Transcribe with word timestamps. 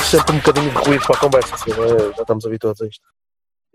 Traz 0.00 0.06
sempre 0.12 0.32
um 0.34 0.38
bocadinho 0.38 0.70
de 0.70 0.76
ruído 0.78 1.04
para 1.06 1.16
a 1.16 1.20
conversa, 1.20 1.54
assim, 1.54 1.70
é? 1.72 2.14
já 2.16 2.22
estamos 2.22 2.46
habituados 2.46 2.80
a 2.80 2.86
isto. 2.86 3.04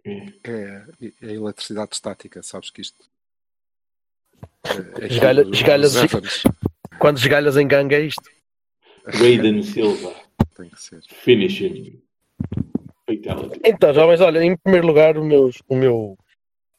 É, 0.03 0.83
é 1.21 1.27
a 1.27 1.31
eletricidade 1.31 1.93
estática, 1.93 2.41
sabes 2.41 2.71
que 2.71 2.81
isto. 2.81 2.99
É, 4.63 5.03
é 5.03 5.07
Esgalha- 5.07 5.43
dos 5.43 5.57
esgalhas- 5.59 5.95
Evans. 5.95 6.43
Quando 6.99 7.17
esgalhas 7.19 7.57
em 7.57 7.67
gangue 7.67 7.93
é 7.95 8.01
isto. 8.01 8.23
Raiden 9.05 9.61
Silva. 9.61 10.15
Tem 10.55 10.69
que 10.69 10.81
ser. 10.81 11.01
Finish 11.09 11.61
him. 11.61 12.01
Fatality. 13.07 13.59
Então, 13.63 13.93
jovens, 13.93 14.19
olha, 14.21 14.43
em 14.43 14.57
primeiro 14.57 14.87
lugar, 14.87 15.17
o 15.17 15.23
meu, 15.23 15.51
o 15.67 15.75
meu 15.75 16.17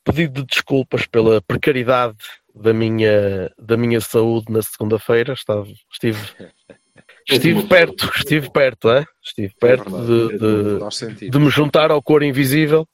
pedido 0.02 0.40
de 0.40 0.46
desculpas 0.48 1.06
pela 1.06 1.40
precariedade 1.40 2.18
da 2.54 2.72
minha, 2.72 3.52
da 3.56 3.76
minha 3.76 4.00
saúde 4.00 4.46
na 4.52 4.60
segunda-feira. 4.62 5.34
Estava- 5.34 5.66
Estive, 5.92 6.18
estive 7.28 7.62
perto, 7.64 8.10
estive 8.16 8.50
perto, 8.50 8.90
é? 8.90 9.04
estive 9.24 9.54
perto 9.58 9.90
de, 9.90 10.38
de- 10.38 10.94
sentimos. 10.94 11.30
de 11.32 11.38
me 11.38 11.50
juntar 11.50 11.90
ao 11.90 12.02
cor 12.02 12.22
invisível. 12.22 12.86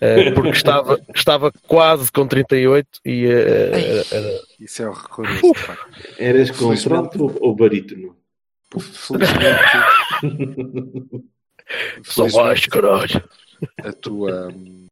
eh, 0.00 0.30
porque 0.32 0.50
estava, 0.50 0.98
estava 1.14 1.50
quase 1.66 2.10
com 2.12 2.26
38 2.26 3.00
e 3.04 3.26
era- 3.26 3.76
era- 4.12 4.40
Isso 4.60 4.82
é 4.82 4.88
horroroso. 4.88 5.52
de 5.52 5.58
facto. 5.58 5.88
Eras 6.18 6.48
Felizmente- 6.50 6.82
contralto 6.84 7.36
ou 7.40 7.54
barítono? 7.56 8.16
Felizmente. 8.78 9.64
Só 12.04 12.28
baixo, 12.28 12.68
caralho. 12.68 13.24
A 13.82 13.92
tua. 13.92 14.48
hum, 14.48 14.86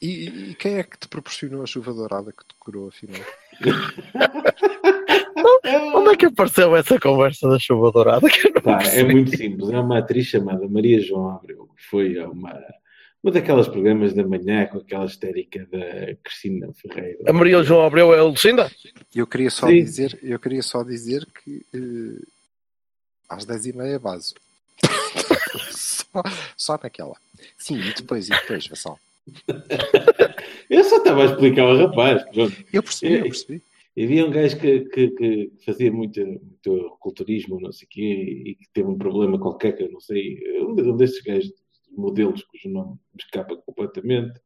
E, 0.00 0.50
e 0.50 0.54
quem 0.54 0.76
é 0.76 0.82
que 0.82 0.98
te 0.98 1.08
proporcionou 1.08 1.62
a 1.62 1.66
chuva 1.66 1.92
dourada 1.92 2.32
que 2.32 2.44
te 2.44 2.54
curou 2.58 2.88
afinal? 2.88 3.20
Onde 5.94 6.10
é 6.10 6.16
que 6.16 6.26
apareceu 6.26 6.76
essa 6.76 6.98
conversa 7.00 7.48
da 7.48 7.58
chuva 7.58 7.90
dourada? 7.90 8.28
Que 8.28 8.48
eu 8.48 8.52
não 8.54 8.62
Pá, 8.62 8.82
é 8.84 9.02
muito 9.02 9.36
simples. 9.36 9.70
É 9.70 9.78
uma 9.78 9.98
atriz 9.98 10.26
chamada 10.26 10.68
Maria 10.68 11.00
João 11.00 11.36
Abreu, 11.36 11.68
que 11.76 11.84
foi 11.84 12.18
a 12.18 12.28
uma, 12.28 12.60
uma 13.22 13.32
daquelas 13.32 13.68
programas 13.68 14.14
da 14.14 14.26
manhã 14.26 14.66
com 14.66 14.78
aquela 14.78 15.06
histérica 15.06 15.66
da 15.70 16.14
Cristina 16.22 16.72
Ferreira. 16.74 17.18
A 17.26 17.32
Maria 17.32 17.62
João 17.62 17.86
Abreu 17.86 18.14
é 18.14 18.18
a 18.18 18.24
Lucinda? 18.24 18.70
Eu 19.14 19.26
queria 19.26 19.50
só 19.50 19.66
Sim. 19.68 19.84
dizer, 19.84 20.18
eu 20.22 20.38
queria 20.38 20.62
só 20.62 20.82
dizer 20.82 21.26
que 21.26 21.64
eh, 21.74 22.22
às 23.28 23.46
10h30 23.46 23.98
base. 23.98 24.34
só, 25.72 26.22
só 26.56 26.78
naquela. 26.82 27.16
Sim, 27.56 27.80
e 27.80 27.94
depois, 27.94 28.28
e 28.28 28.30
depois, 28.30 28.66
Vassal. 28.66 28.98
Eu 30.70 30.84
só 30.84 30.98
estava 30.98 31.22
a 31.22 31.26
explicar 31.26 31.62
ao 31.62 31.76
rapaz. 31.76 32.24
Eu 32.72 32.82
percebi, 32.82 33.14
eu 33.14 33.22
percebi. 33.24 33.62
E 33.96 34.04
havia 34.04 34.26
um 34.26 34.30
gajo 34.30 34.58
que, 34.58 34.80
que, 34.86 35.08
que 35.10 35.52
fazia 35.64 35.92
muito, 35.92 36.20
muito 36.20 36.96
culturismo, 36.98 37.60
não 37.60 37.70
sei 37.70 37.86
o 37.86 37.88
quê, 37.88 38.42
e 38.46 38.54
que 38.56 38.68
teve 38.72 38.88
um 38.88 38.98
problema 38.98 39.38
qualquer, 39.38 39.72
que 39.76 39.84
eu 39.84 39.92
não 39.92 40.00
sei, 40.00 40.36
um 40.62 40.74
de- 40.74 40.82
um 40.82 40.96
desses 40.96 41.22
gajos, 41.22 41.52
modelos 41.96 42.42
cujo 42.42 42.68
nome 42.68 42.90
me 42.90 43.20
escapa 43.20 43.56
completamente, 43.56 44.40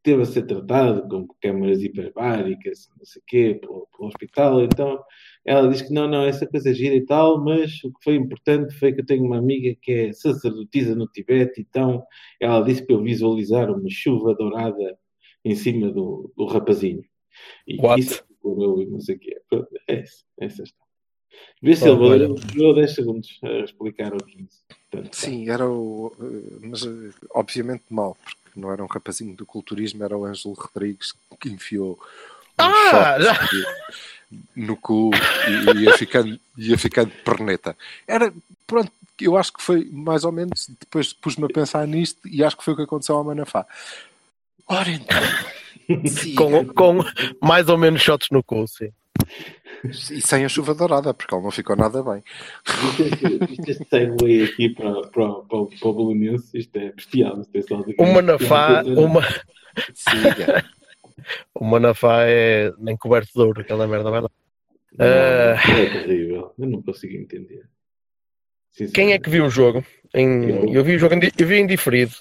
teve 0.00 0.22
a 0.22 0.24
ser 0.24 0.46
tratado 0.46 1.08
com 1.08 1.26
câmaras 1.40 1.82
hiperbáricas, 1.82 2.88
não 2.96 3.04
sei 3.04 3.20
o 3.20 3.24
quê, 3.26 3.58
pelo, 3.60 3.88
pelo 3.96 4.08
hospital. 4.08 4.62
Então 4.62 5.02
ela 5.44 5.68
diz 5.68 5.82
que 5.82 5.92
não, 5.92 6.08
não, 6.08 6.24
essa 6.24 6.46
coisa 6.46 6.70
é 6.70 6.74
gira 6.74 6.94
e 6.94 7.04
tal, 7.04 7.42
mas 7.42 7.82
o 7.84 7.92
que 7.92 8.02
foi 8.02 8.14
importante 8.14 8.74
foi 8.78 8.92
que 8.92 9.00
eu 9.00 9.06
tenho 9.06 9.24
uma 9.24 9.38
amiga 9.38 9.76
que 9.80 9.92
é 9.92 10.12
sacerdotisa 10.12 10.94
no 10.94 11.06
Tibete, 11.06 11.60
então 11.60 12.02
ela 12.40 12.62
disse 12.62 12.84
para 12.86 12.96
eu 12.96 13.02
visualizar 13.02 13.70
uma 13.70 13.90
chuva 13.90 14.34
dourada 14.34 14.98
em 15.44 15.54
cima 15.54 15.90
do, 15.90 16.32
do 16.36 16.46
rapazinho. 16.46 17.04
E 17.66 17.76
What? 17.78 18.00
isso 18.00 18.24
curou 18.40 18.80
e 18.80 18.86
não 18.86 19.00
sei 19.00 19.16
o 19.16 19.18
quê. 19.18 19.40
Pronto, 19.48 19.68
É 19.86 20.00
isso, 20.00 20.24
essa 20.38 20.62
está. 20.62 20.84
Vê 21.60 21.74
se 21.74 21.88
ele 21.88 21.98
demorou 22.28 22.74
10 22.74 22.94
segundos 22.94 23.40
a 23.42 23.64
explicar 23.64 24.14
o 24.14 24.24
15. 24.24 24.48
Portanto, 24.68 25.10
tá. 25.10 25.16
Sim, 25.16 25.48
era 25.48 25.68
o. 25.68 26.12
eh, 26.20 26.58
Mas 26.62 26.86
eh, 26.86 27.10
obviamente 27.34 27.84
mal, 27.90 28.16
porque 28.22 28.60
não 28.60 28.70
era 28.70 28.82
um 28.82 28.86
rapazinho 28.86 29.34
do 29.34 29.44
culturismo, 29.44 30.04
era 30.04 30.16
o 30.16 30.24
Ângelo 30.24 30.54
Rodrigues 30.54 31.12
que 31.40 31.48
enfiou 31.48 31.98
Ah, 32.58 33.16
no 34.54 34.76
cu 34.76 35.10
e 35.48 35.82
ia 35.82 35.96
ficando, 35.96 36.38
ia 36.56 36.78
ficando 36.78 37.10
perneta. 37.24 37.76
Era, 38.06 38.32
pronto, 38.66 38.92
eu 39.20 39.36
acho 39.36 39.52
que 39.52 39.62
foi 39.62 39.88
mais 39.90 40.24
ou 40.24 40.32
menos. 40.32 40.68
Depois 40.80 41.12
pus-me 41.12 41.44
a 41.44 41.48
pensar 41.48 41.86
nisto 41.86 42.26
e 42.26 42.42
acho 42.42 42.56
que 42.56 42.64
foi 42.64 42.74
o 42.74 42.76
que 42.76 42.82
aconteceu 42.82 43.16
ao 43.16 43.24
Manafá. 43.24 43.66
Ora 44.66 44.90
então. 44.90 45.18
Com, 46.34 46.64
com 46.72 47.04
mais 47.42 47.68
ou 47.68 47.76
menos 47.76 48.00
shots 48.00 48.28
no 48.30 48.42
cu, 48.42 48.66
sim. 48.66 48.90
E 49.84 50.18
sem 50.22 50.46
a 50.46 50.48
chuva 50.48 50.74
dourada, 50.74 51.12
porque 51.12 51.34
ele 51.34 51.42
não 51.42 51.50
ficou 51.50 51.76
nada 51.76 52.02
bem. 52.02 52.24
Isto 52.66 53.02
este, 53.02 53.52
isto 53.52 53.70
este 53.70 53.86
segue 53.90 54.44
aqui 54.44 54.70
para, 54.70 55.02
para, 55.08 55.32
para, 55.42 55.66
para 55.66 55.88
o 55.88 55.92
Belenense, 55.92 56.56
isto 56.58 56.74
é 56.76 56.90
bestial. 56.90 57.42
É 57.52 58.02
O 58.02 58.14
Manafá, 58.14 58.82
uma, 58.86 59.20
Siga. 59.94 60.64
O 61.54 61.64
Manafá 61.64 62.24
é 62.26 62.70
nem 62.78 62.96
coberto 62.96 63.32
de 63.34 63.40
ouro, 63.40 63.60
aquela 63.60 63.86
merda, 63.86 64.10
vai 64.10 64.20
lá. 64.20 64.30
Não, 64.96 65.06
Ah, 65.06 65.56
é 65.80 66.02
terrível. 66.02 66.54
Eu 66.58 66.66
não 66.68 66.82
consigo 66.82 67.14
entender. 67.16 67.68
quem 68.92 69.12
é 69.12 69.18
que 69.18 69.30
viu 69.30 69.44
o 69.46 69.50
jogo? 69.50 69.84
Em, 70.14 70.48
Eu. 70.48 70.74
eu 70.74 70.84
vi 70.84 70.94
o 70.94 70.98
jogo 70.98 71.14
em, 71.14 71.20
eu 71.38 71.46
vi 71.46 71.56
em 71.56 71.66
diferido, 71.66 72.14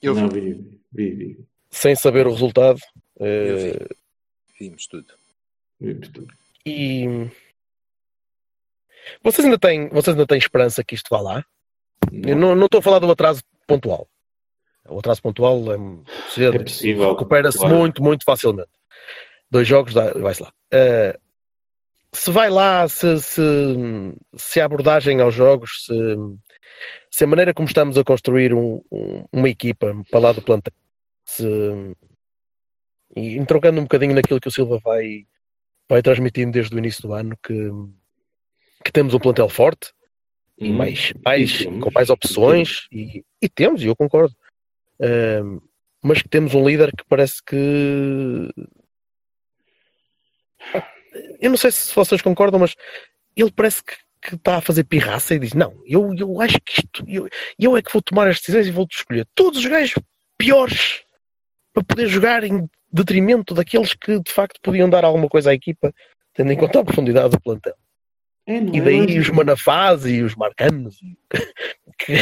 Eu 0.00 0.14
não, 0.14 0.28
vi. 0.28 0.40
vi, 0.40 0.80
vi, 0.92 1.10
vi. 1.14 1.44
sem 1.70 1.94
saber 1.96 2.26
o 2.26 2.30
resultado. 2.30 2.78
Eu 3.18 3.26
eh, 3.26 3.86
Vimos 4.60 4.86
tudo. 4.86 5.12
Vimos 5.80 6.08
tudo. 6.08 6.32
e 6.64 7.28
vocês 9.22 9.44
ainda 9.44 9.58
têm, 9.58 9.88
vocês 9.88 10.14
ainda 10.16 10.26
têm 10.26 10.38
esperança 10.38 10.84
que 10.84 10.94
isto 10.94 11.08
vá 11.10 11.20
lá? 11.20 11.44
Eu 12.12 12.36
não 12.36 12.54
não 12.54 12.66
estou 12.66 12.78
a 12.78 12.82
falar 12.82 12.98
do 13.00 13.10
atraso 13.10 13.42
pontual. 13.66 14.08
O 14.88 14.98
atraso 14.98 15.22
pontual 15.22 15.58
é, 15.72 15.76
se- 16.30 16.44
É 16.44 16.58
possível, 16.58 17.10
recupera-se 17.10 17.58
claro. 17.58 17.74
muito, 17.74 18.02
muito 18.02 18.24
facilmente. 18.24 18.68
Dois 19.50 19.66
jogos, 19.66 19.92
vai-se 19.94 20.42
lá. 20.42 20.52
Eh, 20.72 21.18
se 22.12 22.30
vai 22.30 22.50
lá, 22.50 22.86
se, 22.88 23.20
se, 23.20 23.42
se 24.36 24.60
a 24.60 24.64
abordagem 24.66 25.20
aos 25.20 25.34
jogos, 25.34 25.84
se, 25.86 25.94
se 27.10 27.24
a 27.24 27.26
maneira 27.26 27.54
como 27.54 27.66
estamos 27.68 27.96
a 27.96 28.04
construir 28.04 28.52
um- 28.52 28.82
um- 28.90 29.24
uma 29.32 29.48
equipa 29.48 29.94
para 30.10 30.20
lá 30.20 30.32
do 30.32 30.42
plantel, 30.42 30.72
se, 31.24 31.44
e 33.16 33.36
entroncando 33.36 33.80
um 33.80 33.84
bocadinho 33.84 34.14
naquilo 34.14 34.40
que 34.40 34.48
o 34.48 34.52
Silva 34.52 34.78
vai, 34.84 35.26
vai 35.88 36.02
transmitindo 36.02 36.52
desde 36.52 36.74
o 36.74 36.78
início 36.78 37.02
do 37.02 37.12
ano, 37.14 37.36
que, 37.42 37.70
que 38.84 38.92
temos 38.92 39.14
um 39.14 39.18
plantel 39.18 39.48
forte 39.48 39.92
e 40.58 40.70
Hum. 40.70 40.76
mais, 40.76 41.12
mais 41.24 41.64
com 41.80 41.90
mais 41.92 42.10
opções, 42.10 42.86
e, 42.92 43.24
e 43.42 43.48
temos, 43.48 43.82
e 43.82 43.86
eu 43.86 43.96
concordo. 43.96 44.34
Mas 46.02 46.20
que 46.20 46.28
temos 46.28 46.54
um 46.54 46.66
líder 46.68 46.90
que 46.96 47.04
parece 47.08 47.42
que. 47.42 48.50
Eu 51.40 51.50
não 51.50 51.56
sei 51.56 51.70
se 51.70 51.94
vocês 51.94 52.20
concordam, 52.20 52.60
mas 52.60 52.74
ele 53.36 53.50
parece 53.50 53.82
que, 53.82 53.94
que 54.20 54.34
está 54.34 54.56
a 54.56 54.60
fazer 54.60 54.84
pirraça 54.84 55.34
e 55.34 55.38
diz: 55.38 55.54
Não, 55.54 55.72
eu, 55.86 56.14
eu 56.14 56.40
acho 56.40 56.60
que 56.60 56.80
isto. 56.80 57.04
Eu, 57.08 57.28
eu 57.58 57.76
é 57.76 57.82
que 57.82 57.92
vou 57.92 58.02
tomar 58.02 58.28
as 58.28 58.38
decisões 58.38 58.66
e 58.66 58.70
vou-te 58.70 58.96
escolher 58.96 59.26
todos 59.34 59.60
os 59.60 59.66
gajos 59.66 59.94
piores 60.36 61.02
para 61.72 61.84
poder 61.84 62.06
jogar 62.06 62.44
em 62.44 62.68
detrimento 62.92 63.54
daqueles 63.54 63.94
que 63.94 64.20
de 64.20 64.30
facto 64.30 64.60
podiam 64.62 64.88
dar 64.88 65.04
alguma 65.04 65.28
coisa 65.28 65.50
à 65.50 65.54
equipa, 65.54 65.92
tendo 66.32 66.52
em 66.52 66.56
conta 66.56 66.80
a 66.80 66.84
profundidade 66.84 67.30
do 67.30 67.40
plantel. 67.40 67.74
É, 68.46 68.58
E 68.58 68.78
é? 68.78 68.80
daí 68.80 69.18
os 69.18 69.30
manafás 69.30 70.04
e 70.06 70.22
os 70.22 70.36
marcanos 70.36 71.00
que, 71.98 72.14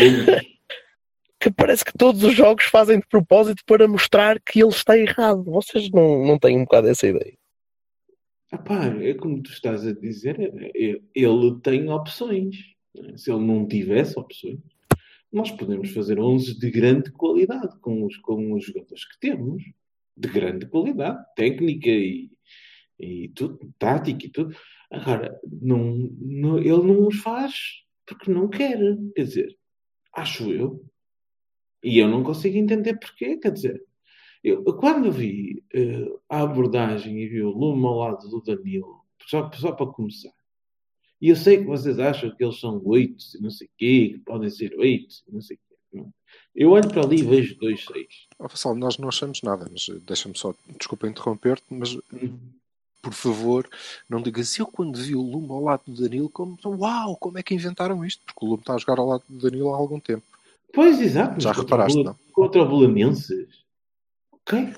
que 1.43 1.51
parece 1.51 1.85
que 1.85 1.93
todos 1.99 2.23
os 2.23 2.35
jogos 2.35 2.65
fazem 2.65 3.01
de 3.01 3.07
propósito 3.09 3.65
para 3.67 3.89
mostrar 3.89 4.41
que 4.41 4.61
ele 4.61 4.69
está 4.71 4.97
errado. 4.97 5.43
Vocês 5.45 5.91
não, 5.91 6.25
não 6.25 6.39
têm 6.39 6.57
um 6.57 6.63
bocado 6.65 6.89
essa 6.89 7.07
ideia. 7.07 7.37
Ah 8.53 8.59
pá, 8.59 8.87
é 8.87 9.15
como 9.15 9.43
tu 9.43 9.51
estás 9.51 9.85
a 9.87 9.93
dizer, 9.93 10.39
é- 10.39 10.71
é- 10.75 11.01
ele 11.15 11.61
tem 11.63 11.89
opções. 11.91 12.57
né? 12.95 13.17
Se 13.17 13.33
ele 13.33 13.45
não 13.45 13.67
tivesse 13.67 14.19
opções, 14.19 14.61
nós 15.33 15.51
podemos 15.51 15.91
fazer 15.91 16.21
11 16.21 16.59
de 16.59 16.71
grande 16.71 17.11
qualidade 17.11 17.77
com 17.81 18.05
os, 18.05 18.17
com 18.19 18.53
os 18.53 18.65
jogadores 18.65 19.05
que 19.07 19.19
temos. 19.19 19.63
De 20.15 20.29
grande 20.29 20.67
qualidade, 20.67 21.25
técnica 21.35 21.89
e, 21.89 22.31
e 23.01 23.31
tudo, 23.31 23.59
tática 23.79 24.27
e 24.27 24.29
tudo. 24.29 24.55
Agora, 24.91 25.41
não, 25.51 25.95
não- 26.21 26.59
ele 26.59 26.83
não 26.83 27.09
os 27.09 27.17
faz 27.17 27.55
porque 28.07 28.31
não 28.31 28.47
quer. 28.49 28.79
Quer 29.17 29.23
dizer, 29.25 29.57
acho 30.15 30.53
eu. 30.53 30.85
E 31.83 31.99
eu 31.99 32.09
não 32.09 32.23
consigo 32.23 32.57
entender 32.57 32.95
porquê. 32.99 33.37
Quer 33.37 33.53
dizer, 33.53 33.83
eu, 34.43 34.63
quando 34.77 35.11
vi 35.11 35.63
eh, 35.75 36.09
a 36.29 36.43
abordagem 36.43 37.19
e 37.19 37.29
vi 37.29 37.43
o 37.43 37.51
Lume 37.51 37.87
ao 37.87 37.99
lado 37.99 38.29
do 38.29 38.41
Danilo, 38.41 39.05
só, 39.27 39.51
só 39.53 39.73
para 39.73 39.87
começar, 39.87 40.33
e 41.21 41.29
eu 41.29 41.37
sei 41.37 41.59
que 41.59 41.65
vocês 41.65 42.01
acham 42.01 42.35
que 42.35 42.43
eles 42.43 42.59
são 42.59 42.83
oitos 42.85 43.35
e 43.35 43.41
não 43.41 43.51
sei 43.51 43.69
o 43.69 43.71
quê, 43.79 44.11
que 44.15 44.19
podem 44.19 44.51
ser 44.51 44.75
oitos 44.77 45.23
e 45.29 45.33
não 45.33 45.41
sei 45.41 45.57
o 45.57 45.59
quê. 45.59 45.77
Não. 45.93 46.13
Eu 46.55 46.71
olho 46.71 46.89
para 46.89 47.03
ali 47.03 47.21
e 47.21 47.23
vejo 47.23 47.57
dois 47.59 47.85
seis. 47.85 48.27
Ó, 48.39 48.49
Vassal, 48.49 48.75
nós 48.75 48.99
não 48.99 49.09
achamos 49.09 49.41
nada, 49.43 49.69
mas 49.71 49.89
eh, 49.89 50.01
deixa-me 50.07 50.37
só, 50.37 50.53
desculpa 50.79 51.07
interromper-te, 51.07 51.65
mas 51.71 51.97
por 53.01 53.13
favor, 53.13 53.69
não 54.09 54.23
digas 54.23 54.57
eu 54.59 54.67
quando 54.67 54.97
vi 54.97 55.15
o 55.15 55.23
Lume 55.23 55.51
ao 55.51 55.63
lado 55.63 55.83
do 55.87 56.01
Danilo, 56.01 56.29
como 56.29 56.57
uau, 56.65 57.17
como 57.17 57.39
é 57.39 57.43
que 57.43 57.55
inventaram 57.55 58.05
isto? 58.05 58.23
Porque 58.25 58.45
o 58.45 58.49
Lume 58.49 58.61
está 58.63 58.75
a 58.75 58.79
jogar 58.79 58.99
ao 58.99 59.07
lado 59.07 59.25
do 59.29 59.39
Danilo 59.39 59.75
há 59.75 59.77
algum 59.77 59.99
tempo. 59.99 60.25
Pois, 60.73 61.01
exato. 61.01 61.41
Já 61.41 61.51
contra 61.51 61.63
reparaste, 61.63 61.99
o 61.99 62.05
não? 62.05 62.17
Contra 62.33 62.63
o 62.63 62.69
Belenenses. 62.69 63.49
Ok. 64.33 64.73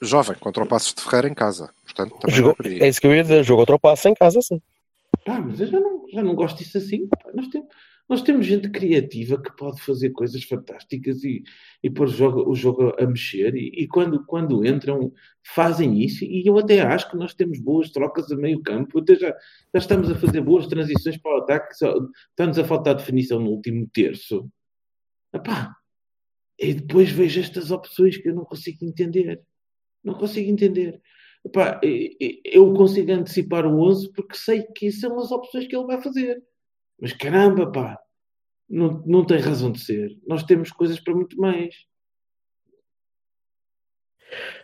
Jovem, 0.00 0.36
contra 0.38 0.64
o 0.64 0.66
Passos 0.66 0.94
de 0.94 1.02
Ferreira 1.02 1.28
em 1.28 1.34
casa. 1.34 1.70
Portanto, 1.84 2.18
também 2.18 2.36
Jogou, 2.36 2.56
é 2.64 2.88
isso 2.88 3.00
que 3.00 3.06
eu 3.06 3.14
ia 3.14 3.22
dizer, 3.22 3.44
jogo 3.44 3.60
ultrapassa 3.60 4.08
em 4.08 4.14
casa, 4.14 4.40
sim. 4.42 4.60
Pá, 5.24 5.40
mas 5.40 5.60
eu 5.60 5.66
já 5.66 5.80
não, 5.80 6.04
já 6.12 6.22
não 6.22 6.34
gosto 6.34 6.58
disso 6.58 6.78
assim. 6.78 7.06
pá. 7.06 7.30
Nós, 7.32 7.48
temos, 7.48 7.68
nós 8.08 8.22
temos 8.22 8.46
gente 8.46 8.68
criativa 8.68 9.40
que 9.40 9.54
pode 9.56 9.80
fazer 9.80 10.10
coisas 10.10 10.42
fantásticas 10.44 11.22
e, 11.24 11.42
e 11.82 11.88
pôr 11.88 12.06
o 12.06 12.10
jogo, 12.10 12.50
o 12.50 12.54
jogo 12.54 12.94
a 12.98 13.06
mexer. 13.06 13.54
E, 13.54 13.82
e 13.82 13.86
quando, 13.86 14.24
quando 14.26 14.64
entram, 14.66 15.12
fazem 15.42 16.02
isso. 16.02 16.24
E 16.24 16.46
eu 16.46 16.58
até 16.58 16.80
acho 16.80 17.10
que 17.10 17.16
nós 17.16 17.34
temos 17.34 17.60
boas 17.60 17.90
trocas 17.90 18.30
a 18.30 18.36
meio 18.36 18.60
campo. 18.62 18.98
Até 18.98 19.14
já, 19.14 19.28
já 19.28 19.78
estamos 19.78 20.10
a 20.10 20.14
fazer 20.14 20.40
boas 20.40 20.66
transições 20.66 21.16
para 21.16 21.34
o 21.34 21.38
ataque. 21.38 21.76
Só, 21.76 21.94
estamos 22.30 22.58
a 22.58 22.64
faltar 22.64 22.96
definição 22.96 23.38
no 23.38 23.50
último 23.50 23.88
terço. 23.92 24.50
Epá, 25.34 25.76
e 26.58 26.74
depois 26.74 27.10
vejo 27.10 27.40
estas 27.40 27.70
opções 27.70 28.16
que 28.16 28.28
eu 28.28 28.34
não 28.34 28.44
consigo 28.44 28.84
entender. 28.84 29.42
Não 30.02 30.14
consigo 30.14 30.50
entender. 30.50 31.02
Epá, 31.44 31.80
eu 32.44 32.72
consigo 32.72 33.12
antecipar 33.12 33.66
o 33.66 33.82
11 33.82 34.12
porque 34.12 34.36
sei 34.36 34.62
que 34.62 34.90
são 34.92 35.18
as 35.18 35.30
opções 35.32 35.66
que 35.66 35.76
ele 35.76 35.86
vai 35.86 36.00
fazer. 36.00 36.42
Mas 37.00 37.12
caramba, 37.12 37.70
pá, 37.70 37.98
não, 38.68 39.02
não 39.04 39.26
tem 39.26 39.38
razão 39.38 39.72
de 39.72 39.80
ser. 39.80 40.16
Nós 40.26 40.44
temos 40.44 40.70
coisas 40.70 41.00
para 41.00 41.14
muito 41.14 41.36
mais. 41.36 41.74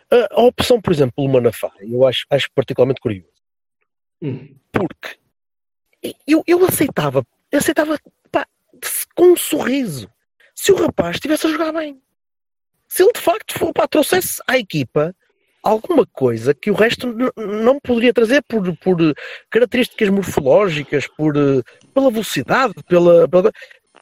A, 0.09 0.39
a 0.39 0.43
opção, 0.43 0.81
por 0.81 0.93
exemplo, 0.93 1.13
do 1.17 1.31
Manafá, 1.31 1.71
eu 1.81 2.05
acho, 2.07 2.25
acho 2.29 2.49
particularmente 2.53 3.01
curioso. 3.01 3.29
Hum. 4.21 4.55
Porque 4.71 5.19
eu, 6.25 6.43
eu 6.47 6.65
aceitava, 6.65 7.25
aceitava 7.53 7.99
pá, 8.31 8.47
com 9.15 9.33
um 9.33 9.37
sorriso 9.37 10.09
se 10.55 10.71
o 10.71 10.75
rapaz 10.75 11.15
estivesse 11.15 11.47
a 11.47 11.49
jogar 11.51 11.71
bem. 11.71 11.99
Se 12.87 13.03
ele 13.03 13.13
de 13.13 13.21
facto 13.21 13.57
for, 13.57 13.73
pá, 13.73 13.87
trouxesse 13.87 14.41
à 14.47 14.57
equipa 14.57 15.15
alguma 15.63 16.05
coisa 16.05 16.53
que 16.53 16.71
o 16.71 16.73
resto 16.73 17.15
não 17.37 17.79
poderia 17.79 18.13
trazer 18.13 18.41
por, 18.43 18.75
por 18.77 18.97
características 19.49 20.09
morfológicas, 20.09 21.07
por, 21.07 21.35
eh, 21.37 21.61
pela 21.93 22.11
velocidade, 22.11 22.73
pela. 22.87 23.27
pela... 23.27 23.51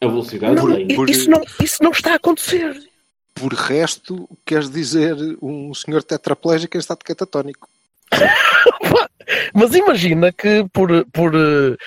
A 0.01 0.07
velocidade 0.07 0.55
Não, 0.55 0.95
por- 0.95 1.09
isso, 1.09 1.29
não, 1.29 1.41
isso 1.61 1.83
não 1.83 1.91
está 1.91 2.13
a 2.13 2.15
acontecer. 2.15 2.81
Por 3.35 3.53
resto, 3.53 4.27
queres 4.45 4.69
dizer 4.69 5.15
um 5.41 5.73
senhor 5.73 6.01
tetraplégico 6.03 6.77
em 6.77 6.79
estado 6.79 7.03
catatónico. 7.03 7.69
Mas 9.53 9.75
imagina 9.75 10.31
que 10.31 10.65
por, 10.73 10.89
por, 11.11 11.33
eh, 11.35 11.77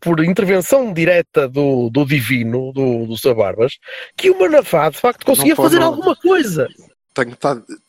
por 0.00 0.22
intervenção 0.22 0.92
direta 0.92 1.48
do, 1.48 1.88
do 1.90 2.04
divino, 2.04 2.72
do, 2.72 3.06
do 3.06 3.16
Sr. 3.16 3.34
Barbas, 3.34 3.78
que 4.16 4.30
o 4.30 4.38
Manafá 4.38 4.90
de 4.90 4.98
facto 4.98 5.24
conseguia 5.24 5.56
fazer 5.56 5.78
não. 5.78 5.86
alguma 5.86 6.14
coisa. 6.16 6.68
Tenho 7.14 7.34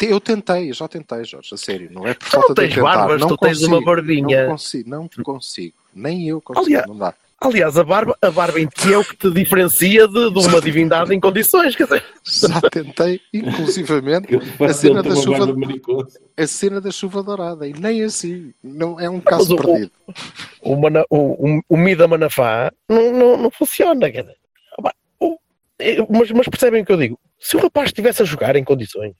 Eu 0.01 0.21
tentei, 0.21 0.71
já 0.71 0.87
tentei, 0.87 1.25
Jorge, 1.25 1.49
a 1.53 1.57
sério. 1.57 1.89
Não 1.91 2.07
é 2.07 2.13
por 2.13 2.23
Tu 2.25 2.31
falta 2.31 2.47
não 2.47 2.55
de 2.55 2.61
tens 2.61 2.75
tentar. 2.75 2.95
barbas, 2.97 3.21
não 3.21 3.27
tu 3.27 3.37
tens 3.37 3.61
uma 3.61 3.69
consigo, 3.71 3.85
barbinha. 3.85 4.41
Não 4.43 4.51
consigo, 4.51 4.89
não 4.89 5.09
consigo. 5.21 5.75
Nem 5.93 6.29
eu 6.29 6.39
consigo, 6.39 6.65
Aliás- 6.65 6.87
não 6.87 6.97
dá. 6.97 7.13
Aliás, 7.39 7.77
a 7.77 7.83
barba, 7.83 8.17
a 8.19 8.31
barba 8.31 8.59
em 8.59 8.65
ti 8.67 8.91
é 8.91 8.97
o 8.97 9.05
que 9.05 9.15
te 9.15 9.29
diferencia 9.29 10.07
de, 10.07 10.31
de 10.31 10.39
uma 10.47 10.59
divindade 10.59 11.13
em 11.13 11.19
condições. 11.19 11.75
Quer 11.75 11.83
dizer, 11.83 12.03
Já 12.23 12.59
tentei, 12.61 13.21
inclusivamente, 13.31 14.29
a 14.59 14.73
cena 14.73 15.03
da 15.03 15.15
chuva, 15.15 15.45
a 16.35 16.47
cena 16.47 16.81
da 16.81 16.89
chuva 16.91 17.21
dourada. 17.21 17.67
E 17.67 17.73
nem 17.73 18.03
assim. 18.03 18.53
Não, 18.63 18.99
é 18.99 19.07
um 19.07 19.17
Mas 19.17 19.23
caso 19.25 19.53
o- 19.55 19.57
perdido. 19.61 19.91
o, 20.61 20.75
mana, 20.75 21.05
o, 21.11 21.17
o, 21.57 21.61
o 21.69 21.77
Mida 21.77 22.07
Manafá 22.07 22.71
não, 22.89 23.13
não, 23.13 23.37
não 23.37 23.51
funciona. 23.51 24.09
Quer 24.11 24.21
dizer, 24.21 24.37
o- 25.19 25.37
é, 25.77 25.97
mas, 26.09 26.31
mas 26.31 26.47
percebem 26.47 26.81
o 26.81 26.85
que 26.85 26.91
eu 26.91 26.97
digo? 26.97 27.19
Se 27.39 27.55
o 27.55 27.59
rapaz 27.59 27.89
estivesse 27.89 28.23
a 28.23 28.25
jogar 28.25 28.55
em 28.55 28.63
condições, 28.63 29.13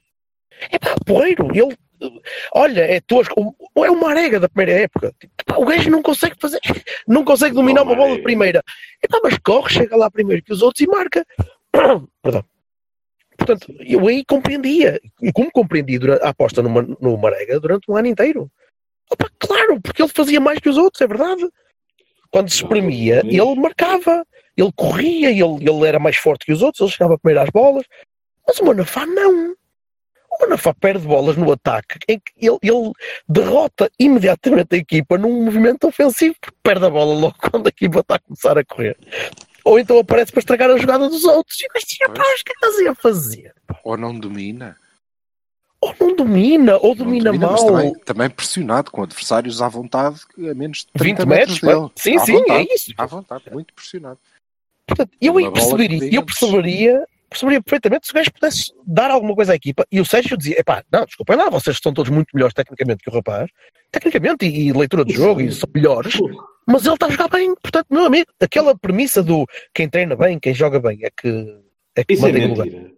é 0.72 0.80
pá, 0.80 0.96
porreiro, 1.06 1.48
ele. 1.54 1.78
Olha, 2.54 2.82
é 2.82 3.02
tosco. 3.02 3.56
Ou 3.74 3.86
é 3.86 3.90
uma 3.90 4.10
arega 4.10 4.40
da 4.40 4.50
primeira 4.50 4.82
época. 4.84 5.14
Pá, 5.46 5.58
o 5.58 5.66
gajo 5.66 5.90
não 5.90 6.02
consegue 6.02 6.36
fazer, 6.40 6.60
não 7.08 7.24
consegue 7.24 7.56
dominar 7.56 7.82
Uma 7.82 7.92
uma 7.92 7.96
bola 7.96 8.08
de 8.08 8.14
arega. 8.14 8.24
primeira. 8.24 8.64
É 9.04 9.08
pá, 9.08 9.20
mas 9.24 9.38
corre, 9.40 9.74
chega 9.74 9.96
lá 9.96 10.10
primeiro 10.10 10.44
que 10.44 10.54
os 10.54 10.62
outros 10.62 10.82
e 10.82 10.88
marca. 10.88 11.26
Perdão. 12.22 12.46
Portanto, 13.38 13.74
eu 13.80 14.08
aí 14.08 14.26
compreendia. 14.26 15.00
E 15.22 15.32
como 15.32 15.52
compreendi 15.52 16.00
durante, 16.00 16.24
a 16.24 16.30
aposta 16.30 16.62
no, 16.62 16.70
no 17.00 17.18
Marega 17.18 17.60
durante 17.60 17.90
um 17.90 17.96
ano 17.96 18.08
inteiro. 18.08 18.52
Opa, 19.12 19.30
claro, 19.40 19.80
porque 19.82 20.02
ele 20.02 20.12
fazia 20.12 20.40
mais 20.40 20.60
que 20.60 20.68
os 20.68 20.78
outros, 20.78 21.02
é 21.02 21.08
verdade. 21.08 21.48
Quando 22.32 22.50
se 22.50 22.58
espremia, 22.58 23.22
ele 23.24 23.56
marcava, 23.56 24.26
ele 24.56 24.72
corria, 24.76 25.30
ele, 25.30 25.70
ele 25.70 25.88
era 25.88 26.00
mais 26.00 26.18
forte 26.18 26.46
que 26.46 26.52
os 26.52 26.62
outros, 26.62 26.82
ele 26.82 26.92
chegava 26.92 27.18
primeiro 27.18 27.42
às 27.42 27.50
bolas. 27.50 27.86
Mas 28.46 28.60
o 28.60 28.66
Manafá 28.66 29.06
não. 29.06 29.56
O 30.40 30.44
Manafá 30.44 30.74
perde 30.74 31.06
bolas 31.08 31.36
no 31.36 31.52
ataque, 31.52 31.98
em 32.08 32.20
que 32.20 32.32
ele, 32.38 32.58
ele 32.62 32.92
derrota 33.28 33.90
imediatamente 34.00 34.76
a 34.76 34.78
equipa 34.78 35.18
num 35.18 35.44
movimento 35.46 35.88
ofensivo, 35.88 36.36
porque 36.40 36.56
perde 36.62 36.86
a 36.86 36.90
bola 36.90 37.14
logo 37.20 37.36
quando 37.50 37.66
a 37.68 37.70
equipa 37.70 38.00
está 38.02 38.16
a 38.16 38.20
começar 38.20 38.58
a 38.58 38.64
correr. 38.64 38.98
Ou 39.66 39.80
então 39.80 39.98
aparece 40.00 40.32
para 40.32 40.40
estragar 40.40 40.70
a 40.70 40.78
jogada 40.78 41.10
dos 41.10 41.24
outros. 41.26 41.58
E 41.60 41.68
diz, 41.80 41.98
"Rapaz, 42.02 42.42
o 42.42 42.44
que 42.46 42.52
é 42.52 42.54
que 42.54 42.66
estás 42.66 42.76
aí 42.78 42.88
a 42.88 42.96
fazer? 42.96 43.54
Ou 43.84 43.98
não 43.98 44.18
domina. 44.18 44.78
Ou 45.80 45.94
não 46.00 46.16
domina, 46.16 46.78
ou 46.78 46.96
Não 46.96 47.06
domina, 47.06 47.32
mas 47.34 47.42
mal. 47.42 47.66
também, 47.66 47.94
também 48.00 48.30
pressionado, 48.30 48.90
com 48.90 49.04
adversários 49.04 49.62
à 49.62 49.68
vontade, 49.68 50.22
a 50.38 50.54
menos 50.56 50.80
de 50.80 50.88
30 50.94 51.24
20 51.24 51.28
metros, 51.30 51.60
dele. 51.62 51.90
sim, 51.96 52.16
À 52.18 52.26
sim, 52.26 52.32
vontade, 52.34 52.68
é 52.70 52.74
isso. 52.74 52.94
À 52.98 53.06
vontade, 53.06 53.44
muito 53.52 53.74
pressionado. 53.76 54.20
Portanto, 54.88 55.12
eu 55.22 55.38
aí 55.38 55.52
perceberia, 55.52 56.16
eu 56.16 56.26
perceberia, 56.26 57.08
perceberia 57.30 57.62
perfeitamente 57.62 58.08
se 58.08 58.12
o 58.12 58.16
gajo 58.16 58.32
pudesse 58.34 58.72
dar 58.86 59.12
alguma 59.12 59.36
coisa 59.36 59.54
à 59.54 59.56
equipa. 59.56 59.86
E 59.92 60.00
o 60.00 60.06
Sérgio 60.06 60.38
dizia: 60.38 60.60
epá, 60.60 60.84
não, 60.92 61.06
desculpem 61.06 61.36
lá, 61.36 61.50
vocês 61.50 61.78
são 61.82 61.94
todos 61.94 62.12
muito 62.12 62.28
melhores 62.34 62.54
tecnicamente 62.54 63.04
que 63.04 63.10
o 63.10 63.14
rapaz, 63.14 63.50
tecnicamente 63.92 64.46
e, 64.46 64.68
e 64.68 64.74
leitura 64.74 65.04
de 65.06 65.14
jogo, 65.14 65.42
e 65.42 65.52
são 65.52 65.70
melhores, 65.74 66.14
mas 66.68 66.86
ele 66.86 66.94
está 66.96 67.06
a 67.08 67.10
jogar 67.10 67.30
bem. 67.30 67.54
Portanto, 67.56 67.88
meu 67.90 68.06
amigo, 68.06 68.30
aquela 68.40 68.78
premissa 68.78 69.22
do 69.24 69.46
quem 69.74 69.90
treina 69.90 70.16
bem, 70.16 70.40
quem 70.40 70.54
joga 70.54 70.80
bem, 70.80 71.00
é 71.04 71.10
que, 71.10 71.60
é 71.96 72.04
que 72.04 72.14
Isso 72.14 72.26
é 72.28 72.32
lugar. 72.32 72.66
mentira. 72.66 72.92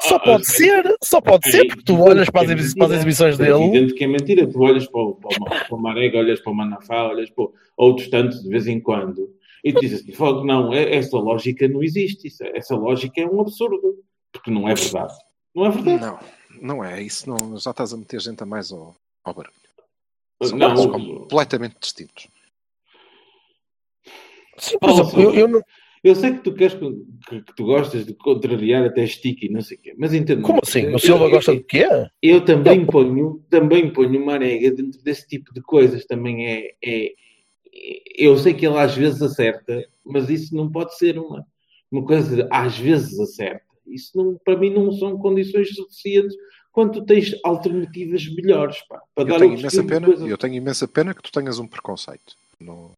Só 0.00 0.18
pode 0.18 0.46
ser, 0.46 0.96
só 1.02 1.20
pode 1.20 1.50
ser, 1.50 1.64
porque 1.66 1.84
tu 1.84 1.98
olhas 2.00 2.28
para 2.28 2.42
as, 2.44 2.50
exibi- 2.50 2.76
para 2.78 2.86
as 2.86 2.92
exibições 2.92 3.40
É 3.40 3.44
dele. 3.44 3.64
evidente 3.64 3.94
que 3.94 4.04
é 4.04 4.06
mentira. 4.06 4.46
Tu 4.46 4.60
olhas 4.60 4.86
para 4.86 5.00
o, 5.00 5.14
para 5.14 5.30
o, 5.30 5.44
para 5.68 5.74
o 5.74 5.80
Marega, 5.80 6.18
olhas 6.18 6.40
para 6.40 6.52
o 6.52 6.54
Manafá, 6.54 7.04
olhas 7.08 7.30
para 7.30 7.46
outros 7.76 8.08
tantos 8.08 8.42
de 8.42 8.48
vez 8.48 8.66
em 8.66 8.80
quando 8.80 9.30
e 9.64 9.72
tu 9.72 9.80
dizes 9.80 10.00
assim: 10.02 10.12
"Fogo, 10.12 10.44
não, 10.44 10.72
é- 10.72 10.94
essa 10.96 11.16
lógica 11.18 11.66
não 11.68 11.82
existe. 11.82 12.28
Isso, 12.28 12.42
essa 12.44 12.74
lógica 12.76 13.20
é 13.20 13.26
um 13.26 13.40
absurdo. 13.40 14.02
Porque 14.32 14.50
não 14.50 14.68
é 14.68 14.74
verdade. 14.74 15.14
Não 15.54 15.66
é 15.66 15.70
verdade. 15.70 16.00
Não, 16.00 16.18
não 16.60 16.84
é. 16.84 17.02
Isso 17.02 17.28
não, 17.28 17.56
já 17.58 17.70
estás 17.70 17.92
a 17.92 17.96
meter 17.96 18.20
gente 18.20 18.42
a 18.42 18.46
mais 18.46 18.72
ao, 18.72 18.94
ao 19.24 19.34
barulho. 19.34 19.54
São 20.42 20.58
Não, 20.58 20.68
casos 20.70 20.86
o- 20.86 20.90
completamente 20.90 21.76
distintos. 21.80 22.28
Sim, 24.58 24.78
por 24.78 24.90
exemplo, 24.90 25.20
eu, 25.22 25.34
eu 25.34 25.48
não. 25.48 25.62
Eu 26.04 26.16
sei 26.16 26.32
que 26.32 26.40
tu 26.40 26.52
queres 26.52 26.74
que, 26.74 27.40
que 27.42 27.54
tu 27.54 27.64
gostas 27.64 28.04
de 28.04 28.12
contrariar 28.14 28.84
até 28.84 29.06
sticky, 29.06 29.48
não 29.48 29.60
sei 29.62 29.76
o 29.76 29.80
quê, 29.80 29.94
mas 29.96 30.12
entendo. 30.12 30.42
Como 30.42 30.58
assim? 30.60 30.92
O 30.92 30.98
Silva 30.98 31.28
gosta 31.28 31.54
de 31.54 31.62
quê? 31.62 31.86
Eu 32.20 32.44
também 32.44 32.84
ponho, 32.84 33.40
também 33.48 33.92
ponho 33.92 34.20
uma 34.20 34.32
arega 34.34 34.72
dentro 34.72 35.00
desse 35.02 35.28
tipo 35.28 35.54
de 35.54 35.60
coisas. 35.62 36.04
Também 36.04 36.44
é, 36.46 36.74
é- 36.84 37.12
Eu 38.16 38.36
sei 38.36 38.54
que 38.54 38.66
ele 38.66 38.78
às 38.78 38.94
vezes 38.94 39.22
acerta, 39.22 39.86
mas 40.04 40.28
isso 40.28 40.54
não 40.54 40.70
pode 40.70 40.96
ser 40.96 41.18
uma, 41.18 41.46
uma 41.90 42.04
coisa 42.04 42.36
de 42.36 42.48
às 42.50 42.76
vezes 42.78 43.18
acerta. 43.18 43.64
Isso 43.86 44.16
não, 44.16 44.38
para 44.44 44.56
mim 44.56 44.70
não 44.70 44.92
são 44.92 45.18
condições 45.18 45.74
suficientes 45.74 46.36
quando 46.70 46.92
tu 46.92 47.04
tens 47.04 47.34
alternativas 47.44 48.26
melhores 48.34 48.80
pá, 48.88 49.00
para 49.14 49.24
Eu 49.24 49.28
dar 49.28 49.38
tenho, 49.40 49.58
imensa 49.58 49.82
de 49.82 49.88
pena, 49.88 50.06
coisa. 50.06 50.26
eu 50.26 50.38
tenho 50.38 50.54
imensa 50.54 50.88
pena 50.88 51.14
que 51.14 51.22
tu 51.22 51.30
tenhas 51.30 51.58
um 51.58 51.66
preconceito. 51.66 52.34
Não... 52.58 52.92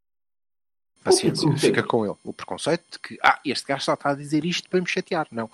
Paciência, 1.04 1.56
fica 1.58 1.82
com 1.82 2.04
ele. 2.06 2.14
O 2.24 2.32
preconceito 2.32 2.82
de 2.92 2.98
que, 2.98 3.18
ah, 3.22 3.38
este 3.44 3.66
gajo 3.66 3.84
só 3.84 3.92
está 3.94 4.10
a 4.10 4.14
dizer 4.14 4.44
isto 4.44 4.68
para 4.70 4.80
me 4.80 4.86
chatear. 4.86 5.26
Não. 5.30 5.50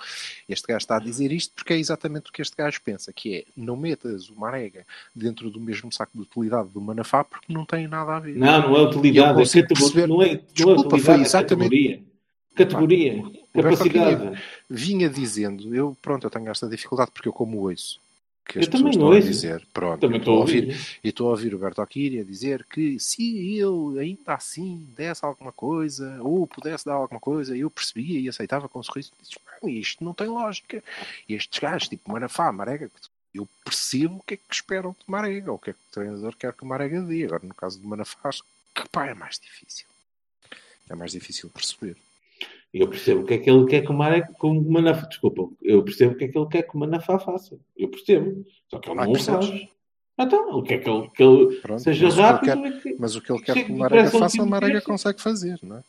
Este 0.48 0.66
gajo 0.68 0.78
está 0.78 0.96
a 0.96 1.00
dizer 1.00 1.32
isto 1.32 1.52
porque 1.54 1.72
é 1.72 1.78
exatamente 1.78 2.30
o 2.30 2.32
que 2.32 2.40
este 2.40 2.56
gajo 2.56 2.80
pensa, 2.84 3.12
que 3.12 3.34
é, 3.34 3.44
não 3.56 3.76
metas 3.76 4.30
o 4.30 4.34
Marega 4.38 4.86
dentro 5.14 5.50
do 5.50 5.60
mesmo 5.60 5.92
saco 5.92 6.12
de 6.14 6.22
utilidade 6.22 6.68
do 6.70 6.80
Manafá 6.80 7.24
porque 7.24 7.52
não 7.52 7.66
tem 7.66 7.88
nada 7.88 8.16
a 8.16 8.20
ver. 8.20 8.36
Não, 8.36 8.68
não 8.68 8.76
é 8.76 8.82
utilidade, 8.82 9.42
é 9.42 9.44
categoria. 9.44 9.66
perceber. 9.66 10.06
Não 10.06 10.22
é, 10.22 10.26
não 10.26 10.32
é 10.32 10.40
Desculpa, 10.54 10.80
utilidade, 10.80 11.02
foi 11.04 11.14
é 11.14 11.20
exatamente- 11.20 11.70
categoria. 11.70 12.10
Categoria, 12.54 13.12
Roberto 13.54 13.78
capacidade. 13.78 14.42
Vinha 14.68 15.08
dizendo, 15.08 15.74
eu, 15.74 15.96
pronto, 16.02 16.24
eu 16.26 16.30
tenho 16.30 16.48
esta 16.50 16.68
dificuldade 16.68 17.10
porque 17.12 17.28
eu 17.28 17.32
como 17.32 17.58
ouço. 17.58 17.98
Que 18.44 18.58
as 18.58 18.66
Eu 18.66 18.70
pessoas 18.72 18.80
também 18.80 18.90
estão 18.90 19.06
a 19.06 19.14
ouço. 19.14 19.28
dizer, 19.28 19.66
pronto, 19.72 20.00
Também 20.00 20.18
estou 20.18 20.36
a 20.36 20.40
ouvir. 20.40 20.76
E 21.04 21.08
estou 21.08 21.28
a 21.28 21.30
ouvir 21.30 21.54
o 21.54 21.58
Berto 21.58 21.80
Aquiri 21.82 22.18
a 22.20 22.24
dizer 22.24 22.64
que 22.64 22.98
se 22.98 23.56
eu 23.56 23.96
ainda 23.98 24.34
assim 24.34 24.86
desse 24.96 25.24
alguma 25.24 25.52
coisa, 25.52 26.20
ou 26.22 26.46
pudesse 26.46 26.84
dar 26.84 26.94
alguma 26.94 27.20
coisa, 27.20 27.56
eu 27.56 27.70
percebia 27.70 28.18
e 28.18 28.28
aceitava 28.28 28.68
com 28.68 28.80
um 28.80 28.82
sorriso. 28.82 29.12
Dizes, 29.20 29.36
"Não, 29.62 29.68
isto 29.68 30.02
não 30.04 30.12
tem 30.12 30.26
lógica. 30.26 30.82
E 31.28 31.34
estes 31.34 31.58
gajos, 31.60 31.88
tipo 31.88 32.10
Manafá, 32.10 32.50
Marega, 32.50 32.90
eu 33.32 33.48
percebo 33.64 34.16
o 34.16 34.22
que 34.24 34.34
é 34.34 34.36
que 34.36 34.52
esperam 34.52 34.90
de 34.98 35.04
Marega, 35.06 35.52
ou 35.52 35.56
o 35.56 35.60
que 35.60 35.70
é 35.70 35.72
que 35.72 35.78
o 35.78 35.92
treinador 35.92 36.34
quer 36.36 36.52
que 36.52 36.64
o 36.64 36.66
Marega 36.66 37.00
dê. 37.02 37.24
Agora, 37.26 37.46
no 37.46 37.54
caso 37.54 37.78
do 37.78 37.86
Manafá, 37.86 38.18
acho 38.24 38.42
que 38.74 38.88
pá, 38.88 39.06
é 39.06 39.14
mais 39.14 39.38
difícil. 39.38 39.86
É 40.88 40.94
mais 40.96 41.12
difícil 41.12 41.48
perceber. 41.50 41.96
Eu 42.72 42.88
percebo 42.88 43.22
o 43.22 43.24
que 43.24 43.34
é 43.34 43.38
que 43.38 43.50
ele 43.50 43.66
quer 43.66 43.82
que 43.82 43.90
o 43.90 43.94
Marek, 43.94 44.32
como 44.38 44.60
o 44.60 44.70
Manafá, 44.72 45.06
desculpa, 45.06 45.48
eu 45.60 45.82
percebo 45.82 46.12
o 46.14 46.16
que 46.16 46.24
é 46.24 46.28
que 46.28 46.38
ele 46.38 46.46
quer 46.46 46.62
que 46.62 46.76
o 46.76 46.78
Manafá 46.78 47.18
faça. 47.18 47.58
Eu 47.76 47.88
percebo. 47.88 48.44
Só 48.68 48.78
que 48.78 48.88
ele 48.90 49.00
Ah, 49.00 49.04
não 49.06 49.12
o 49.12 49.18
faz. 49.18 49.68
Então, 50.18 50.58
ele 50.58 50.66
quer 50.68 50.78
que 50.78 50.88
ele, 50.90 51.08
que 51.08 51.22
ele 51.22 51.56
Pronto, 51.60 51.82
seja 51.82 52.04
mas 52.04 52.14
o 52.14 52.16
que 52.16 52.22
rápido. 52.22 52.62
quer- 52.62 52.66
é 52.68 52.80
que- 52.80 52.96
Mas 52.98 53.16
o 53.16 53.20
que 53.22 53.32
ele 53.32 53.42
quer 53.42 53.64
que 53.64 53.72
o 53.72 53.76
Marega 53.78 54.10
faça, 54.10 54.42
o 54.42 54.46
Marega 54.46 54.80
consegue 54.82 55.20
fazer, 55.20 55.58
não 55.62 55.78
é? 55.78 55.82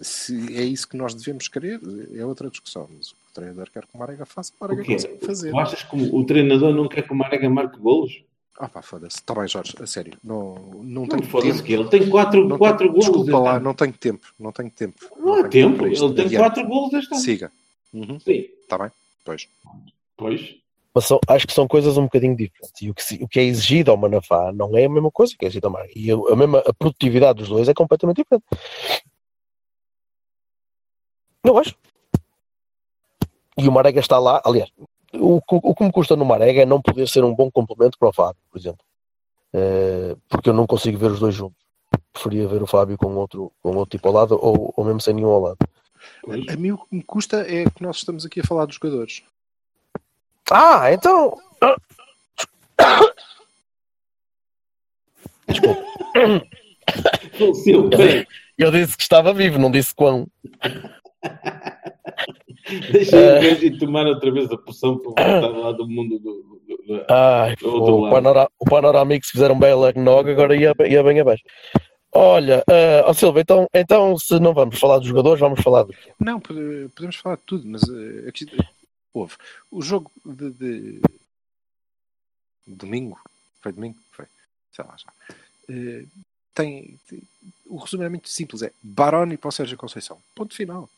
Se 0.00 0.56
é 0.56 0.62
isso 0.62 0.88
que 0.88 0.96
nós 0.96 1.12
devemos 1.14 1.48
querer, 1.48 1.80
é 2.14 2.24
outra 2.24 2.48
discussão. 2.48 2.88
Mas 2.96 3.10
o 3.10 3.14
que 3.14 3.20
o 3.30 3.34
treinador 3.34 3.68
quer 3.70 3.84
que 3.86 3.94
o 3.94 3.98
Marega 3.98 4.24
faça, 4.24 4.52
o 4.52 4.56
Marega 4.64 4.82
O 4.82 4.86
consegue 4.86 5.26
fazer. 5.26 5.50
Tu 5.50 5.58
achas 5.58 5.82
que 5.82 5.96
o, 5.96 6.14
o 6.16 6.24
treinador 6.24 6.72
não 6.72 6.88
quer 6.88 7.02
que 7.02 7.12
o 7.12 7.16
Marega 7.16 7.50
marque 7.50 7.78
golos? 7.78 8.22
Ah 8.56 8.68
pá, 8.68 8.82
foda-se. 8.82 9.16
Está 9.18 9.34
bem, 9.34 9.46
Jorge, 9.48 9.74
a 9.80 9.86
sério. 9.86 10.18
Não, 10.22 10.54
não, 10.54 10.82
Não 10.84 11.06
tenho 11.08 11.22
foda-se 11.24 11.52
tempo. 11.52 11.64
que 11.64 11.72
ele 11.72 11.88
tem 11.88 12.08
4 12.08 12.48
Não 12.48 12.58
quatro 12.58 12.78
tenho- 12.78 12.90
golos. 12.92 13.06
Desculpa 13.06 13.38
lá, 13.38 13.56
ano. 13.56 13.64
não 13.64 13.74
tenho 13.74 13.92
tempo. 13.92 14.26
Não 14.38 14.52
tenho 14.52 14.70
tempo. 14.70 14.96
Não 15.16 15.34
há 15.34 15.48
tenho 15.48 15.70
tempo. 15.70 15.86
isto. 15.86 16.04
Ele 16.06 16.14
tem 16.14 16.24
Adiante. 16.26 16.42
4 16.42 16.66
golos 16.68 16.92
este 16.94 17.12
ano. 17.14 17.22
Siga. 17.22 17.52
Uhum. 17.92 18.18
Sim. 18.20 18.46
Está 18.62 18.78
bem? 18.78 18.90
Pois. 19.24 19.48
Pois. 20.16 20.54
Mas 20.94 21.04
são- 21.04 21.20
acho 21.28 21.46
que 21.46 21.52
são 21.52 21.68
coisas 21.68 21.96
um 21.96 22.02
bocadinho 22.04 22.34
diferentes. 22.36 22.82
E 22.82 22.90
o 22.90 22.94
que, 22.94 23.04
se- 23.04 23.22
o 23.22 23.28
que 23.28 23.38
é 23.38 23.44
exigido 23.44 23.90
ao 23.92 23.96
Manafá 23.96 24.52
não 24.52 24.76
é 24.76 24.84
a 24.86 24.88
mesma 24.88 25.10
coisa 25.12 25.34
que 25.38 25.44
é 25.44 25.48
exigido 25.48 25.68
ao 25.68 25.72
Marega. 25.72 25.92
E 25.94 26.10
a, 26.10 26.14
a 26.16 26.34
mesma 26.36 26.58
a 26.66 26.72
produtividade 26.74 27.38
dos 27.38 27.48
dois 27.48 27.68
é 27.68 27.74
completamente 27.74 28.16
diferente. 28.16 28.44
Eu 31.44 31.56
acho. 31.58 31.76
E 33.56 33.68
o 33.68 33.72
Marega 33.72 34.00
está 34.00 34.18
lá, 34.18 34.40
aliás, 34.44 34.70
o, 35.14 35.40
que- 35.40 35.60
o 35.62 35.74
que 35.74 35.84
me 35.84 35.92
custa 35.92 36.16
no 36.16 36.24
Marega 36.24 36.62
é 36.62 36.66
não 36.66 36.80
poder 36.82 37.08
ser 37.08 37.24
um 37.24 37.34
bom 37.34 37.50
complemento 37.50 37.98
para 37.98 38.08
o 38.08 38.12
Fábio, 38.12 38.40
por 38.50 38.58
exemplo. 38.58 38.84
Eh, 39.52 40.14
porque 40.28 40.50
eu 40.50 40.54
não 40.54 40.66
consigo 40.66 40.98
ver 40.98 41.10
os 41.10 41.20
dois 41.20 41.34
juntos. 41.34 41.56
Preferia 42.12 42.46
ver 42.48 42.62
o 42.62 42.66
Fábio 42.66 42.96
com 42.98 43.14
outro, 43.16 43.52
com 43.62 43.70
outro 43.76 43.96
tipo 43.96 44.08
ao 44.08 44.14
lado 44.14 44.38
ou, 44.40 44.72
ou 44.76 44.84
mesmo 44.84 45.00
sem 45.00 45.14
nenhum 45.14 45.30
ao 45.30 45.40
lado. 45.40 45.58
A 46.50 46.56
mim 46.56 46.72
o 46.72 46.78
que 46.78 46.94
me 46.96 47.02
custa 47.02 47.40
é 47.40 47.64
que 47.70 47.82
nós 47.82 47.96
estamos 47.96 48.24
aqui 48.26 48.40
a 48.40 48.44
falar 48.44 48.66
dos 48.66 48.74
jogadores. 48.76 49.22
Ah, 50.50 50.92
então. 50.92 51.36
Desculpa. 55.46 55.84
Eu 58.56 58.70
disse 58.72 58.96
que 58.96 59.02
estava 59.02 59.32
vivo, 59.32 59.58
não 59.58 59.70
disse 59.70 59.94
quão. 59.94 60.26
Deixa 62.92 63.16
o 63.16 63.42
gajo 63.42 63.64
ir 63.64 63.78
tomar 63.78 64.06
outra 64.06 64.30
vez 64.30 64.50
a 64.50 64.56
poção 64.58 64.98
para 64.98 65.08
voltar 65.40 65.58
lá 65.58 65.72
do 65.72 65.88
mundo 65.88 66.18
do. 66.18 66.42
do- 66.42 66.76
do- 66.86 67.04
Ai, 67.08 67.54
Do 67.56 67.68
outro 67.70 67.94
o, 67.96 68.00
lado. 68.02 68.12
Panorama, 68.14 68.50
o 68.58 68.64
Panorama 68.64 69.14
se 69.14 69.30
fizeram 69.32 69.58
bem 69.58 69.72
a 69.72 69.92
Nog, 70.00 70.30
agora 70.30 70.56
ia, 70.56 70.74
ia 70.88 71.02
bem 71.02 71.20
abaixo. 71.20 71.42
Olha, 72.12 72.60
uh, 72.68 73.04
ó 73.06 73.12
Silva, 73.12 73.40
então, 73.40 73.66
então 73.74 74.16
se 74.18 74.38
não 74.40 74.54
vamos 74.54 74.78
falar 74.78 74.98
dos 74.98 75.06
jogadores, 75.08 75.38
vamos 75.40 75.60
falar 75.60 75.82
do 75.82 75.92
quê? 75.92 76.12
Não, 76.18 76.40
pode- 76.40 76.88
podemos 76.94 77.16
falar 77.16 77.36
de 77.36 77.42
tudo, 77.42 77.66
mas 77.66 77.82
eh, 77.82 78.28
aqui, 78.28 78.46
houve. 79.12 79.34
O 79.70 79.82
jogo 79.82 80.10
de, 80.24 80.50
de- 80.52 81.00
domingo, 82.66 83.18
foi 83.62 83.72
domingo? 83.72 83.96
Foi, 84.12 84.24
sei 84.72 84.84
lá 84.84 84.96
já. 84.96 85.12
Eh, 85.70 86.04
tem, 86.54 86.98
tem- 87.08 87.22
o 87.66 87.76
resumo 87.76 88.02
é 88.04 88.08
muito 88.08 88.28
simples: 88.28 88.62
é 88.62 88.72
Baroni 88.82 89.36
para 89.36 89.48
o 89.48 89.52
Sérgio 89.52 89.76
Conceição. 89.76 90.18
Ponto 90.34 90.54
final. 90.54 90.88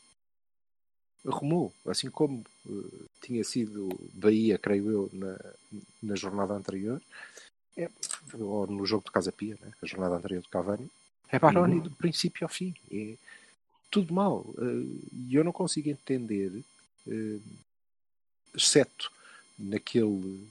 Arrumou, 1.27 1.73
assim 1.87 2.11
como 2.11 2.45
eh, 2.67 3.05
tinha 3.21 3.45
sido 3.45 3.89
Bahia, 4.15 4.59
creio 4.59 4.91
eu, 4.91 5.11
na, 5.13 5.37
na 6.03 6.17
jornada 6.17 6.55
anterior, 6.55 7.01
é, 7.77 7.89
ou 8.39 8.67
no 8.67 8.87
jogo 8.87 9.05
de 9.05 9.11
Casa 9.13 9.31
Pia, 9.31 9.57
né, 9.61 9.73
a 9.83 9.87
jornada 9.87 10.17
anterior 10.17 10.43
do 10.43 10.49
Cavani. 10.49 10.91
É 11.29 11.39
Baroni 11.39 11.77
Uhum. 11.77 11.83
do 11.83 11.91
princípio 11.91 12.45
ao 12.45 12.49
fim. 12.49 12.75
É, 12.91 13.15
tudo 13.91 14.13
mal. 14.15 14.45
Eh, 14.59 15.09
E 15.13 15.35
eu 15.35 15.45
não 15.45 15.53
consigo 15.53 15.89
entender, 15.91 16.65
eh, 17.07 17.39
exceto 18.55 19.13
naquele, 19.59 20.49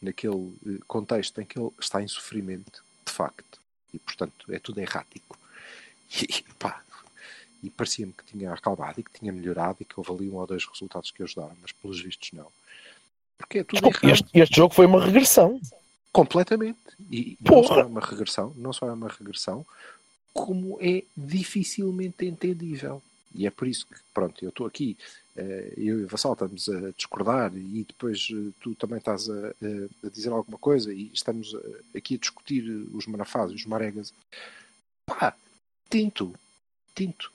naquele 0.00 0.52
contexto 0.86 1.40
em 1.40 1.46
que 1.46 1.58
ele 1.58 1.70
está 1.80 2.02
em 2.02 2.08
sofrimento, 2.08 2.84
de 3.06 3.12
facto, 3.12 3.58
e 3.94 3.98
portanto 3.98 4.52
é 4.52 4.58
tudo 4.58 4.80
errático. 4.80 5.38
E, 6.28 6.42
pá, 6.58 6.84
e 7.62 7.70
parecia-me 7.70 8.12
que 8.12 8.24
tinha 8.24 8.52
acalmado 8.52 9.00
e 9.00 9.02
que 9.04 9.18
tinha 9.18 9.32
melhorado 9.32 9.78
e 9.80 9.84
que 9.84 9.94
houve 9.96 10.10
ali 10.12 10.28
um 10.30 10.36
ou 10.36 10.46
dois 10.46 10.64
resultados 10.66 11.10
que 11.10 11.22
ajudaram, 11.22 11.56
mas 11.62 11.72
pelos 11.72 12.00
vistos 12.00 12.30
não. 12.32 12.48
Porque 13.38 13.58
é 13.58 13.64
tudo 13.64 13.74
Desculpe, 13.82 14.06
errado. 14.06 14.14
este, 14.22 14.38
este 14.40 14.56
jogo 14.56 14.74
foi 14.74 14.86
uma 14.86 15.04
regressão. 15.04 15.60
Completamente. 16.12 16.78
E 17.10 17.36
não 17.40 17.62
Porra. 17.62 17.68
só 17.74 17.80
é 17.80 17.84
uma 17.84 18.00
regressão, 18.00 18.52
não 18.56 18.72
só 18.72 18.86
é 18.88 18.92
uma 18.92 19.08
regressão, 19.08 19.64
como 20.34 20.78
é 20.80 21.04
dificilmente 21.16 22.24
entendível. 22.26 23.02
E 23.34 23.46
é 23.46 23.50
por 23.50 23.66
isso 23.66 23.86
que, 23.86 23.94
pronto, 24.12 24.44
eu 24.44 24.50
estou 24.50 24.66
aqui, 24.66 24.96
eh, 25.36 25.72
eu 25.76 26.00
e 26.00 26.04
o 26.04 26.08
Vassal 26.08 26.34
estamos 26.34 26.68
a 26.68 26.90
discordar 26.90 27.50
e 27.56 27.82
depois 27.84 28.28
eh, 28.30 28.50
tu 28.60 28.74
também 28.74 28.98
estás 28.98 29.30
a, 29.30 29.48
a- 29.48 30.06
a 30.06 30.10
dizer 30.10 30.30
alguma 30.30 30.58
coisa 30.58 30.92
e 30.92 31.10
estamos 31.14 31.54
eh, 31.54 31.98
aqui 31.98 32.16
a 32.16 32.18
discutir 32.18 32.62
os 32.92 33.06
manafás 33.06 33.50
e 33.50 33.54
os 33.54 33.64
maregas. 33.64 34.12
Pá, 35.06 35.34
tinto, 35.88 36.34
tinto. 36.94 37.32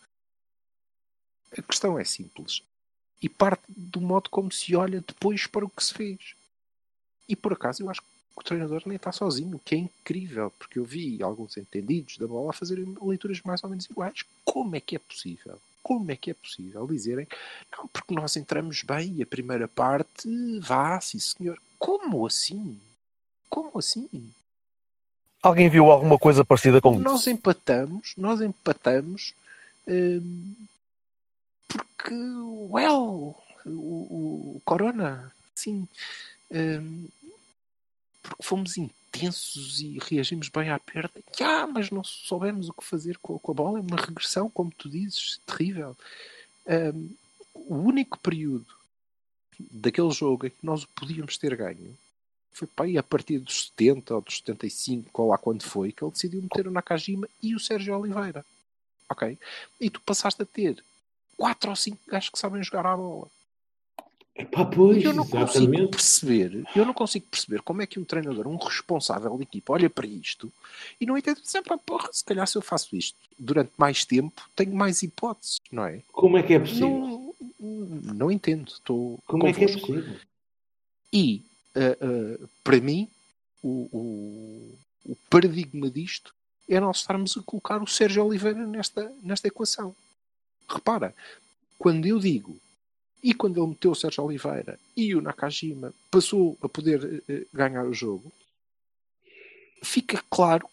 A 1.55 1.61
questão 1.61 1.99
é 1.99 2.03
simples. 2.03 2.61
E 3.21 3.27
parte 3.29 3.63
do 3.67 3.99
modo 4.01 4.29
como 4.29 4.51
se 4.51 4.75
olha 4.75 5.01
depois 5.01 5.47
para 5.47 5.65
o 5.65 5.69
que 5.69 5.83
se 5.83 5.93
fez. 5.93 6.35
E 7.27 7.35
por 7.35 7.53
acaso 7.53 7.83
eu 7.83 7.89
acho 7.89 8.01
que 8.01 8.07
o 8.35 8.43
treinador 8.43 8.83
nem 8.85 8.95
está 8.95 9.11
sozinho, 9.11 9.57
o 9.57 9.59
que 9.59 9.75
é 9.75 9.79
incrível, 9.79 10.51
porque 10.59 10.77
eu 10.77 10.85
vi 10.85 11.21
alguns 11.23 11.57
entendidos 11.57 12.17
da 12.17 12.27
bola 12.27 12.51
a 12.51 12.53
fazerem 12.53 12.95
leituras 13.01 13.41
mais 13.41 13.63
ou 13.63 13.69
menos 13.69 13.85
iguais. 13.85 14.23
Como 14.45 14.75
é 14.75 14.79
que 14.79 14.95
é 14.95 14.99
possível? 14.99 15.59
Como 15.81 16.11
é 16.11 16.15
que 16.15 16.29
é 16.29 16.33
possível 16.33 16.85
dizerem 16.85 17.27
não, 17.71 17.87
porque 17.87 18.13
nós 18.13 18.35
entramos 18.35 18.83
bem 18.83 19.15
e 19.15 19.23
a 19.23 19.25
primeira 19.25 19.67
parte 19.67 20.27
vá, 20.59 20.99
sim 21.01 21.17
senhor. 21.17 21.59
Como 21.79 22.25
assim? 22.25 22.79
Como 23.49 23.79
assim? 23.79 24.31
Alguém 25.41 25.69
viu 25.69 25.89
alguma 25.89 26.17
coisa 26.19 26.43
parecida 26.43 26.81
com 26.81 26.99
Nós 26.99 27.21
isso? 27.21 27.29
empatamos, 27.29 28.13
nós 28.17 28.41
empatamos 28.41 29.33
hum, 29.87 30.53
porque, 32.07 32.13
well, 32.73 33.35
o, 33.65 34.55
o- 34.55 34.61
Corona, 34.63 35.31
sim, 35.53 35.87
hum, 36.49 37.07
porque 38.23 38.43
fomos 38.43 38.77
intensos 38.77 39.81
e 39.81 39.97
reagimos 40.01 40.47
bem 40.49 40.69
à 40.69 40.79
perda. 40.79 41.11
Ah, 41.41 41.67
mas 41.67 41.91
não 41.91 42.03
soubemos 42.03 42.69
o 42.69 42.73
que 42.73 42.83
fazer 42.83 43.17
com, 43.17 43.37
com 43.37 43.51
a 43.51 43.55
bola, 43.55 43.79
é 43.79 43.81
uma 43.81 43.97
regressão, 44.01 44.49
como 44.49 44.71
tu 44.71 44.89
dizes, 44.89 45.39
terrível. 45.45 45.95
Hum, 46.65 47.09
o 47.53 47.75
único 47.75 48.17
período 48.19 48.65
daquele 49.59 50.11
jogo 50.11 50.45
em 50.47 50.49
que 50.49 50.57
nós 50.65 50.85
podíamos 50.85 51.37
ter 51.37 51.55
ganho 51.57 51.97
foi 52.51 52.67
para 52.67 52.85
aí 52.85 52.97
a 52.97 53.03
partir 53.03 53.39
dos 53.39 53.65
70 53.67 54.15
ou 54.15 54.21
dos 54.21 54.37
75, 54.37 55.21
ou 55.21 55.29
lá 55.29 55.37
quando 55.37 55.63
foi, 55.63 55.91
que 55.91 56.03
ele 56.03 56.11
decidiu 56.11 56.41
meter 56.41 56.67
o 56.67 56.71
Nakajima 56.71 57.27
e 57.43 57.53
o 57.53 57.59
Sérgio 57.59 57.97
Oliveira. 57.99 58.45
Ok? 59.09 59.37
E 59.79 59.89
tu 59.89 60.01
passaste 60.01 60.41
a 60.41 60.45
ter 60.45 60.83
4 61.37 61.69
ou 61.69 61.75
5 61.75 61.99
gajos 62.07 62.29
que 62.29 62.39
sabem 62.39 62.63
jogar 62.63 62.85
à 62.85 62.97
bola. 62.97 63.27
Epá, 64.35 64.65
pois, 64.65 65.03
eu 65.03 65.13
não 65.13 65.25
consigo 65.25 65.47
exatamente. 65.73 65.89
perceber, 65.91 66.63
eu 66.75 66.85
não 66.85 66.93
consigo 66.93 67.25
perceber 67.25 67.61
como 67.63 67.81
é 67.81 67.87
que 67.87 67.99
um 67.99 68.03
treinador, 68.03 68.47
um 68.47 68.55
responsável 68.55 69.35
de 69.35 69.43
equipa, 69.43 69.73
olha 69.73 69.89
para 69.89 70.05
isto 70.05 70.53
e 71.01 71.07
não 71.07 71.17
entende 71.17 71.41
sempre, 71.43 71.73
"Ah, 71.73 71.77
porra, 71.77 72.09
se 72.13 72.23
calhar 72.23 72.45
se 72.47 72.55
eu 72.55 72.61
faço 72.61 72.95
isto 72.95 73.17
durante 73.37 73.71
mais 73.77 74.05
tempo, 74.05 74.47
tenho 74.55 74.75
mais 74.75 75.01
hipóteses, 75.01 75.57
não 75.71 75.85
é? 75.85 76.03
Como 76.11 76.37
é 76.37 76.43
que 76.43 76.53
é 76.53 76.59
possível? 76.59 77.33
Não, 77.59 78.13
não 78.13 78.31
entendo. 78.31 78.67
Estou 78.73 79.19
Como 79.25 79.47
é 79.47 79.53
que 79.53 79.63
é 79.63 79.67
convosco. 79.67 79.87
possível? 79.87 80.19
E, 81.11 81.43
ah, 81.75 81.97
ah, 81.99 82.47
para 82.63 82.79
mim, 82.79 83.09
o, 83.63 83.89
o- 83.91 84.77
o 85.13 85.15
paradigma 85.31 85.89
disto 85.89 86.31
é 86.69 86.79
nós 86.79 86.97
estarmos 86.97 87.35
a 87.37 87.41
colocar 87.41 87.81
o 87.81 87.87
Sérgio 87.87 88.23
Oliveira 88.23 88.67
nesta, 88.67 89.11
nesta 89.23 89.47
equação. 89.47 89.95
Repara, 90.67 91.15
quando 91.77 92.05
eu 92.05 92.19
digo 92.19 92.59
e 93.23 93.33
quando 93.33 93.59
ele 93.59 93.69
meteu 93.69 93.91
o 93.91 93.95
Sérgio 93.95 94.23
Oliveira 94.23 94.79
e 94.95 95.15
o 95.15 95.21
Nakajima 95.21 95.93
passou 96.11 96.57
a 96.61 96.69
poder 96.69 97.23
eh, 97.27 97.45
ganhar 97.53 97.85
o 97.85 97.93
jogo, 97.93 98.31
fica 99.81 100.23
claro 100.29 100.67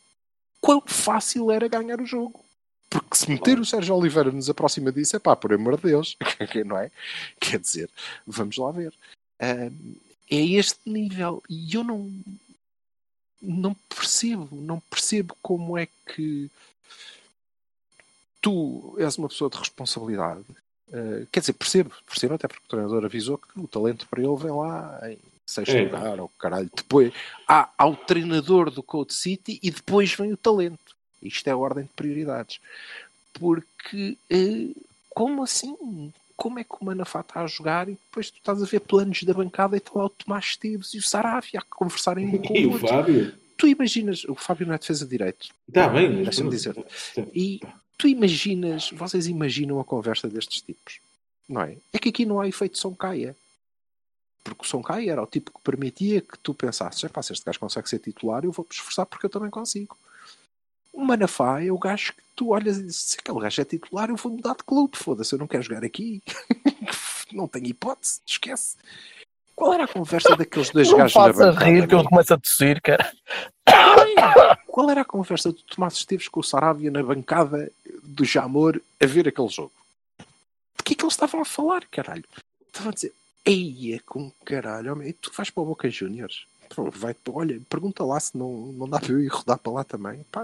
quão 0.60 0.82
fácil 0.86 1.50
era 1.50 1.68
ganhar 1.68 2.00
o 2.00 2.06
jogo. 2.06 2.44
Porque 2.88 3.16
se 3.16 3.28
meter 3.28 3.58
o 3.58 3.64
Sérgio 3.64 3.96
Oliveira 3.96 4.30
nos 4.30 4.48
aproxima 4.48 4.92
disso, 4.92 5.16
é 5.16 5.18
pá, 5.18 5.34
por 5.34 5.52
amor 5.52 5.76
de 5.76 5.88
Deus, 5.88 6.16
não 6.64 6.78
é? 6.78 6.90
Quer 7.40 7.58
dizer, 7.58 7.90
vamos 8.26 8.56
lá 8.56 8.70
ver. 8.70 8.94
Um, 9.42 9.96
é 10.30 10.36
este 10.36 10.78
nível. 10.86 11.42
E 11.48 11.74
eu 11.74 11.82
não, 11.82 12.12
não 13.42 13.74
percebo, 13.88 14.48
não 14.54 14.80
percebo 14.80 15.36
como 15.42 15.76
é 15.76 15.88
que 16.14 16.50
tu 18.44 18.94
és 18.98 19.16
uma 19.16 19.28
pessoa 19.28 19.48
de 19.48 19.56
responsabilidade. 19.56 20.44
Uh, 20.90 21.26
quer 21.32 21.40
dizer, 21.40 21.54
percebo, 21.54 21.90
percebo 22.06 22.34
até 22.34 22.46
porque 22.46 22.62
o 22.66 22.68
treinador 22.68 23.02
avisou 23.06 23.38
que 23.38 23.58
o 23.58 23.66
talento 23.66 24.06
para 24.06 24.22
ele 24.22 24.36
vem 24.36 24.50
lá 24.50 25.00
em 25.10 25.18
sexto 25.46 25.74
é. 25.74 25.84
lugar, 25.84 26.20
ou 26.20 26.28
caralho. 26.38 26.70
Depois 26.76 27.10
há, 27.48 27.70
há 27.76 27.86
o 27.86 27.96
treinador 27.96 28.70
do 28.70 28.82
Code 28.82 29.14
City 29.14 29.58
e 29.62 29.70
depois 29.70 30.12
vem 30.12 30.30
o 30.30 30.36
talento. 30.36 30.94
Isto 31.22 31.48
é 31.48 31.52
a 31.52 31.56
ordem 31.56 31.84
de 31.84 31.90
prioridades. 31.90 32.60
Porque, 33.32 34.18
uh, 34.30 34.82
como 35.08 35.42
assim? 35.42 36.12
Como 36.36 36.58
é 36.58 36.64
que 36.64 36.74
o 36.78 36.84
Manafá 36.84 37.20
está 37.20 37.40
a 37.40 37.46
jogar 37.46 37.88
e 37.88 37.92
depois 37.92 38.30
tu 38.30 38.36
estás 38.36 38.62
a 38.62 38.66
ver 38.66 38.80
planos 38.80 39.22
da 39.22 39.32
bancada 39.32 39.74
e 39.74 39.78
estão 39.78 40.02
lá 40.02 40.04
o 40.04 40.10
Tomás 40.10 40.44
Esteves 40.44 40.92
e 40.92 40.98
o 40.98 41.02
Saravia 41.02 41.60
a 41.60 41.62
conversarem 41.62 42.26
um 42.26 42.42
com 42.42 42.52
e 42.54 42.66
o. 42.66 42.78
Fábio? 42.78 43.32
Tu 43.56 43.68
imaginas, 43.68 44.24
o 44.24 44.34
Fábio 44.34 44.66
não 44.66 44.74
é 44.74 44.78
defesa 44.78 45.04
de 45.04 45.10
direito. 45.12 45.48
Está 45.66 45.88
bem, 45.88 46.24
deixa-me 46.24 46.50
dizer. 46.50 46.76
E 47.32 47.60
tu 47.96 48.08
imaginas, 48.08 48.90
vocês 48.90 49.26
imaginam 49.26 49.80
a 49.80 49.84
conversa 49.84 50.28
destes 50.28 50.60
tipos, 50.60 51.00
não 51.48 51.62
é? 51.62 51.76
É 51.92 51.98
que 51.98 52.08
aqui 52.08 52.24
não 52.24 52.40
há 52.40 52.48
efeito 52.48 52.78
São 52.78 52.94
Caia. 52.94 53.36
Porque 54.42 54.62
o 54.62 54.68
São 54.68 54.82
Caia 54.82 55.12
era 55.12 55.22
o 55.22 55.26
tipo 55.26 55.50
que 55.50 55.60
permitia 55.62 56.20
que 56.20 56.38
tu 56.38 56.52
pensasses, 56.52 57.02
é 57.02 57.08
pá, 57.08 57.22
se 57.22 57.32
este 57.32 57.44
gajo 57.44 57.58
consegue 57.58 57.88
ser 57.88 57.98
titular, 57.98 58.44
eu 58.44 58.52
vou-me 58.52 58.70
esforçar 58.70 59.06
porque 59.06 59.26
eu 59.26 59.30
também 59.30 59.50
consigo. 59.50 59.96
O 60.92 61.04
Manafá 61.04 61.62
é 61.62 61.72
o 61.72 61.78
gajo 61.78 62.12
que 62.12 62.22
tu 62.36 62.50
olhas 62.50 62.78
e 62.78 62.82
dizes, 62.84 63.02
se 63.02 63.16
aquele 63.18 63.40
gajo 63.40 63.60
é 63.60 63.64
titular, 63.64 64.10
eu 64.10 64.16
vou 64.16 64.32
mudar 64.32 64.54
de 64.54 64.62
clube, 64.64 64.96
foda-se, 64.96 65.34
eu 65.34 65.38
não 65.38 65.46
quero 65.46 65.62
jogar 65.62 65.84
aqui. 65.84 66.22
não 67.32 67.48
tenho 67.48 67.66
hipótese, 67.66 68.20
esquece. 68.26 68.76
Qual 69.54 69.72
era 69.72 69.84
a 69.84 69.88
conversa 69.88 70.36
daqueles 70.36 70.70
dois 70.70 70.90
não 70.90 70.98
gajos 70.98 71.14
na 71.14 71.32
bancada? 71.32 71.58
a 71.58 71.64
rir 71.64 71.86
que 71.88 71.94
eu 71.94 72.04
começo 72.04 72.34
a 72.34 72.38
tossir, 72.38 72.82
cara. 72.82 73.12
Qual 74.66 74.90
era 74.90 75.02
a 75.02 75.04
conversa 75.04 75.52
do 75.52 75.62
Tomás 75.62 75.94
Esteves 75.94 76.28
com 76.28 76.40
o 76.40 76.42
Sarabia 76.42 76.90
na 76.90 77.02
bancada 77.02 77.70
do 78.02 78.24
Jamor 78.24 78.80
a 79.00 79.06
ver 79.06 79.28
aquele 79.28 79.48
jogo? 79.48 79.72
De 80.76 80.82
que 80.84 80.94
é 80.94 80.96
que 80.96 81.04
eles 81.04 81.14
estavam 81.14 81.40
a 81.40 81.44
falar, 81.44 81.84
caralho? 81.86 82.24
Estavam 82.66 82.90
a 82.90 82.94
dizer, 82.94 83.12
eia 83.44 84.00
com 84.04 84.32
caralho, 84.44 84.92
homem, 84.92 85.12
tu 85.12 85.30
vais 85.36 85.50
para 85.50 85.62
o 85.62 85.66
Boca 85.66 85.88
Juniors? 85.88 86.46
Vai, 86.76 87.14
olha, 87.28 87.60
pergunta 87.68 88.02
lá 88.04 88.18
se 88.18 88.36
não, 88.36 88.50
não 88.72 88.88
dá 88.88 88.98
para 88.98 89.12
eu 89.12 89.20
ir 89.20 89.28
rodar 89.28 89.58
para 89.58 89.72
lá 89.72 89.84
também. 89.84 90.24
Pá, 90.32 90.42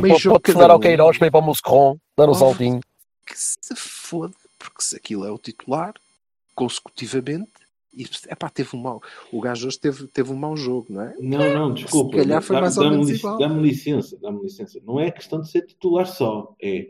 meio 0.00 0.18
jogo 0.18 0.36
pode 0.36 0.44
telefonar 0.44 0.70
ao 0.70 0.80
Queiroz 0.80 1.18
para 1.18 1.26
ir 1.26 1.30
para 1.30 1.40
o 1.40 1.42
Moscron, 1.42 1.98
dar 2.16 2.28
um 2.28 2.30
oh, 2.30 2.34
saltinho. 2.34 2.80
Que 3.26 3.34
se 3.36 3.76
foda, 3.76 4.34
porque 4.58 4.80
se 4.80 4.96
aquilo 4.96 5.26
é 5.26 5.30
o 5.30 5.38
titular, 5.38 5.92
consecutivamente, 6.54 7.50
e 7.96 8.04
epá, 8.30 8.48
teve 8.48 8.76
um 8.76 8.80
mau. 8.80 9.02
O 9.32 9.40
gajo 9.40 9.66
hoje 9.66 9.78
teve, 9.78 10.06
teve 10.08 10.32
um 10.32 10.36
mau 10.36 10.56
jogo, 10.56 10.86
não 10.90 11.02
é? 11.02 11.14
Não, 11.20 11.54
não, 11.54 11.74
desculpa. 11.74 12.16
Se 12.16 12.22
calhar 12.22 12.42
foi 12.42 12.60
mais 12.60 12.76
ou 12.76 12.90
menos 12.90 13.10
igual. 13.10 13.38
Dá-me 13.38 13.62
licença, 13.62 14.18
dá-me 14.20 14.42
licença. 14.42 14.80
Não 14.84 14.98
é 15.00 15.10
questão 15.10 15.40
de 15.40 15.50
ser 15.50 15.62
titular 15.62 16.06
só. 16.06 16.54
É 16.60 16.88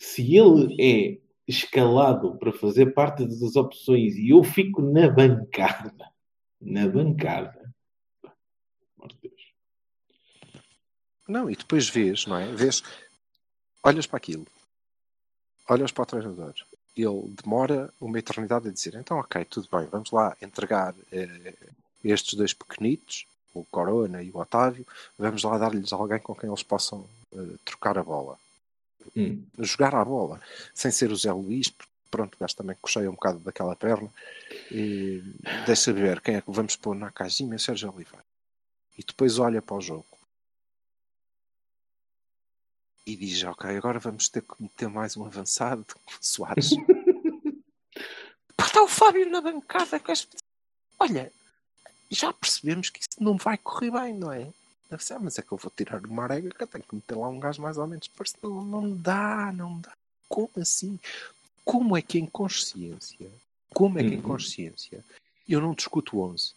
se 0.00 0.34
ele 0.34 0.76
é 0.80 1.20
escalado 1.46 2.38
para 2.38 2.52
fazer 2.52 2.94
parte 2.94 3.24
das 3.26 3.54
opções 3.54 4.16
e 4.16 4.30
eu 4.30 4.42
fico 4.42 4.80
na 4.80 5.08
bancada, 5.10 5.94
na 6.60 6.88
bancada. 6.88 7.60
Não, 11.28 11.50
e 11.50 11.54
depois 11.54 11.88
vês, 11.88 12.26
não 12.26 12.36
é? 12.36 12.52
Vês, 12.54 12.82
olhas 13.84 14.06
para 14.06 14.16
aquilo, 14.16 14.46
olhas 15.68 15.92
para 15.92 16.02
o 16.02 16.06
treinador, 16.06 16.54
ele 16.96 17.34
demora 17.42 17.92
uma 18.00 18.18
eternidade 18.18 18.68
a 18.68 18.72
dizer: 18.72 18.94
então, 18.94 19.18
ok, 19.18 19.44
tudo 19.44 19.68
bem, 19.70 19.86
vamos 19.90 20.10
lá 20.10 20.36
entregar 20.42 20.94
eh, 21.12 21.54
estes 22.04 22.34
dois 22.34 22.52
pequenitos, 22.52 23.26
o 23.54 23.64
Corona 23.64 24.22
e 24.22 24.30
o 24.30 24.38
Otávio, 24.38 24.86
vamos 25.18 25.42
lá 25.42 25.58
dar-lhes 25.58 25.92
alguém 25.92 26.18
com 26.18 26.34
quem 26.34 26.48
eles 26.48 26.62
possam 26.62 27.06
eh, 27.32 27.56
trocar 27.64 27.98
a 27.98 28.02
bola. 28.02 28.38
Hum. 29.16 29.42
Jogar 29.58 29.94
a 29.94 30.04
bola, 30.04 30.40
sem 30.74 30.90
ser 30.90 31.10
o 31.10 31.16
Zé 31.16 31.32
Luís, 31.32 31.70
porque 31.70 31.90
pronto, 32.10 32.34
o 32.34 32.38
gajo 32.38 32.56
também 32.56 32.76
cocheia 32.80 33.08
um 33.08 33.14
bocado 33.14 33.38
daquela 33.38 33.74
perna. 33.74 34.10
E 34.70 35.22
deixa 35.64 35.92
ver 35.92 36.20
quem 36.20 36.36
é 36.36 36.40
que 36.40 36.50
vamos 36.50 36.76
pôr 36.76 36.94
na 36.94 37.10
casinha, 37.10 37.58
Sérgio 37.58 37.92
Oliveira. 37.92 38.24
E 38.98 39.02
depois 39.02 39.38
olha 39.38 39.62
para 39.62 39.76
o 39.76 39.80
jogo 39.80 40.09
e 43.12 43.16
diz: 43.16 43.42
Ok, 43.44 43.68
agora 43.76 43.98
vamos 43.98 44.28
ter 44.28 44.42
que 44.42 44.62
meter 44.62 44.88
mais 44.88 45.16
um 45.16 45.24
avançado, 45.24 45.86
Soares. 46.20 46.70
está 48.60 48.82
o 48.82 48.88
Fábio 48.88 49.28
na 49.28 49.40
bancada. 49.40 49.98
Com 49.98 50.12
este... 50.12 50.36
Olha, 50.98 51.32
já 52.10 52.32
percebemos 52.32 52.90
que 52.90 53.00
isso 53.00 53.22
não 53.22 53.36
vai 53.36 53.58
correr 53.58 53.90
bem, 53.90 54.14
não 54.14 54.32
é? 54.32 54.52
Deve 54.88 55.04
ser, 55.04 55.18
mas 55.18 55.38
é 55.38 55.42
que 55.42 55.52
eu 55.52 55.58
vou 55.58 55.72
tirar 55.74 56.04
o 56.04 56.12
Marega 56.12 56.50
que 56.50 56.62
eu 56.62 56.66
tenho 56.66 56.84
que 56.84 56.94
meter 56.94 57.16
lá 57.16 57.28
um 57.28 57.38
gajo 57.38 57.62
mais 57.62 57.78
ou 57.78 57.86
menos 57.86 58.08
parecido. 58.08 58.48
Não, 58.48 58.64
não 58.64 58.96
dá, 58.96 59.52
não 59.52 59.80
dá. 59.80 59.92
Como 60.28 60.50
assim? 60.56 60.98
Como 61.64 61.96
é 61.96 62.02
que 62.02 62.18
em 62.18 62.26
consciência, 62.26 63.30
como 63.72 63.98
é 63.98 64.02
que 64.02 64.14
em 64.14 64.16
uhum. 64.16 64.22
consciência, 64.22 65.04
eu 65.48 65.60
não 65.60 65.74
discuto 65.74 66.16
o 66.16 66.22
11? 66.22 66.52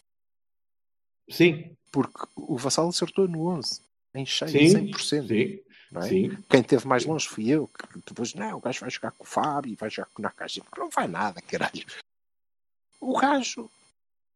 Sim. 1.29 1.75
Porque 1.91 2.27
o 2.35 2.57
Vassal 2.57 2.89
acertou 2.89 3.27
no 3.27 3.47
11, 3.47 3.81
em 4.15 4.25
cheio, 4.25 4.49
sim, 4.49 4.91
100%. 4.91 5.27
Sim. 5.27 5.72
É? 6.01 6.37
Quem 6.49 6.63
teve 6.63 6.87
mais 6.87 7.05
longe 7.05 7.27
fui 7.27 7.49
eu, 7.49 7.67
que 7.67 7.99
depois, 8.07 8.33
não, 8.33 8.57
o 8.57 8.61
gajo 8.61 8.79
vai 8.79 8.89
jogar 8.89 9.11
com 9.11 9.23
o 9.23 9.27
Fábio, 9.27 9.77
vai 9.79 9.89
jogar 9.89 10.09
com 10.13 10.21
o 10.21 10.23
Nakajima, 10.23 10.65
não 10.77 10.89
vai 10.89 11.07
nada, 11.07 11.41
caralho. 11.41 11.85
O 12.99 13.17
gajo, 13.19 13.69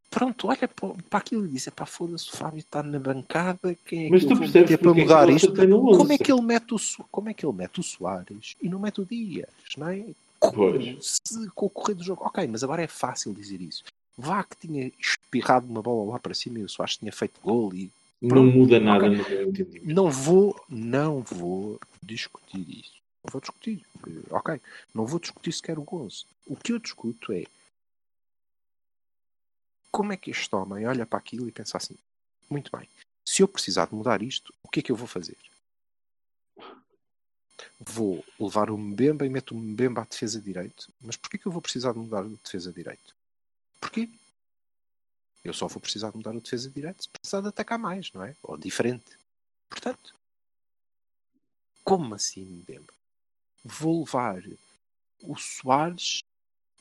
pronto, 0.09 0.47
olha 0.47 0.67
para, 0.67 1.19
aquilo 1.19 1.45
e 1.45 1.49
diz, 1.49 1.69
pá, 1.69 1.85
foda-se, 1.85 2.29
o 2.29 2.35
Fábio 2.35 2.59
está 2.59 2.83
na 2.83 2.99
bancada, 2.99 3.75
quem 3.85 4.07
é 4.07 4.09
Mas 4.09 4.21
que 4.21 4.27
tu 4.27 4.33
eu 4.33 4.37
vou 4.37 4.47
meter 4.47 4.77
para 4.77 4.91
é 4.91 4.93
mudar 4.93 5.29
isto? 5.29 5.53
Como 5.53 6.11
é, 6.11 6.17
que 6.17 6.31
ele 6.31 6.41
mete 6.41 6.73
o, 6.73 6.77
como 7.09 7.29
é 7.29 7.33
que 7.33 7.45
ele 7.45 7.55
mete 7.55 7.79
o 7.79 7.83
Soares 7.83 8.55
e 8.61 8.69
não 8.69 8.79
mete 8.79 9.01
o 9.01 9.05
Dias, 9.05 9.49
não 9.77 9.89
é? 9.89 10.05
Se, 11.01 11.49
com 11.55 11.65
o 11.65 11.69
correr 11.69 11.95
do 11.95 12.03
jogo, 12.03 12.23
ok, 12.23 12.47
mas 12.47 12.63
agora 12.63 12.83
é 12.83 12.87
fácil 12.87 13.33
dizer 13.33 13.61
isso. 13.61 13.83
Vá 14.17 14.43
que 14.43 14.67
tinha 14.67 14.91
espirrado 14.99 15.67
uma 15.67 15.81
bola 15.81 16.13
lá 16.13 16.19
para 16.19 16.33
cima 16.33 16.59
e 16.59 16.63
o 16.63 16.69
Soares 16.69 16.97
tinha 16.97 17.11
feito 17.11 17.39
gol 17.41 17.73
e 17.73 17.91
não 18.21 18.45
muda 18.45 18.79
nada 18.79 19.07
okay. 19.07 19.17
no 19.17 19.29
meu 19.29 19.49
entendimento. 19.49 19.93
Não 19.93 20.09
vou, 20.09 20.59
não 20.67 21.21
vou 21.21 21.79
discutir 22.01 22.79
isso. 22.79 23.01
Não 23.23 23.31
vou 23.31 23.41
discutir. 23.41 23.85
Ok. 24.31 24.61
Não 24.93 25.05
vou 25.05 25.19
discutir 25.19 25.51
sequer 25.51 25.77
o 25.77 25.83
gozo. 25.83 26.25
O 26.45 26.55
que 26.55 26.73
eu 26.73 26.79
discuto 26.79 27.31
é 27.33 27.43
como 29.91 30.13
é 30.13 30.17
que 30.17 30.31
este 30.31 30.53
homem 30.55 30.85
olha 30.87 31.05
para 31.05 31.19
aquilo 31.19 31.47
e 31.47 31.51
pensa 31.51 31.77
assim: 31.77 31.95
muito 32.49 32.75
bem, 32.75 32.87
se 33.25 33.41
eu 33.41 33.47
precisar 33.47 33.87
de 33.87 33.95
mudar 33.95 34.21
isto, 34.21 34.53
o 34.63 34.69
que 34.69 34.79
é 34.79 34.83
que 34.83 34.91
eu 34.91 34.95
vou 34.95 35.07
fazer? 35.07 35.37
Vou 37.79 38.23
levar 38.39 38.69
o 38.71 38.77
Mbemba 38.77 39.25
e 39.25 39.29
meto 39.29 39.53
o 39.53 39.57
Mbemba 39.57 40.01
à 40.01 40.05
defesa 40.05 40.41
direito. 40.41 40.91
Mas 41.01 41.15
porquê 41.15 41.37
que 41.37 41.45
eu 41.45 41.51
vou 41.51 41.61
precisar 41.61 41.93
de 41.93 41.99
mudar 41.99 42.25
o 42.25 42.39
defesa 42.43 42.71
direito? 42.71 43.15
Porquê? 43.79 44.09
Eu 45.43 45.53
só 45.53 45.67
vou 45.67 45.79
precisar 45.79 46.11
de 46.11 46.17
mudar 46.17 46.35
o 46.35 46.41
defesa 46.41 46.69
direito 46.69 47.03
se 47.03 47.09
precisar 47.09 47.41
de 47.41 47.47
atacar 47.47 47.79
mais, 47.79 48.11
não 48.11 48.23
é? 48.23 48.35
Ou 48.43 48.57
diferente. 48.57 49.17
Portanto, 49.69 50.13
como 51.83 52.15
assim 52.15 52.43
Mbemba? 52.43 52.93
Vou 53.63 54.03
levar 54.03 54.43
o 55.21 55.35
Soares 55.37 56.21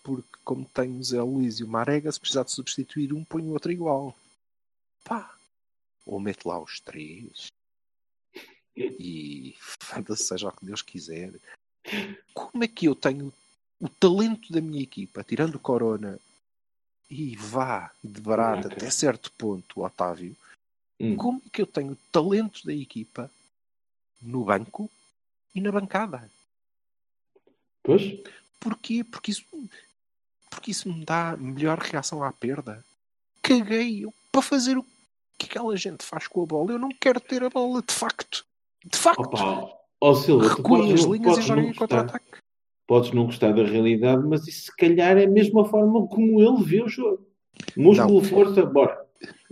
porque 0.02 0.38
como 0.44 0.64
tenho 0.64 1.00
o 1.00 1.02
Zé 1.02 1.20
Luís 1.20 1.58
e 1.58 1.64
o 1.64 1.68
Marega, 1.68 2.12
se 2.12 2.20
precisar 2.20 2.44
de 2.44 2.52
substituir 2.52 3.12
um, 3.12 3.24
põe 3.24 3.42
o 3.42 3.50
outro 3.50 3.72
igual. 3.72 4.16
Pá. 5.02 5.36
Ou 6.04 6.20
meto 6.20 6.48
lá 6.48 6.60
os 6.60 6.78
três. 6.78 7.48
E 8.76 9.56
seja 10.16 10.48
o 10.48 10.52
que 10.52 10.64
Deus 10.64 10.82
quiser. 10.82 11.34
Como 12.32 12.62
é 12.62 12.68
que 12.68 12.86
eu 12.86 12.94
tenho 12.94 13.32
o 13.80 13.88
talento 13.88 14.52
da 14.52 14.60
minha 14.60 14.82
equipa, 14.82 15.24
tirando 15.24 15.56
o 15.56 15.60
Corona 15.60 16.20
e 17.08 17.36
vá 17.36 17.90
de 18.02 18.20
barato 18.20 18.66
okay. 18.66 18.76
até 18.76 18.90
certo 18.90 19.30
ponto, 19.32 19.84
Otávio, 19.84 20.36
hum. 21.00 21.16
como 21.16 21.40
que 21.50 21.62
eu 21.62 21.66
tenho 21.66 21.96
talento 22.10 22.64
da 22.66 22.72
equipa 22.72 23.30
no 24.20 24.44
banco 24.44 24.90
e 25.54 25.60
na 25.60 25.70
bancada? 25.70 26.30
Pois? 27.82 28.02
Porquê? 28.58 29.04
Porque 29.04 29.30
isso, 29.30 29.44
porque 30.50 30.70
isso 30.70 30.92
me 30.92 31.04
dá 31.04 31.36
melhor 31.36 31.78
reação 31.78 32.22
à 32.22 32.32
perda. 32.32 32.84
Caguei 33.40 34.04
eu, 34.04 34.12
para 34.32 34.42
fazer 34.42 34.76
o 34.76 34.84
que 35.38 35.46
aquela 35.46 35.76
gente 35.76 36.04
faz 36.04 36.26
com 36.26 36.42
a 36.42 36.46
bola. 36.46 36.72
Eu 36.72 36.78
não 36.78 36.88
quero 36.88 37.20
ter 37.20 37.44
a 37.44 37.50
bola 37.50 37.82
de 37.82 37.92
facto. 37.92 38.44
De 38.84 38.98
facto, 38.98 39.20
Opa, 39.20 39.72
ó 40.00 40.14
Silva, 40.14 40.48
tu 40.48 40.56
recuem 40.56 40.82
podes 40.88 41.04
as 41.04 41.10
linhas 41.10 41.38
e 41.38 41.42
joguem 41.42 41.74
contra-ataque. 41.74 42.38
Podes 42.86 43.10
não 43.12 43.26
gostar 43.26 43.52
da 43.52 43.64
realidade, 43.64 44.22
mas 44.26 44.46
isso 44.46 44.66
se 44.66 44.76
calhar 44.76 45.16
é 45.16 45.24
a 45.24 45.30
mesma 45.30 45.64
forma 45.64 46.06
como 46.06 46.40
ele 46.40 46.62
vê 46.64 46.82
o 46.82 46.88
jogo. 46.88 47.26
Músculo, 47.76 48.22
força, 48.22 48.64
bora. 48.64 49.04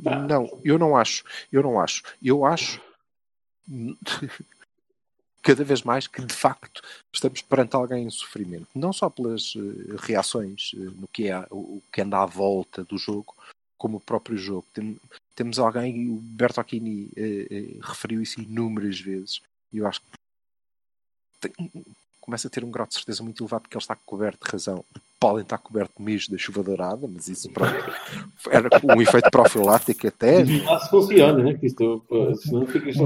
Pá. 0.03 0.19
Não, 0.21 0.61
eu 0.63 0.79
não 0.79 0.97
acho. 0.97 1.25
Eu 1.51 1.63
não 1.63 1.81
acho. 1.81 2.03
Eu 2.23 2.45
acho 2.45 2.81
cada 5.43 5.65
vez 5.65 5.83
mais 5.83 6.07
que 6.07 6.23
de 6.25 6.35
facto 6.35 6.81
estamos 7.13 7.43
perante 7.43 7.75
alguém 7.77 8.05
em 8.05 8.11
sofrimento. 8.11 8.69
Não 8.75 8.93
só 8.93 9.11
pelas 9.11 9.55
eh, 9.57 9.97
reações 9.99 10.73
eh, 10.75 10.79
no 10.79 11.09
que 11.09 11.29
é 11.29 11.47
o, 11.51 11.83
que 11.93 12.01
anda 12.03 12.23
à 12.23 12.27
volta 12.27 12.85
do 12.85 12.97
jogo, 12.97 13.35
como 13.77 13.99
o 13.99 14.01
próprio 14.01 14.37
jogo. 14.39 14.67
Tem- 14.73 14.99
temos 15.35 15.59
alguém, 15.59 16.11
o 16.11 16.17
Bertocchini 16.17 17.11
eh, 17.17 17.77
referiu 17.83 18.23
isso 18.23 18.41
inúmeras 18.41 18.99
vezes, 19.01 19.43
e 19.73 19.79
eu 19.79 19.87
acho 19.87 20.01
que 20.01 20.07
tem- 21.41 21.85
começa 22.25 22.49
a 22.49 22.51
ter 22.51 22.65
um 22.65 22.71
grau 22.71 22.87
de 22.87 22.95
certeza 22.95 23.23
muito 23.23 23.43
elevado 23.43 23.63
porque 23.63 23.77
ele 23.77 23.83
está 23.83 23.95
coberto 23.95 24.47
de 24.47 24.51
razão. 24.51 24.83
Podem 25.21 25.43
estar 25.43 25.59
coberto 25.59 26.01
mesmo 26.01 26.33
da 26.33 26.39
chuva 26.39 26.63
dourada, 26.63 27.07
mas 27.07 27.29
isso 27.29 27.51
pronto, 27.51 27.75
era 28.51 28.71
um 28.83 29.03
efeito 29.03 29.31
profilático 29.31 30.09
até. 30.09 30.43
Se 30.47 30.89
funciona, 30.89 31.43
né? 31.43 31.53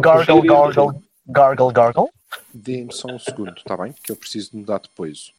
Gargle, 0.00 0.42
gargle, 0.42 1.02
gargle, 1.26 1.72
gargle. 1.72 2.10
Dê-me 2.54 2.92
só 2.92 3.08
um 3.08 3.18
segundo, 3.18 3.56
está 3.56 3.76
bem? 3.76 3.92
Que 4.04 4.12
eu 4.12 4.16
preciso 4.16 4.52
de 4.52 4.58
mudar 4.58 4.78
depois. 4.78 5.32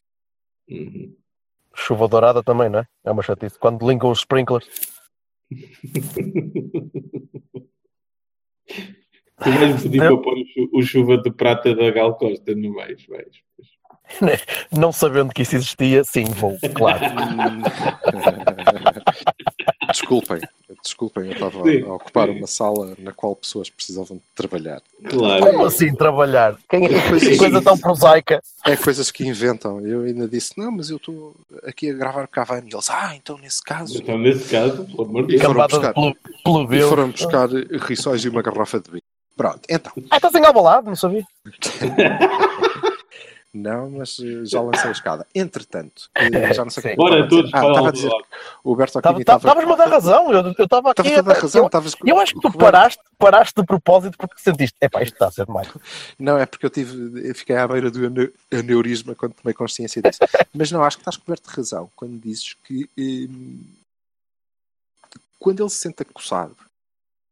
Uhum. 0.68 1.16
Chuva 1.74 2.06
dourada 2.06 2.42
também, 2.42 2.68
não 2.68 2.80
é? 2.80 2.86
É 3.02 3.10
uma 3.10 3.22
chatice. 3.22 3.58
Quando 3.58 3.88
ligam 3.88 4.10
os 4.10 4.18
sprinklers. 4.18 4.68
Tu 9.42 9.50
vais-me 9.50 9.80
pedir 9.80 10.02
Eu- 10.02 10.18
para 10.18 10.24
pôr 10.24 10.38
o 10.38 10.44
chu- 10.46 10.70
o 10.72 10.82
chuva 10.82 11.18
de 11.18 11.30
prata 11.30 11.74
da 11.74 11.90
Gal 11.90 12.14
Costa, 12.16 12.54
não 12.54 12.74
vais? 12.74 13.04
vais. 13.06 13.28
Não 14.76 14.90
sabendo 14.90 15.32
que 15.32 15.42
isso 15.42 15.54
existia, 15.54 16.02
sim, 16.02 16.24
vou, 16.24 16.58
claro. 16.74 16.98
desculpem, 19.88 20.40
desculpem, 20.82 21.26
eu 21.26 21.32
estava 21.32 21.62
Sim, 21.62 21.82
a 21.82 21.94
ocupar 21.94 22.26
sim. 22.28 22.38
uma 22.38 22.46
sala 22.48 22.94
na 22.98 23.12
qual 23.12 23.36
pessoas 23.36 23.70
precisavam 23.70 24.16
de 24.16 24.22
trabalhar. 24.34 24.82
Claro. 25.08 25.46
Como 25.46 25.64
assim 25.64 25.94
trabalhar? 25.94 26.58
Quem 26.68 26.86
é 26.86 26.92
é. 26.92 27.36
coisa 27.36 27.62
tão 27.62 27.78
prosaica? 27.78 28.42
É 28.66 28.76
coisas 28.76 29.10
que 29.12 29.24
inventam. 29.26 29.80
Eu 29.86 30.02
ainda 30.02 30.26
disse, 30.28 30.58
não, 30.58 30.70
mas 30.72 30.90
eu 30.90 30.96
estou 30.96 31.34
aqui 31.64 31.90
a 31.90 31.94
gravar 31.94 32.26
Cavani. 32.28 32.68
E 32.70 32.74
eles, 32.74 32.90
ah, 32.90 33.14
então 33.16 33.38
nesse 33.38 33.62
caso. 33.62 33.96
Então, 33.98 34.18
nesse 34.18 34.50
caso, 34.50 34.84
pelo 34.86 35.04
amor 35.04 35.26
de 35.26 35.36
E 35.36 35.38
Deus. 35.38 35.42
foram 35.42 35.54
Cambada 35.68 35.78
buscar. 35.78 35.94
de 35.94 36.16
pelu- 36.44 36.74
E 36.74 36.82
foram 36.88 37.10
buscar 37.10 37.48
riçóis 37.88 38.24
e 38.24 38.28
uma 38.28 38.42
garrafa 38.42 38.80
de 38.80 38.90
vinho. 38.90 38.99
Pronto, 39.40 39.60
então. 39.70 39.92
Ah, 40.10 40.16
estás 40.16 40.34
engabalado, 40.34 40.86
não 40.88 40.96
sabia? 40.96 41.24
Não, 43.52 43.90
mas 43.90 44.16
eh, 44.20 44.44
já 44.44 44.60
lancei 44.60 44.90
a 44.90 44.92
escada. 44.92 45.26
Entretanto, 45.34 46.08
eh, 46.14 46.30
já 46.54 46.62
não 46.62 46.70
sei 46.70 46.80
o 46.80 46.82
que 46.84 46.88
Sim. 46.90 46.94
eu 46.94 46.96
Bora 46.96 47.18
estava 47.24 47.24
a 47.24 47.26
dizer. 47.26 47.30
todos 47.30 47.50
Ah, 47.52 47.58
para 47.60 47.68
estava 47.70 47.86
a 47.86 47.88
o 47.88 47.92
dizer 47.92 48.08
que 48.10 48.16
o 48.62 48.76
Berto 48.76 48.92
Tava- 48.92 49.08
Aquini 49.10 49.24
tava- 49.24 49.38
estava. 49.38 49.60
Estavas-me 49.60 49.72
a 49.72 49.76
dar 49.76 49.88
razão. 49.92 50.32
Eu 50.32 50.54
eu 50.56 50.64
estava 50.64 50.90
aqui. 50.92 51.00
Estavas 51.08 51.18
a 51.18 51.22
dar 51.34 51.40
razão. 51.42 51.62
eu, 51.62 51.66
estavas- 51.66 51.96
eu 52.06 52.18
acho 52.20 52.34
que 52.34 52.40
tu 52.42 52.52
paraste, 52.56 53.02
paraste 53.18 53.54
de 53.60 53.66
propósito 53.66 54.16
porque 54.18 54.34
sentiste. 54.40 54.76
Epá, 54.80 55.02
isto 55.02 55.14
está 55.14 55.26
a 55.26 55.30
ser 55.32 55.46
demais. 55.46 55.66
Não, 56.16 56.38
é 56.38 56.46
porque 56.46 56.64
eu 56.66 56.70
tive, 56.70 57.28
eu 57.28 57.34
fiquei 57.34 57.56
à 57.56 57.66
beira 57.66 57.90
do 57.90 58.06
ane- 58.06 58.32
aneurisma 58.52 59.16
quando 59.16 59.32
tomei 59.34 59.52
consciência 59.52 60.00
disso. 60.00 60.20
Mas 60.54 60.70
não, 60.70 60.84
acho 60.84 60.98
que 60.98 61.00
estás 61.00 61.16
coberto 61.16 61.50
de 61.50 61.56
razão 61.56 61.90
quando 61.96 62.20
dizes 62.20 62.54
que 62.54 62.88
hum, 62.96 63.64
quando 65.40 65.60
ele 65.60 65.70
se 65.70 65.76
sente 65.78 66.02
acossado, 66.02 66.54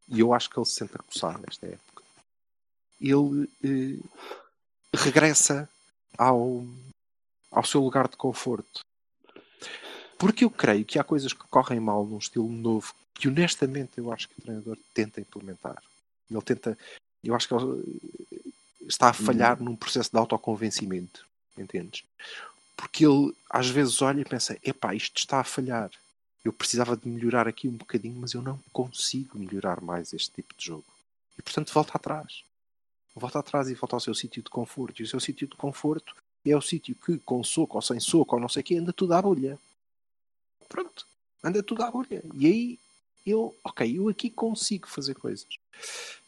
e 0.09 0.19
eu 0.19 0.33
acho 0.33 0.49
que 0.49 0.59
ele 0.59 0.65
se 0.65 0.73
sente 0.75 0.95
acossado 0.95 1.39
nesta 1.45 1.65
época, 1.65 1.88
ele 2.99 3.49
eh, 3.63 3.99
regressa 4.93 5.69
ao, 6.17 6.65
ao 7.51 7.63
seu 7.63 7.81
lugar 7.81 8.07
de 8.07 8.17
conforto. 8.17 8.81
Porque 10.17 10.43
eu 10.43 10.49
creio 10.49 10.83
que 10.83 10.99
há 10.99 11.03
coisas 11.03 11.31
que 11.31 11.47
correm 11.47 11.79
mal 11.79 12.05
num 12.05 12.17
estilo 12.17 12.49
novo 12.49 12.93
que 13.19 13.27
honestamente 13.27 13.97
eu 13.97 14.11
acho 14.13 14.29
que 14.29 14.39
o 14.39 14.41
treinador 14.41 14.77
tenta 14.93 15.19
implementar. 15.19 15.83
Ele 16.31 16.41
tenta, 16.41 16.77
eu 17.21 17.35
acho 17.35 17.47
que 17.49 17.53
ele 17.53 18.01
está 18.87 19.09
a 19.09 19.13
falhar 19.13 19.61
num 19.61 19.75
processo 19.75 20.09
de 20.09 20.17
autoconvencimento, 20.17 21.25
entendes? 21.57 22.03
Porque 22.77 23.05
ele 23.05 23.35
às 23.49 23.69
vezes 23.69 24.01
olha 24.01 24.21
e 24.21 24.25
pensa: 24.25 24.57
epá, 24.63 24.95
isto 24.95 25.17
está 25.17 25.41
a 25.41 25.43
falhar. 25.43 25.91
Eu 26.45 26.53
precisava 26.53 26.95
de 26.95 27.09
melhorar 27.09 27.45
aqui 27.45 27.67
um 27.67 27.75
bocadinho, 27.75 28.21
mas 28.21 28.33
eu 28.33 28.41
não 28.41 28.57
consigo 28.71 29.37
melhorar 29.37 29.81
mais 29.81 30.13
este 30.13 30.31
tipo 30.31 30.55
de 30.57 30.67
jogo. 30.67 30.85
E 31.37 31.41
portanto 31.41 31.73
volta 31.73 31.91
atrás. 31.95 32.43
Volta 33.19 33.39
atrás 33.39 33.69
e 33.69 33.73
volta 33.75 33.95
ao 33.95 33.99
seu 33.99 34.13
sítio 34.15 34.41
de 34.41 34.49
conforto. 34.49 35.01
E 35.01 35.03
o 35.03 35.07
seu 35.07 35.19
sítio 35.19 35.47
de 35.47 35.55
conforto 35.55 36.15
é 36.45 36.55
o 36.55 36.61
sítio 36.61 36.95
que, 36.95 37.17
com 37.19 37.43
soco 37.43 37.77
ou 37.77 37.81
sem 37.81 37.99
soco 37.99 38.35
ou 38.35 38.41
não 38.41 38.47
sei 38.49 38.61
o 38.61 38.63
quê, 38.63 38.75
anda 38.77 38.93
tudo 38.93 39.13
à 39.13 39.21
bolha. 39.21 39.57
Pronto. 40.67 41.05
Anda 41.43 41.61
tudo 41.63 41.83
à 41.83 41.91
bolha. 41.91 42.23
E 42.33 42.45
aí 42.47 42.79
eu, 43.25 43.53
ok, 43.63 43.97
eu 43.97 44.07
aqui 44.09 44.29
consigo 44.29 44.87
fazer 44.87 45.15
coisas. 45.15 45.47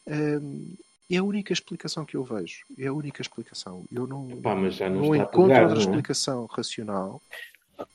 Hum, 0.06 0.74
é 1.10 1.16
a 1.16 1.22
única 1.24 1.52
explicação 1.52 2.04
que 2.04 2.16
eu 2.16 2.24
vejo. 2.24 2.64
É 2.78 2.86
a 2.86 2.92
única 2.92 3.22
explicação. 3.22 3.84
Eu 3.92 4.06
não, 4.06 4.28
Pá, 4.40 4.54
mas 4.54 4.74
já 4.74 4.88
não, 4.88 5.00
não 5.00 5.14
encontro 5.16 5.42
pegar, 5.42 5.62
outra 5.62 5.74
não 5.74 5.76
é? 5.76 5.78
explicação 5.84 6.46
racional. 6.46 7.22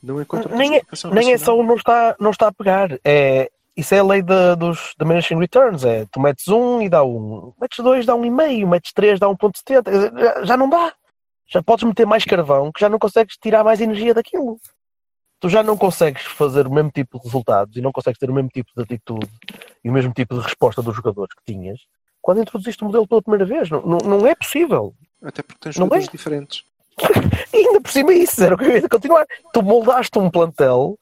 Não 0.03 0.21
encontro 0.21 0.49
outra 0.49 0.57
Nem 0.57 0.73
é- 0.73 0.77
explicação 0.77 1.11
Nem 1.11 1.29
é 1.29 1.31
racional. 1.33 1.55
só 1.57 1.61
o 1.61 1.65
não 1.65 1.75
está, 1.75 2.15
não 2.19 2.31
está 2.31 2.47
a 2.47 2.51
pegar. 2.51 2.99
É, 3.03 3.51
isso 3.77 3.93
é 3.93 3.99
a 3.99 4.03
lei 4.03 4.23
dos 4.57 4.95
diminishing 4.99 5.37
returns. 5.37 5.85
É, 5.85 6.05
tu 6.11 6.19
metes 6.19 6.47
um 6.47 6.81
e 6.81 6.89
dá 6.89 7.03
um. 7.03 7.53
Metes 7.61 7.77
dois, 7.77 8.05
dá 8.05 8.15
um 8.15 8.25
e 8.25 8.31
meio. 8.31 8.67
Metes 8.67 8.91
três, 8.91 9.19
dá 9.19 9.29
um 9.29 9.35
ponto 9.35 9.57
setenta. 9.57 9.91
Já, 9.91 10.43
já 10.43 10.57
não 10.57 10.67
dá. 10.67 10.91
Já 11.47 11.61
podes 11.61 11.85
meter 11.85 12.05
mais 12.05 12.25
carvão 12.25 12.71
que 12.71 12.81
já 12.81 12.89
não 12.89 12.97
consegues 12.97 13.37
tirar 13.37 13.63
mais 13.63 13.79
energia 13.79 14.13
daquilo. 14.13 14.59
Tu 15.39 15.47
já 15.47 15.61
não 15.61 15.77
consegues 15.77 16.23
fazer 16.23 16.65
o 16.65 16.73
mesmo 16.73 16.89
tipo 16.89 17.19
de 17.19 17.25
resultados 17.25 17.77
e 17.77 17.81
não 17.81 17.91
consegues 17.91 18.19
ter 18.19 18.29
o 18.29 18.33
mesmo 18.33 18.49
tipo 18.49 18.71
de 18.75 18.81
atitude 18.81 19.29
e 19.83 19.89
o 19.89 19.93
mesmo 19.93 20.11
tipo 20.11 20.35
de 20.35 20.41
resposta 20.41 20.81
dos 20.81 20.95
jogadores 20.95 21.33
que 21.35 21.53
tinhas 21.53 21.79
quando 22.19 22.41
introduziste 22.41 22.83
o 22.83 22.87
modelo 22.87 23.07
pela 23.07 23.21
primeira 23.21 23.45
vez. 23.45 23.69
Não, 23.69 23.81
não, 23.83 23.97
não 23.99 24.27
é 24.27 24.33
possível. 24.33 24.93
Até 25.23 25.43
porque 25.43 25.59
tens 25.61 25.75
jogadores 25.75 26.07
é? 26.07 26.11
diferentes. 26.11 26.63
E 27.53 27.57
ainda 27.67 27.79
por 27.79 27.91
cima 27.91 28.11
isso, 28.11 28.43
era 28.43 28.55
o 28.55 28.57
que 28.57 28.65
eu 28.65 28.71
ia 28.71 28.89
continuar. 28.89 29.25
Tu 29.53 29.61
moldaste 29.61 30.17
um 30.17 30.29
plantel 30.29 30.97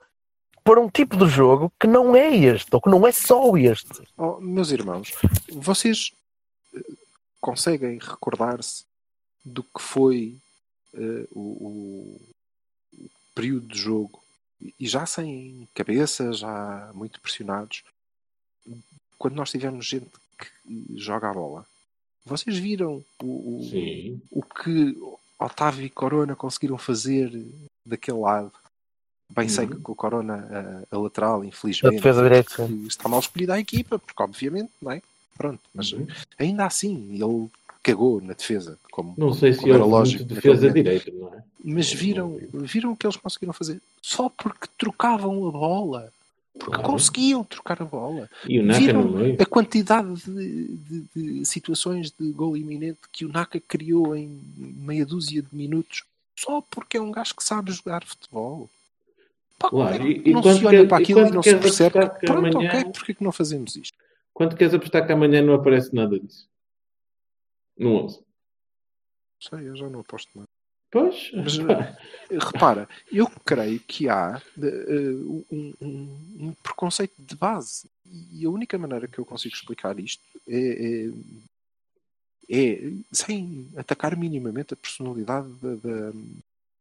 para 0.65 0.81
um 0.81 0.89
tipo 0.89 1.15
de 1.15 1.27
jogo 1.27 1.71
que 1.79 1.85
não 1.87 2.15
é 2.15 2.35
este, 2.35 2.67
ou 2.73 2.81
que 2.81 2.89
não 2.89 3.05
é 3.07 3.11
só 3.11 3.55
este. 3.55 4.01
Oh, 4.17 4.41
meus 4.41 4.71
irmãos, 4.71 5.11
vocês 5.53 6.11
eh, 6.75 6.79
conseguem 7.39 7.99
recordar-se 7.99 8.83
do 9.45 9.61
que 9.63 9.79
foi 9.79 10.37
eh, 10.95 11.27
o, 11.31 11.39
o- 11.39 12.21
período 13.35 13.67
de 13.67 13.77
jogo 13.77 14.23
e 14.79 14.87
já 14.87 15.05
sem 15.05 15.67
cabeça, 15.75 16.33
já 16.33 16.89
muito 16.95 17.19
pressionados, 17.21 17.83
quando 19.19 19.35
nós 19.35 19.51
tivemos 19.51 19.85
gente 19.85 20.09
que 20.39 20.97
joga 20.97 21.29
a 21.29 21.33
bola. 21.33 21.65
Vocês 22.25 22.57
viram 22.57 23.03
o, 23.21 23.25
o- 23.25 23.69
o 24.31 24.41
que 24.41 24.97
Otávio 25.37 25.85
e 25.85 25.89
Corona 25.91 26.35
conseguiram 26.35 26.77
fazer 26.77 27.29
daquele 27.85 28.17
lado. 28.17 28.51
Bem 29.29 29.49
sei 29.49 29.65
que 29.67 29.73
Uhum. 29.75 29.81
com 29.81 29.91
o 29.91 29.95
Corona 29.95 30.85
a, 30.91 30.95
a 30.95 30.99
lateral, 30.99 31.41
A 31.41 31.45
infelizmente, 31.45 32.01
que 32.01 32.87
está 32.87 33.09
mal 33.09 33.19
escolhida 33.19 33.55
a 33.55 33.59
equipa, 33.59 33.97
porque 33.97 34.21
obviamente, 34.21 34.71
não 34.81 34.91
é? 34.91 35.01
Pronto, 35.37 35.59
mas 35.73 35.91
Uhum. 35.91 36.07
ainda 36.37 36.65
assim 36.65 37.09
ele 37.13 37.49
cagou 37.83 38.21
na 38.21 38.33
defesa, 38.33 38.77
como, 38.91 39.13
Não 39.17 39.33
sei 39.33 39.53
se 39.53 39.59
como 39.61 39.73
era 39.73 39.83
houve 39.83 39.95
lógico. 39.95 40.23
defesa 40.25 40.69
direita, 40.71 41.11
não 41.11 41.33
é? 41.33 41.43
Mas 41.63 41.91
viram, 41.91 42.39
viram 42.53 42.91
o 42.91 42.95
que 42.95 43.05
eles 43.05 43.17
conseguiram 43.17 43.53
fazer 43.53 43.81
só 44.01 44.29
porque 44.29 44.67
trocavam 44.77 45.47
a 45.47 45.51
bola. 45.51 46.13
Porque 46.53 46.71
Claro. 46.71 46.83
conseguiam 46.91 47.43
trocar 47.43 47.81
a 47.81 47.85
bola. 47.85 48.29
E 48.47 48.59
o 48.61 48.63
Naka 48.63 48.79
Viram 48.79 49.13
a 49.37 49.45
quantidade 49.45 50.13
de, 50.23 50.77
de- 50.77 51.05
de 51.13 51.45
situações 51.45 52.11
de 52.11 52.31
gol 52.31 52.55
iminente 52.55 52.99
que 53.11 53.25
o 53.25 53.29
Naka 53.29 53.59
criou 53.59 54.15
em 54.15 54.39
meia 54.55 55.05
dúzia 55.05 55.41
de 55.41 55.49
minutos 55.51 56.03
só 56.37 56.61
porque 56.61 56.95
é 56.95 57.01
um 57.01 57.11
gajo 57.11 57.35
que 57.35 57.43
sabe 57.43 57.73
jogar 57.73 58.05
futebol. 58.05 58.69
Pá, 59.65 59.69
Claro, 59.69 59.95
é 59.95 59.99
que 59.99 60.05
e- 60.05 60.29
e 60.29 60.33
não 60.33 60.41
quando 60.41 60.59
se 60.59 60.65
olha 60.65 60.79
quer- 60.81 60.87
para 60.87 60.97
aquilo 60.97 61.19
e, 61.19 61.23
quando 61.23 61.33
não 61.35 61.43
se 61.43 61.55
percebe 61.57 61.97
apostar 61.99 62.19
que, 62.19 62.25
pronto, 62.27 62.39
amanhã- 62.57 62.69
ok, 62.81 62.91
porque 62.93 63.11
é 63.11 63.15
que 63.15 63.23
não 63.23 63.31
fazemos 63.31 63.75
isto? 63.75 63.97
Quanto 64.33 64.55
queres 64.55 64.73
apostar 64.73 65.05
que 65.05 65.13
amanhã 65.13 65.41
não 65.41 65.53
aparece 65.53 65.93
nada 65.95 66.19
disso? 66.19 66.47
No 67.77 68.03
11. 68.03 68.17
Não 68.19 69.59
sei, 69.59 69.67
eu 69.69 69.75
já 69.75 69.89
não 69.89 69.99
aposto 70.01 70.29
nada. 70.35 70.47
Pois, 70.91 71.31
Mas, 71.33 71.57
pá, 71.57 71.97
Repara, 72.31 72.87
eu 73.11 73.29
creio 73.45 73.79
que 73.81 74.07
há 74.07 74.41
eh, 74.57 75.11
um, 75.51 75.73
um- 75.81 76.37
um 76.39 76.53
preconceito 76.63 77.13
de 77.17 77.35
base. 77.35 77.89
E 78.05 78.45
a 78.45 78.49
única 78.49 78.77
maneira 78.77 79.07
que 79.07 79.19
eu 79.19 79.25
consigo 79.25 79.53
explicar 79.55 79.99
isto 79.99 80.23
é, 80.47 81.09
é, 82.49 82.55
é 82.57 82.91
sem 83.11 83.67
atacar 83.75 84.15
minimamente 84.15 84.73
a 84.73 84.77
personalidade 84.77 85.49
da, 85.61 85.75
da- 85.75 86.13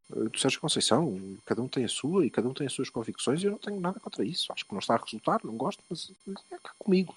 do 0.09 0.38
Sérgio 0.38 0.61
Conceição. 0.61 1.38
Cada 1.45 1.62
um 1.62 1.69
tem 1.69 1.85
a 1.85 1.88
sua 1.88 2.27
e 2.27 2.31
cada 2.31 2.49
um 2.49 2.55
tem 2.55 2.67
as 2.67 2.73
suas 2.73 2.90
convicções 2.90 3.43
e 3.43 3.47
eu 3.47 3.53
não 3.53 3.59
tenho 3.59 3.81
nada 3.81 3.99
contra 4.01 4.25
isso. 4.25 4.53
Acho 4.53 4.64
que 4.64 4.73
não 4.73 4.79
está 4.79 4.95
a 4.95 5.03
resultar, 5.03 5.40
não 5.45 5.57
gosto, 5.57 5.83
mas 5.88 6.11
é 6.51 6.59
cá 6.59 6.73
comigo. 6.79 7.14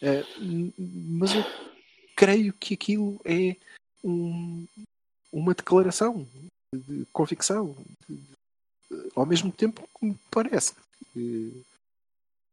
Eh, 0.00 0.24
mas 0.38 1.34
eu 1.34 1.44
creio 2.16 2.52
que 2.54 2.74
aquilo 2.74 3.20
é 3.24 3.56
um- 4.02 4.66
uma 5.32 5.54
declaração 5.54 6.26
de 6.74 7.06
convicção. 7.12 7.76
De- 8.08 8.16
de- 8.16 9.12
ao 9.14 9.26
mesmo 9.26 9.52
tempo 9.52 9.86
que 9.98 10.06
me 10.06 10.18
parece 10.30 10.74
que 11.12 11.62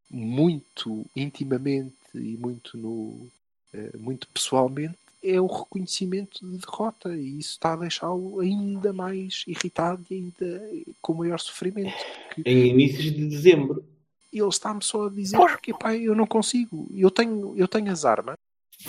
muito 0.09 1.05
intimamente 1.15 1.95
e 2.15 2.37
muito, 2.37 2.77
no, 2.77 3.29
eh, 3.73 3.95
muito 3.97 4.27
pessoalmente 4.29 4.97
é 5.21 5.39
o 5.39 5.47
reconhecimento 5.47 6.39
de 6.49 6.57
derrota 6.57 7.13
e 7.15 7.39
isso 7.39 7.51
está 7.51 7.73
a 7.73 7.77
deixá-lo 7.77 8.39
ainda 8.39 8.93
mais 8.93 9.43
irritado 9.47 10.05
e 10.09 10.15
ainda 10.15 10.69
com 11.01 11.13
maior 11.13 11.39
sofrimento. 11.39 11.93
porque 12.33 12.49
Em 12.49 12.67
inícios 12.67 13.13
de 13.13 13.27
dezembro. 13.27 13.83
ele 14.31 14.47
está-me 14.47 14.81
só 14.83 15.07
a 15.07 15.09
dizer 15.09 15.37
que 15.61 15.73
pá, 15.73 15.95
eu 15.95 16.15
não 16.15 16.25
consigo. 16.25 16.87
Eu 16.95 17.11
tenho, 17.11 17.53
eu 17.57 17.67
tenho 17.67 17.91
as 17.91 18.05
armas 18.05 18.35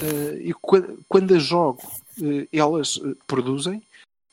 eh, 0.00 0.38
e 0.44 0.54
qua- 0.54 0.86
quando 1.08 1.34
as 1.34 1.42
jogo 1.42 1.82
eh, 2.22 2.46
elas 2.52 3.00
eh, 3.04 3.14
produzem, 3.26 3.82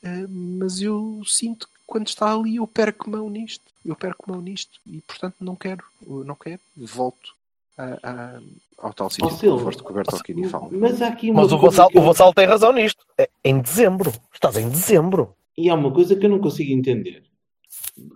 eh, 0.02 0.26
mas 0.28 0.80
eu 0.80 1.20
sinto 1.26 1.66
que 1.66 1.74
quando 1.86 2.06
está 2.06 2.32
ali 2.32 2.56
eu 2.56 2.66
perco 2.66 3.10
mão 3.10 3.28
nisto. 3.28 3.64
Eu 3.84 3.96
perco 3.96 4.30
mão 4.30 4.40
nisto 4.40 4.78
e 4.86 5.00
portanto 5.00 5.36
não 5.40 5.56
quero, 5.56 5.82
eu 6.06 6.22
não 6.24 6.34
quero, 6.36 6.60
volto 6.76 7.34
a- 7.78 7.98
a- 8.02 8.40
ao 8.78 8.92
tal 8.92 9.08
sítio 9.08 9.26
Ó, 9.26 9.30
de 9.30 9.36
Silva, 9.38 9.56
conforto 9.58 9.84
que 9.84 9.90
o 9.90 9.94
Berto 9.94 10.14
Alquini 10.16 10.48
fala. 10.48 10.68
Mas 10.72 11.00
há 11.00 11.08
aqui 11.08 11.30
uma 11.30 11.42
Mas 11.42 11.52
o 11.52 11.58
Vassal, 11.58 11.88
eu- 11.94 12.00
o 12.00 12.04
Vassal 12.04 12.34
tem 12.34 12.46
razão 12.46 12.72
nisto. 12.72 13.04
É 13.16 13.28
em 13.44 13.60
dezembro. 13.60 14.12
Estás 14.34 14.56
em 14.56 14.68
dezembro. 14.68 15.34
E 15.56 15.68
há 15.70 15.74
uma 15.74 15.92
coisa 15.92 16.14
que 16.16 16.26
eu 16.26 16.30
não 16.30 16.38
consigo 16.40 16.72
entender. 16.72 17.24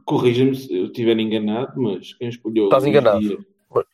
Corrija-me 0.04 0.54
se 0.54 0.72
eu 0.76 0.86
estiver 0.86 1.18
enganado, 1.18 1.80
mas 1.80 2.12
quem 2.14 2.28
escolheu 2.28 2.64
Estás 2.64 2.82
o 2.82 2.86
Luís 2.86 2.98
enganado. 2.98 3.20
Dias, 3.20 3.44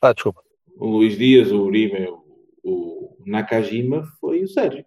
Ah, 0.02 0.12
desculpa. 0.12 0.42
o 0.76 0.86
Luís 0.86 1.16
Dias, 1.16 1.50
o 1.52 1.62
Uribe, 1.62 2.08
o, 2.08 2.22
o 2.64 3.16
Nakajima 3.26 4.02
foi 4.20 4.42
o 4.44 4.48
Sérgio. 4.48 4.84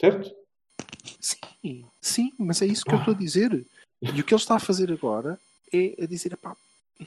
Certo? 0.00 0.30
Sim, 1.20 1.84
sim, 2.00 2.32
mas 2.38 2.62
é 2.62 2.66
isso 2.66 2.84
que 2.84 2.94
eu 2.94 2.98
estou 2.98 3.14
a 3.14 3.16
dizer. 3.16 3.66
E 4.00 4.20
o 4.20 4.24
que 4.24 4.32
ele 4.32 4.40
está 4.40 4.56
a 4.56 4.60
fazer 4.60 4.92
agora 4.92 5.38
é 5.72 5.94
a 6.02 6.06
dizer, 6.06 6.36
pá, 6.36 6.56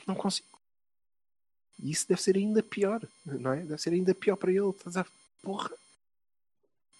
não 0.05 0.15
consigo. 0.15 0.47
E 1.81 1.91
isso 1.91 2.07
deve 2.07 2.21
ser 2.21 2.35
ainda 2.35 2.61
pior, 2.61 3.01
não 3.25 3.53
é? 3.53 3.61
Deve 3.61 3.81
ser 3.81 3.91
ainda 3.91 4.13
pior 4.13 4.35
para 4.35 4.51
ele. 4.51 4.69
Estás 4.69 4.97
a... 4.97 5.05
Porra. 5.41 5.71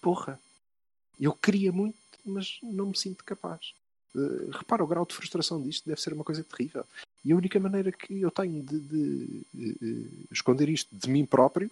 Porra. 0.00 0.40
Eu 1.20 1.32
queria 1.32 1.70
muito, 1.72 1.96
mas 2.24 2.58
não 2.62 2.86
me 2.86 2.96
sinto 2.96 3.24
capaz. 3.24 3.74
Eh, 4.16 4.50
repara, 4.50 4.82
o 4.82 4.86
grau 4.86 5.06
de 5.06 5.14
frustração 5.14 5.62
disto 5.62 5.86
deve 5.86 6.00
ser 6.00 6.12
uma 6.12 6.24
coisa 6.24 6.42
terrível. 6.42 6.84
E 7.24 7.32
a 7.32 7.36
única 7.36 7.58
maneira 7.60 7.92
que 7.92 8.20
eu 8.20 8.30
tenho 8.30 8.62
de, 8.62 8.80
de, 8.80 9.46
eh, 9.56 9.74
eh, 9.80 10.26
esconder 10.32 10.68
isto 10.68 10.94
de 10.94 11.08
mim 11.08 11.24
próprio 11.24 11.70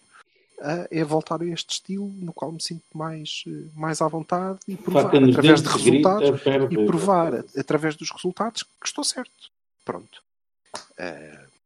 ah, 0.60 0.86
é 0.90 1.02
voltar 1.02 1.40
a 1.40 1.46
este 1.46 1.70
estilo 1.70 2.08
no 2.18 2.32
qual 2.32 2.52
me 2.52 2.62
sinto 2.62 2.84
mais, 2.94 3.44
eh, 3.46 3.68
mais 3.74 4.00
à 4.00 4.06
vontade 4.06 4.60
e 4.68 4.76
provar 4.76 5.06
através 5.06 5.62
de 5.62 5.68
resultados 5.68 6.30
grita, 6.42 6.68
e 6.70 6.86
provar 6.86 7.44
através 7.56 7.96
dos 7.96 8.10
resultados 8.10 8.62
que 8.62 8.86
estou 8.86 9.02
certo. 9.02 9.50
Pronto. 9.84 10.22
Não 10.98 11.59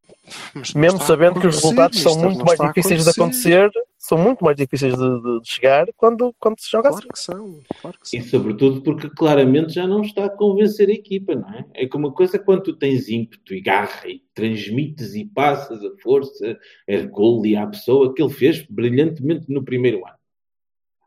Mesmo 0.75 1.01
sabendo 1.03 1.41
que 1.41 1.47
os 1.47 1.57
resultados 1.57 2.01
são 2.01 2.19
muito 2.19 2.45
mais 2.45 2.59
difíceis 2.59 3.05
de 3.05 3.11
acontecer, 3.11 3.71
são 3.99 4.19
muito 4.19 4.45
mais 4.45 4.57
difíceis 4.57 4.95
de, 4.95 5.23
de- 5.23 5.41
de 5.41 5.49
chegar 5.49 5.87
quando, 5.97 6.35
quando 6.39 6.59
se 6.61 6.71
joga 6.71 6.91
assim. 6.91 6.99
Claro 7.01 7.13
que 7.13 7.19
são, 7.19 7.61
claro 7.81 7.99
que 8.01 8.09
são. 8.09 8.21
E 8.21 8.23
sobretudo 8.23 8.83
porque 8.83 9.09
claramente 9.11 9.73
já 9.75 9.87
não 9.87 10.03
está 10.03 10.27
a 10.27 10.31
convencer 10.31 10.89
a 10.89 10.93
equipa, 10.93 11.35
não 11.35 11.49
é? 11.51 11.65
É 11.75 11.87
que 11.87 11.97
uma 11.97 12.13
coisa 12.13 12.37
é 12.37 12.41
quando 12.41 12.63
tu 12.63 12.77
tens 12.77 13.09
ímpeto 13.09 13.55
e 13.55 13.61
garra 13.61 14.07
e 14.09 14.23
transmites 14.35 15.15
e 15.15 15.25
passas 15.25 15.83
a 15.85 15.91
força, 16.03 16.59
Hercule 16.89 17.57
à 17.57 17.67
pessoa 17.67 18.13
que 18.15 18.23
ele 18.23 18.33
fez 18.33 18.63
brilhantemente 18.67 19.47
no 19.51 19.63
primeiro 19.65 19.99
ano. 20.07 20.17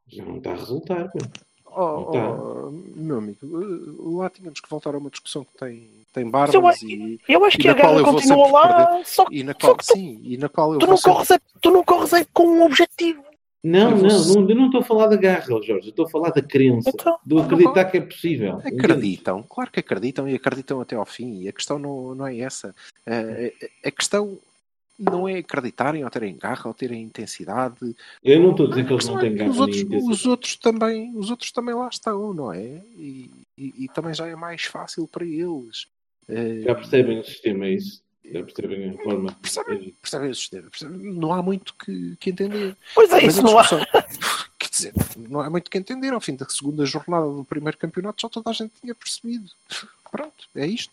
Já 0.08 0.24
não 0.26 0.38
está 0.38 0.52
a 0.52 0.56
resultar, 0.56 1.10
meu. 1.14 1.28
Oh, 1.80 2.10
oh, 2.12 2.72
meu 2.72 3.18
amigo, 3.20 4.18
lá 4.18 4.32
tínhamos 4.32 4.60
que 4.60 4.68
voltar 4.70 4.96
a 4.96 4.98
uma 4.98 5.12
discussão 5.12 5.44
que 5.44 5.56
tem, 5.60 5.88
tem 6.18 6.30
barbas 6.30 6.54
eu 6.56 6.68
acho- 6.68 6.86
e, 6.86 7.20
Eu 7.28 7.46
acho 7.46 7.58
que 7.58 7.68
na 7.68 7.74
a 7.74 7.76
qual 7.76 7.94
garra 7.96 8.04
continua 8.12 8.52
lá, 8.52 9.02
só 9.06 9.26
que 9.26 9.36
e 9.38 9.44
na 9.44 9.54
só 9.54 9.60
qual, 9.60 9.78
que 9.78 9.86
tu- 9.86 9.94
sim, 9.94 10.20
e 10.24 10.38
na 10.38 10.50
qual 10.50 10.74
eu 10.74 10.80
tu 10.80 10.88
não, 10.88 10.98
sempre- 10.98 11.12
corres 11.14 11.32
é, 11.32 11.40
tu 11.62 11.72
não 11.72 11.84
corres 11.84 12.14
é 12.14 12.26
com 12.34 12.48
um 12.48 12.64
objetivo. 12.64 13.24
Não, 13.64 13.92
não, 13.92 13.98
não, 14.08 14.50
eu 14.50 14.56
não 14.56 14.66
estou 14.68 14.82
a 14.82 14.84
falar 14.84 15.08
da 15.08 15.16
garra, 15.18 15.42
Jorge. 15.62 15.72
Eu 15.72 15.78
estou 15.80 16.06
a 16.06 16.10
falar 16.10 16.30
da 16.30 16.42
crença. 16.42 16.90
Então, 16.90 17.18
do 17.26 17.40
acreditar 17.40 17.86
que 17.86 17.98
é 17.98 18.02
possível. 18.02 18.62
Acreditam, 18.66 19.44
claro 19.44 19.72
que 19.72 19.80
acreditam 19.80 20.28
e 20.30 20.36
acreditam 20.36 20.80
até 20.80 20.96
ao 20.96 21.06
fim. 21.06 21.42
E 21.42 21.50
a 21.50 21.52
questão 21.52 21.78
não, 21.78 22.16
não 22.16 22.28
é 22.28 22.38
essa. 22.40 22.74
Eh, 23.06 23.54
a 23.84 23.92
questão 23.92 24.38
não 24.98 25.28
é 25.28 25.40
acreditarem 25.40 26.04
ou 26.04 26.10
terem 26.10 26.38
garra 26.38 26.68
ou 26.68 26.74
terem 26.74 27.02
intensidade. 27.04 27.96
Eu 28.24 28.40
não 28.40 28.52
estou 28.52 28.68
a 28.68 28.70
dizer 28.70 28.86
que 28.88 28.94
eles 28.94 29.06
não 29.06 29.14
Claro 29.14 29.28
têm 29.28 29.36
garra 29.38 29.50
os 29.52 29.60
outros, 29.60 29.84
os 30.08 30.26
outros 30.26 30.56
também 30.56 31.12
os 31.16 31.30
outros 31.30 31.52
também 31.52 31.76
lá 31.76 31.90
estão, 31.90 32.34
não 32.34 32.54
é? 32.54 32.82
E, 32.96 33.30
e- 33.58 33.74
e 33.84 33.88
também 33.90 34.14
já 34.14 34.28
é 34.28 34.36
mais 34.36 34.64
fácil 34.64 35.08
para 35.08 35.26
eles. 35.26 35.88
Eh, 36.30 36.62
Já 36.62 36.76
percebem 36.76 37.20
o 37.20 37.24
sistema, 37.24 37.66
é 37.66 37.74
isso? 37.74 38.02
Já 38.26 38.44
percebem 38.44 38.90
a 38.90 38.94
forma. 39.04 39.32
Percebem, 39.42 39.96
percebem 40.02 40.30
o 40.30 40.36
sistema. 40.36 40.70
percebem? 40.70 40.98
Não 41.14 41.32
há 41.34 41.42
muito 41.42 41.74
que, 41.76 42.16
que 42.18 42.30
entender. 42.30 42.76
Pois 42.94 43.10
é, 43.12 43.22
Mas 43.22 43.38
isso 43.38 43.40
a 43.40 43.44
não 43.44 43.58
há. 43.58 43.62
discussão- 43.62 43.86
Quer 44.60 44.70
dizer, 44.70 44.94
não 45.30 45.40
há 45.40 45.50
muito 45.50 45.72
que 45.72 45.78
entender. 45.78 46.12
Ao 46.14 46.20
fim 46.22 46.36
da 46.36 46.48
segunda 46.50 46.86
jornada 46.86 47.26
do 47.32 47.46
primeiro 47.46 47.78
campeonato 47.78 48.22
já 48.22 48.30
toda 48.30 48.50
a 48.50 48.54
gente 48.54 48.74
tinha 48.82 48.94
percebido. 48.94 49.50
Pronto, 50.12 50.48
é 50.56 50.68
isto. 50.68 50.92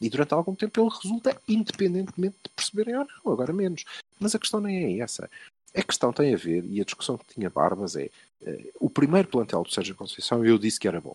E 0.00 0.08
durante 0.08 0.32
algum 0.34 0.54
tempo 0.54 0.80
ele 0.80 0.90
resulta 1.02 1.36
independentemente 1.48 2.36
de 2.44 2.50
perceberem 2.54 2.96
ou 2.96 3.06
não, 3.24 3.32
agora 3.32 3.52
menos. 3.52 3.84
Mas 4.20 4.34
a 4.34 4.38
questão 4.38 4.60
nem 4.60 5.00
é 5.00 5.02
essa. 5.02 5.28
A 5.74 5.82
questão 5.82 6.12
tem 6.12 6.32
a 6.32 6.36
ver, 6.36 6.64
e 6.64 6.80
a 6.80 6.84
discussão 6.84 7.18
que 7.18 7.34
tinha 7.34 7.50
Barbas 7.50 7.96
é 7.96 8.08
eh, 8.46 8.70
o 8.80 8.88
primeiro 8.88 9.26
plantel 9.28 9.62
do 9.64 9.70
Sérgio 9.72 9.94
Conceição 9.96 10.44
eu 10.44 10.56
disse 10.56 10.78
que 10.78 10.86
era 10.88 11.00
bom. 11.00 11.14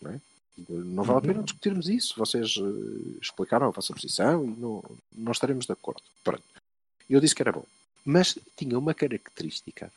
Não, 0.00 0.12
é? 0.12 0.20
Não 0.68 1.02
vale 1.02 1.18
a 1.18 1.22
pena 1.22 1.42
discutirmos 1.42 1.88
isso. 1.88 2.14
Vocês 2.16 2.56
eh, 2.56 3.18
explicaram 3.20 3.68
a 3.68 3.70
vossa 3.70 3.92
posição 3.92 4.44
e 4.44 4.48
não, 4.48 4.82
não 5.12 5.32
estaremos 5.32 5.66
de 5.66 5.72
acordo. 5.72 6.02
Pronto. 6.22 6.42
Eu 7.08 7.20
disse 7.20 7.34
que 7.34 7.42
era 7.42 7.52
bom. 7.52 7.64
Mas 8.04 8.38
tinha 8.56 8.78
uma 8.78 8.94
característica 8.94 9.92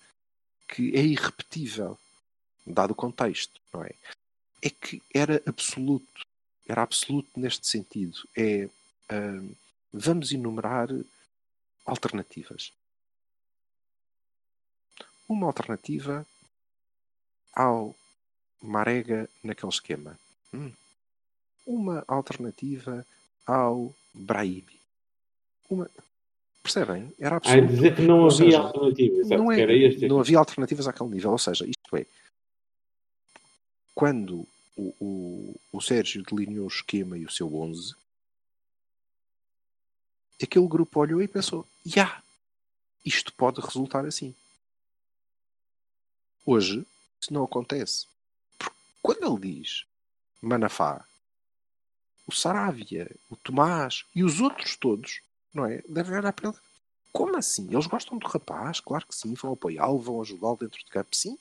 que 0.67 0.95
é 0.95 1.01
irrepetível, 1.01 1.97
dado 2.65 2.91
o 2.91 2.95
contexto, 2.95 3.60
não 3.73 3.84
é? 3.84 3.91
É 4.62 4.69
que 4.69 5.01
era 5.13 5.41
absoluto. 5.45 6.21
Era 6.67 6.84
absoluto 6.84 7.30
neste 7.36 7.67
sentido. 7.67 8.17
É. 8.36 8.69
hum, 9.12 9.54
vamos 9.93 10.32
enumerar 10.32 10.89
alternativas. 11.86 12.73
Uma 15.28 15.47
alternativa 15.47 16.25
ao 17.54 17.95
Marega 18.62 19.30
naquele 19.43 19.71
esquema. 19.71 20.19
Uma 21.65 22.04
alternativa 22.08 23.06
ao 23.46 23.94
Brahimi. 24.13 24.80
Uma... 25.70 25.89
Percebem? 26.62 27.13
Era 27.20 27.36
Ai, 27.36 27.60
absoluto. 27.60 27.68
dizer 27.74 27.96
que 27.96 28.02
não 28.02 28.20
Ou 28.22 28.26
havia 28.26 28.38
seja, 28.38 28.60
alternativa. 28.60 29.18
Exato, 29.18 29.38
não, 29.44 29.52
é- 29.52 30.08
não 30.08 30.20
havia 30.20 30.38
alternativas 30.39 30.88
àquele 30.88 31.10
nível. 31.10 31.32
Ou 31.32 31.38
seja, 31.38 31.65
isto 31.65 31.96
é, 31.98 32.06
quando 33.94 34.48
o, 34.76 34.94
o, 35.00 35.56
o 35.72 35.82
Sérgio 35.82 36.24
delineou 36.24 36.65
o 36.65 36.70
esquema 36.70 37.18
e 37.18 37.26
o 37.26 37.32
seu 37.32 37.54
11, 37.56 37.96
aquele 40.41 40.68
grupo 40.68 41.00
olhou 41.00 41.22
e 41.22 41.28
pensou: 41.28 41.65
já, 41.86 42.22
isto 43.06 43.34
pode 43.34 43.62
resultar 43.62 44.06
assim. 44.06 44.36
Hoje, 46.46 46.86
isso 47.20 47.34
não 47.34 47.44
acontece. 47.44 48.08
Porque 48.58 48.76
quando 49.02 49.26
ele 49.44 49.54
diz 49.62 49.86
Manafá, 50.45 51.03
o 52.27 52.31
Saravia, 52.31 53.10
o 53.29 53.36
Tomás 53.36 54.05
e 54.13 54.23
os 54.23 54.39
outros 54.39 54.75
todos, 54.75 55.21
não 55.53 55.65
é? 55.65 55.81
Devem 55.88 56.17
olhar 56.17 56.34
para 56.34 56.49
ele. 56.49 56.58
Como 57.12 57.38
assim? 57.38 57.67
Eles 57.71 57.88
gostam 57.88 58.17
do 58.17 58.27
rapaz? 58.27 58.79
Claro 58.79 59.08
que 59.08 59.15
sim, 59.15 59.34
vão 59.34 59.53
apoiá-lo, 59.53 59.99
vão 59.99 60.21
ajudá-lo 60.21 60.58
dentro 60.58 60.79
de 60.79 60.86
campo, 60.86 61.15
sim. 61.15 61.38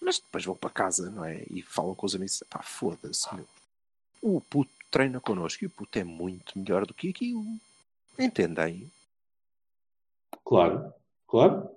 Mas 0.00 0.18
depois 0.18 0.44
vão 0.44 0.54
para 0.54 0.70
casa, 0.70 1.10
não 1.10 1.24
é? 1.24 1.44
E 1.50 1.62
falam 1.62 1.94
com 1.94 2.06
os 2.06 2.14
amigos: 2.14 2.42
pá, 2.48 2.62
foda-se, 2.62 3.34
meu. 3.34 3.48
O 4.20 4.40
puto 4.40 4.70
treina 4.90 5.20
connosco 5.20 5.64
e 5.64 5.66
o 5.66 5.70
puto 5.70 5.98
é 5.98 6.04
muito 6.04 6.58
melhor 6.58 6.86
do 6.86 6.94
que 6.94 7.08
aquilo. 7.08 7.44
Entendem? 8.18 8.92
Claro, 10.44 10.92
claro. 11.26 11.70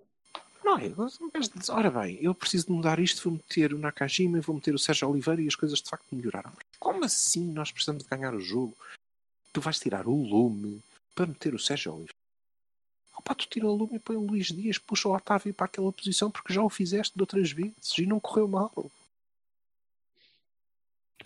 Não 0.65 0.80
em 0.80 1.30
vez 1.32 1.47
de 1.47 1.60
dizer, 1.60 1.71
ora 1.71 1.91
bem, 1.91 2.17
eu 2.19 2.34
preciso 2.34 2.65
de 2.65 2.71
mudar 2.71 2.97
isto, 2.99 3.23
vou 3.23 3.34
meter 3.34 3.71
o 3.71 3.78
Nakajima, 3.78 4.41
vou 4.41 4.56
meter 4.56 4.73
o 4.73 4.80
Sérgio 4.80 5.08
Oliveira 5.08 5.39
e 5.39 5.47
as 5.47 5.56
coisas 5.56 5.80
de 5.80 5.88
facto 5.88 6.08
melhoraram. 6.12 6.51
Como 6.80 7.06
assim 7.06 7.45
nós 7.51 7.71
precisamos 7.71 8.04
de 8.04 8.10
ganhar 8.10 8.34
o 8.34 8.39
jogo? 8.39 8.75
Tu 9.54 9.62
vais 9.62 9.80
tirar 9.80 10.08
o 10.08 10.15
Lume 10.15 10.82
para 11.13 11.28
meter 11.28 11.54
o 11.54 11.60
Sérgio 11.60 11.93
Oliveira. 11.93 12.15
Opa, 13.15 13.36
tu 13.36 13.47
tira 13.47 13.67
o 13.67 13.75
Lume 13.75 13.97
e 13.97 13.99
põe 13.99 14.15
o 14.15 14.25
Luís 14.25 14.47
Dias, 14.47 14.80
puxa 14.80 15.08
o 15.08 15.15
Otávio 15.15 15.54
para 15.54 15.67
aquela 15.67 15.93
posição 15.93 16.32
porque 16.32 16.51
já 16.51 16.63
o 16.63 16.69
fizeste 16.69 17.15
de 17.15 17.21
outras 17.21 17.51
vezes 17.51 17.97
e 17.99 18.08
não 18.08 18.19
correu 18.19 18.47
mal. 18.47 18.71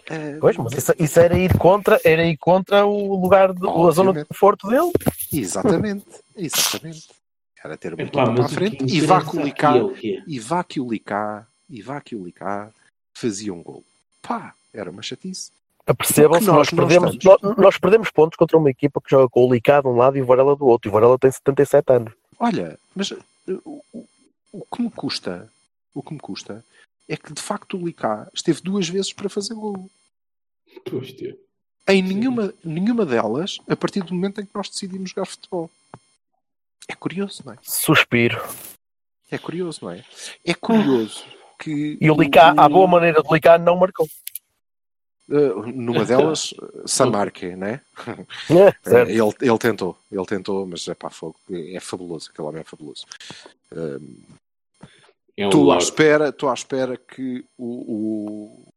Ah, 0.09 0.37
Pois, 0.41 0.57
mas 0.57 0.73
isso, 0.73 0.93
isso 0.99 1.19
era 1.19 1.37
ir 1.37 1.57
contra, 1.57 1.99
era 2.03 2.25
ir 2.25 2.35
contra 2.37 2.85
o 2.85 3.15
lugar, 3.21 3.53
de, 3.53 3.65
a 3.65 3.91
zona 3.91 4.13
de 4.13 4.25
conforto 4.25 4.67
dele. 4.67 4.91
Exatamente, 5.31 6.05
exatamente. 6.35 7.18
Era 7.63 7.77
ter 7.77 7.95
muito 7.95 8.17
Epá, 8.17 8.33
para 8.33 8.45
a 8.45 8.49
frente 8.49 8.77
que 8.77 8.83
e 8.85 9.01
vá 9.01 9.17
interessa 9.17 9.31
que 9.31 9.37
o 9.37 9.43
Licá, 9.43 9.73
aqui 9.75 10.15
é 10.15 10.23
e 10.25 10.39
vá 10.39 10.63
que 10.63 10.79
o 10.79 10.89
Licá, 10.91 11.47
e 11.69 11.81
vá 11.81 12.01
que 12.01 12.15
o 12.15 12.23
Licá 12.23 12.71
fazia 13.13 13.53
um 13.53 13.61
gol. 13.61 13.83
Pá, 14.21 14.53
era 14.73 14.89
uma 14.89 15.01
chatice. 15.01 15.51
Apercebam-se, 15.85 16.45
nós, 16.45 16.55
nós 16.55 16.69
perdemos, 16.69 17.13
estamos. 17.15 17.41
nós, 17.41 17.57
nós 17.57 17.77
perdemos 17.77 18.09
pontos 18.11 18.37
contra 18.37 18.57
uma 18.57 18.69
equipa 18.69 19.01
que 19.01 19.09
joga 19.09 19.27
com 19.27 19.45
o 19.47 19.53
Licá 19.53 19.81
de 19.81 19.87
um 19.87 19.95
lado 19.95 20.17
e 20.17 20.21
o 20.21 20.25
Varela 20.25 20.55
do 20.55 20.65
outro. 20.67 20.87
E 20.87 20.89
o 20.89 20.93
Varela 20.93 21.17
tem 21.17 21.31
77 21.31 21.91
anos. 21.93 22.13
Olha, 22.39 22.77
mas 22.95 23.11
uh, 23.11 23.17
o, 23.65 23.81
o- 23.91 24.07
o 24.51 24.65
que 24.75 24.81
me 24.81 24.89
custa, 24.91 25.51
o 25.93 26.01
que 26.01 26.13
me 26.13 26.19
custa 26.19 26.63
é 27.07 27.17
que 27.17 27.33
de 27.33 27.41
facto 27.41 27.75
o 27.77 27.85
Licá 27.85 28.27
esteve 28.33 28.61
duas 28.61 28.87
vezes 28.87 29.11
para 29.13 29.29
fazer 29.29 29.53
gol. 29.55 29.89
Pois. 30.89 31.13
Em 31.87 32.01
nenhuma, 32.03 32.53
nenhuma 32.63 33.05
delas, 33.05 33.57
a 33.67 33.75
partir 33.75 34.03
do 34.03 34.13
momento 34.13 34.39
em 34.41 34.45
que 34.45 34.51
nós 34.53 34.69
decidimos 34.69 35.09
jogar 35.09 35.25
futebol. 35.25 35.69
É 36.89 36.95
curioso, 36.95 37.43
não 37.45 37.53
é? 37.53 37.57
Suspiro. 37.61 38.41
É 39.31 39.37
curioso, 39.37 39.85
não 39.85 39.91
é? 39.91 40.03
É 40.43 40.53
curioso 40.55 41.23
que. 41.59 41.97
E 42.01 42.09
o 42.09 42.15
Licá, 42.19 42.53
à 42.57 42.67
boa 42.67 42.87
maneira 42.87 43.21
de 43.21 43.31
Licá, 43.31 43.57
não 43.59 43.77
marcou. 43.77 44.07
Uh, 45.29 45.67
numa 45.71 46.03
delas, 46.03 46.55
Samarque, 46.87 47.55
né? 47.55 47.81
É, 48.49 48.73
certo. 48.89 49.11
Ele, 49.11 49.33
ele 49.41 49.57
tentou, 49.59 49.95
ele 50.11 50.25
tentou, 50.25 50.65
mas 50.65 50.87
é 50.87 50.95
pá, 50.95 51.11
fogo, 51.11 51.35
é 51.51 51.79
fabuloso, 51.79 52.31
aquele 52.33 52.47
homem 52.47 52.61
é 52.61 52.63
fabuloso. 52.63 53.05
Um, 53.71 54.17
É 55.37 55.45
um 55.45 55.49
Estou 55.49 55.71
à 55.71 55.77
espera, 55.77 56.29
estou 56.29 56.49
à 56.49 56.53
espera 56.53 56.97
que 56.97 57.45
o, 57.57 57.67
o, 57.93 58.73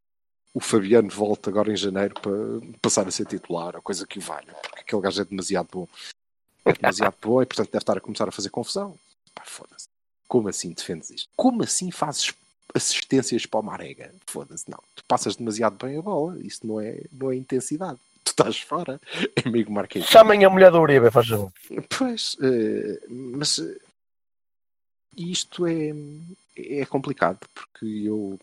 o 0.54 0.60
Fabiano 0.60 1.08
volte 1.08 1.48
agora 1.48 1.72
em 1.72 1.76
janeiro 1.76 2.14
para 2.20 2.32
passar 2.80 3.08
a 3.08 3.10
ser 3.10 3.26
titular, 3.26 3.74
a 3.74 3.80
coisa 3.80 4.06
que 4.06 4.18
o 4.18 4.22
valha, 4.22 4.54
porque 4.62 4.80
aquele 4.82 5.02
gajo 5.02 5.22
é 5.22 5.24
demasiado 5.24 5.68
bom. 5.72 5.88
É 6.64 6.72
demasiado 6.72 7.16
bom 7.20 7.42
e 7.42 7.46
portanto 7.46 7.70
deve 7.70 7.82
estar 7.82 7.96
a 7.96 8.00
começar 8.00 8.28
a 8.28 8.32
fazer 8.32 8.50
confusão. 8.50 8.96
Pá, 9.34 9.42
foda-se. 9.44 9.88
Como 10.28 10.48
assim 10.48 10.72
defendes 10.72 11.10
isto? 11.10 11.28
Como 11.36 11.62
assim 11.62 11.90
fazes 11.90 12.32
assistências 12.74 13.46
para 13.46 13.60
o 13.60 13.62
Marega? 13.62 14.14
Foda-se, 14.26 14.70
não. 14.70 14.78
Tu 14.94 15.04
passas 15.06 15.36
demasiado 15.36 15.76
bem 15.84 15.98
a 15.98 16.02
bola. 16.02 16.38
Isso 16.40 16.66
não 16.66 16.80
é, 16.80 17.02
não 17.12 17.30
é 17.30 17.36
intensidade. 17.36 17.98
Tu 18.24 18.30
estás 18.30 18.60
fora, 18.60 19.00
amigo 19.44 19.72
Marquês. 19.72 20.06
Chamem 20.06 20.44
a 20.44 20.50
mulher 20.50 20.70
do 20.70 20.80
Uribe, 20.80 21.10
faz 21.10 21.28
favor. 21.28 21.52
Pois, 21.98 22.36
eh, 22.40 23.00
mas 23.08 23.58
eh, 23.58 23.78
isto 25.16 25.66
é, 25.66 25.92
é 26.56 26.86
complicado 26.86 27.40
porque 27.52 27.84
eu 27.84 28.38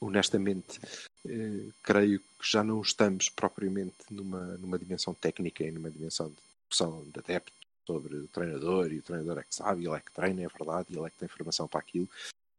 honestamente 0.00 0.78
eh, 1.26 1.66
creio 1.82 2.20
que 2.20 2.50
já 2.50 2.62
não 2.62 2.80
estamos 2.80 3.28
propriamente 3.28 3.96
numa, 4.10 4.56
numa 4.58 4.78
dimensão 4.78 5.12
técnica 5.14 5.64
e 5.64 5.70
numa 5.70 5.90
dimensão 5.90 6.28
de 6.28 6.36
discussão 6.68 7.04
de 7.04 7.18
adepto 7.18 7.52
sobre 7.86 8.16
o 8.16 8.28
treinador 8.28 8.92
e 8.92 8.98
o 8.98 9.02
treinador 9.02 9.38
é 9.38 9.42
que 9.44 9.54
sabe, 9.54 9.86
ele 9.86 9.94
é 9.94 10.00
que 10.00 10.12
treina, 10.12 10.42
é 10.42 10.48
verdade, 10.48 10.88
ele 10.90 11.06
é 11.06 11.10
que 11.10 11.18
tem 11.18 11.28
formação 11.28 11.68
para 11.68 11.80
aquilo, 11.80 12.08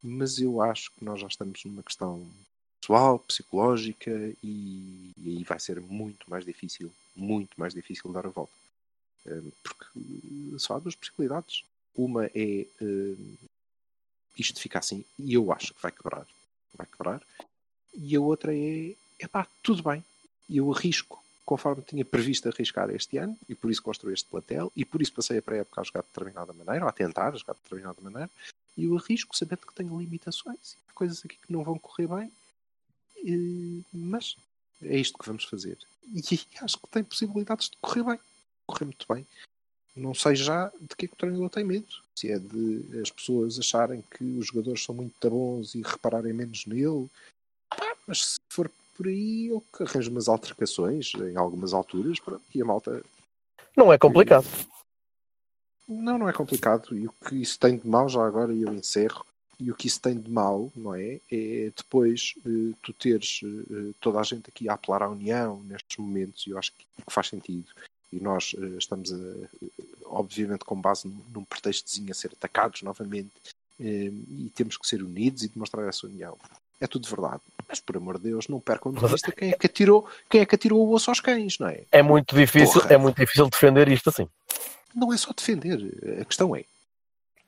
mas 0.02 0.38
eu 0.38 0.60
acho 0.60 0.90
que 0.92 1.04
nós 1.04 1.20
já 1.20 1.26
estamos 1.26 1.62
numa 1.64 1.82
questão 1.82 2.26
pessoal, 2.80 3.18
psicológica 3.18 4.10
e, 4.42 5.12
e 5.18 5.28
aí 5.28 5.44
vai 5.44 5.60
ser 5.60 5.80
muito 5.80 6.28
mais 6.30 6.44
difícil, 6.44 6.90
muito 7.14 7.58
mais 7.58 7.74
difícil 7.74 8.10
dar 8.12 8.24
a 8.24 8.30
volta. 8.30 8.52
Eh, 9.26 9.42
Porque 9.62 9.84
eh, 10.54 10.58
só 10.58 10.76
há 10.76 10.78
duas 10.78 10.94
possibilidades. 10.94 11.64
Uma 11.94 12.26
é 12.26 12.66
eh, 12.80 13.16
isto 14.38 14.60
fica 14.60 14.78
assim 14.78 15.04
e 15.18 15.34
eu 15.34 15.52
acho 15.52 15.74
que 15.74 15.82
vai 15.82 15.92
quebrar. 15.92 16.26
Vai 16.74 16.86
quebrar. 16.86 17.22
E 17.92 18.16
a 18.16 18.20
outra 18.20 18.56
é, 18.56 18.94
epá, 19.18 19.46
tudo 19.62 19.82
bem. 19.82 20.04
Eu 20.48 20.72
arrisco 20.72 21.22
conforme 21.48 21.82
tinha 21.82 22.04
previsto 22.04 22.46
arriscar 22.46 22.90
este 22.90 23.16
ano 23.16 23.34
e 23.48 23.54
por 23.54 23.70
isso 23.70 23.82
construí 23.82 24.12
este 24.12 24.28
plantel 24.28 24.70
e 24.76 24.84
por 24.84 25.00
isso 25.00 25.14
passei 25.14 25.38
a 25.38 25.42
pré-época 25.42 25.80
a 25.80 25.84
jogar 25.84 26.02
de 26.02 26.08
determinada 26.08 26.52
maneira 26.52 26.84
ou 26.84 26.88
a 26.90 26.92
tentar 26.92 27.34
jogar 27.34 27.54
de 27.54 27.60
determinada 27.62 28.02
maneira 28.02 28.30
e 28.76 28.84
eu 28.84 28.98
arrisco 28.98 29.34
sabendo 29.34 29.66
que 29.66 29.74
tenho 29.74 29.98
limitações 29.98 30.76
há 30.86 30.92
coisas 30.92 31.24
aqui 31.24 31.36
que 31.36 31.50
não 31.50 31.64
vão 31.64 31.78
correr 31.78 32.06
bem 32.06 32.30
eh, 33.24 33.82
mas 33.92 34.36
é 34.82 34.98
isto 34.98 35.18
que 35.18 35.26
vamos 35.26 35.44
fazer. 35.44 35.78
E 36.04 36.20
acho 36.62 36.78
que 36.78 36.88
tem 36.90 37.02
possibilidades 37.02 37.70
de 37.70 37.76
correr 37.80 38.04
bem 38.04 38.20
correr 38.66 38.84
muito 38.84 39.06
bem. 39.10 39.26
Não 39.96 40.14
sei 40.14 40.36
já 40.36 40.70
de 40.80 40.94
que 40.94 41.06
é 41.06 41.08
que 41.08 41.14
o 41.14 41.16
treinador 41.16 41.48
tem 41.48 41.64
medo 41.64 41.88
se 42.14 42.30
é 42.30 42.38
de 42.38 43.00
as 43.00 43.10
pessoas 43.10 43.58
acharem 43.58 44.04
que 44.10 44.22
os 44.22 44.46
jogadores 44.48 44.84
são 44.84 44.94
muito 44.94 45.30
bons 45.30 45.74
e 45.74 45.82
repararem 45.82 46.32
menos 46.32 46.66
nele. 46.66 47.08
Mas 48.06 48.24
se 48.24 48.38
for 48.48 48.70
por 48.98 49.06
aí 49.06 49.46
eu 49.46 49.62
que 49.74 49.84
arranjo 49.84 50.10
umas 50.10 50.28
altercações 50.28 51.12
em 51.14 51.36
algumas 51.36 51.72
alturas 51.72 52.18
pronto, 52.18 52.42
e 52.52 52.60
a 52.60 52.64
malta 52.64 53.00
Não 53.76 53.92
é 53.92 53.96
complicado. 53.96 54.44
não, 55.88 56.18
não 56.18 56.28
é 56.28 56.32
complicado. 56.32 56.94
E 56.96 57.06
o 57.06 57.12
que 57.24 57.36
isso 57.36 57.58
tem 57.60 57.78
de 57.78 57.86
mal, 57.88 58.08
já 58.08 58.26
agora 58.26 58.52
eu 58.52 58.74
encerro, 58.74 59.24
e 59.60 59.70
o 59.70 59.74
que 59.76 59.86
isso 59.86 60.00
tem 60.00 60.18
de 60.18 60.28
mal, 60.30 60.70
não 60.74 60.94
é? 60.94 61.20
É 61.30 61.70
depois 61.76 62.34
eh, 62.44 62.74
tu 62.82 62.92
teres 62.92 63.40
eh, 63.44 63.92
toda 64.00 64.18
a 64.18 64.22
gente 64.24 64.50
aqui 64.50 64.68
a 64.68 64.74
apelar 64.74 65.02
à 65.02 65.08
união 65.08 65.62
nestes 65.62 65.96
momentos, 65.96 66.46
e 66.46 66.50
eu 66.50 66.58
acho 66.58 66.72
que 66.72 66.84
que 67.04 67.12
faz 67.12 67.28
sentido. 67.28 67.66
E 68.12 68.20
nós 68.20 68.54
eh, 68.58 68.78
estamos, 68.78 69.12
a, 69.12 69.16
eh, 69.16 69.68
obviamente, 70.06 70.64
com 70.64 70.80
base 70.80 71.06
num, 71.06 71.22
num 71.32 71.44
pretextozinho 71.44 72.10
a 72.10 72.14
ser 72.14 72.32
atacados 72.32 72.82
novamente, 72.82 73.30
eh, 73.80 74.10
e 74.12 74.50
temos 74.54 74.76
que 74.76 74.86
ser 74.86 75.02
unidos 75.02 75.42
e 75.42 75.48
demonstrar 75.48 75.88
essa 75.88 76.06
união. 76.06 76.36
É 76.80 76.86
tudo 76.86 77.08
verdade. 77.08 77.40
Mas, 77.68 77.80
por 77.80 77.96
amor 77.96 78.18
de 78.18 78.24
Deus, 78.30 78.48
não 78.48 78.60
percam 78.60 78.92
de 78.92 79.04
vista 79.06 79.32
quem 79.32 79.50
é 79.50 79.52
que 79.52 79.66
atirou, 79.66 80.06
quem 80.30 80.40
é 80.40 80.46
que 80.46 80.54
atirou 80.54 80.86
o 80.86 80.92
osso 80.92 81.10
aos 81.10 81.20
cães, 81.20 81.58
não 81.58 81.68
é? 81.68 81.82
É 81.90 82.02
muito 82.02 82.34
difícil, 82.36 82.80
Porra. 82.80 82.94
é 82.94 82.96
muito 82.96 83.16
difícil 83.20 83.48
defender 83.48 83.88
isto 83.88 84.08
assim. 84.10 84.28
Não 84.94 85.12
é 85.12 85.16
só 85.16 85.32
defender. 85.36 85.78
A 86.20 86.24
questão 86.24 86.54
é, 86.56 86.64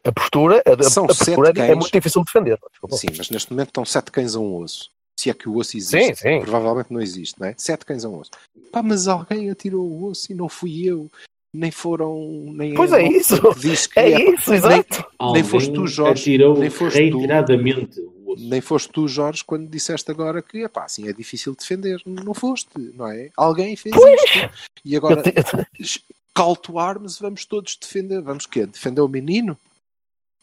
A 0.04 0.12
postura, 0.12 0.62
a, 0.66 0.72
a- 0.86 0.90
São 0.90 1.04
a 1.04 1.08
postura 1.08 1.48
sete 1.48 1.60
é 1.60 1.66
cães. 1.68 1.76
muito 1.78 1.92
difícil 1.92 2.24
defender. 2.24 2.58
Desculpa. 2.70 2.96
Sim, 2.96 3.06
mas 3.16 3.30
neste 3.30 3.50
momento 3.52 3.68
estão 3.68 3.84
sete 3.84 4.10
cães 4.10 4.34
a 4.34 4.40
um 4.40 4.56
osso. 4.56 4.90
Se 5.18 5.30
é 5.30 5.34
que 5.34 5.48
o 5.48 5.56
osso 5.56 5.70
Sim, 5.72 5.78
existe. 5.78 6.16
sim. 6.22 6.40
Provavelmente 6.40 6.90
não 6.92 7.00
existe, 7.00 7.38
não 7.38 7.46
é? 7.48 7.54
Sete 7.56 7.84
cães 7.84 8.04
a 8.04 8.08
um 8.08 8.18
osso. 8.18 8.30
Pá, 8.72 8.82
mas 8.82 9.06
alguém 9.08 9.50
atirou 9.50 9.86
o 9.86 10.06
osso 10.06 10.32
e 10.32 10.34
não 10.34 10.48
fui 10.48 10.84
eu. 10.86 11.10
Nem 11.52 11.70
foram. 11.70 12.16
Nem 12.52 12.74
Pois 12.74 12.92
é 12.92 13.02
isso. 13.02 13.40
que 13.54 13.60
Diz 13.60 13.86
que 13.86 13.98
É 13.98 14.12
é- 14.12 14.30
isso, 14.34 14.52
exato. 14.54 15.04
Alguém 15.18 15.42
foste 15.44 15.72
tu, 15.72 15.86
Jorge, 15.86 16.20
atirou 16.22 16.58
nem 16.58 16.70
foste 16.70 17.10
tu. 17.10 18.14
Osso. 18.32 18.42
Nem 18.48 18.60
foste 18.60 18.90
tu, 18.90 19.06
Jorge, 19.08 19.44
quando 19.44 19.68
disseste 19.68 20.10
agora 20.10 20.42
que 20.42 20.58
epá, 20.62 20.84
assim 20.84 21.08
é 21.08 21.12
difícil 21.12 21.54
defender. 21.54 22.00
Não 22.06 22.34
foste, 22.34 22.70
não 22.94 23.08
é? 23.08 23.30
Alguém 23.36 23.76
fez 23.76 23.94
isto. 23.94 24.50
E 24.84 24.96
agora, 24.96 25.22
Eu 25.26 25.84
te- 25.84 26.04
call 26.34 26.56
to 26.56 26.78
arms, 26.78 27.18
vamos 27.18 27.44
todos 27.44 27.76
defender. 27.76 28.20
Vamos 28.22 28.46
quê? 28.46 28.66
Defender 28.66 29.00
o 29.00 29.08
menino? 29.08 29.58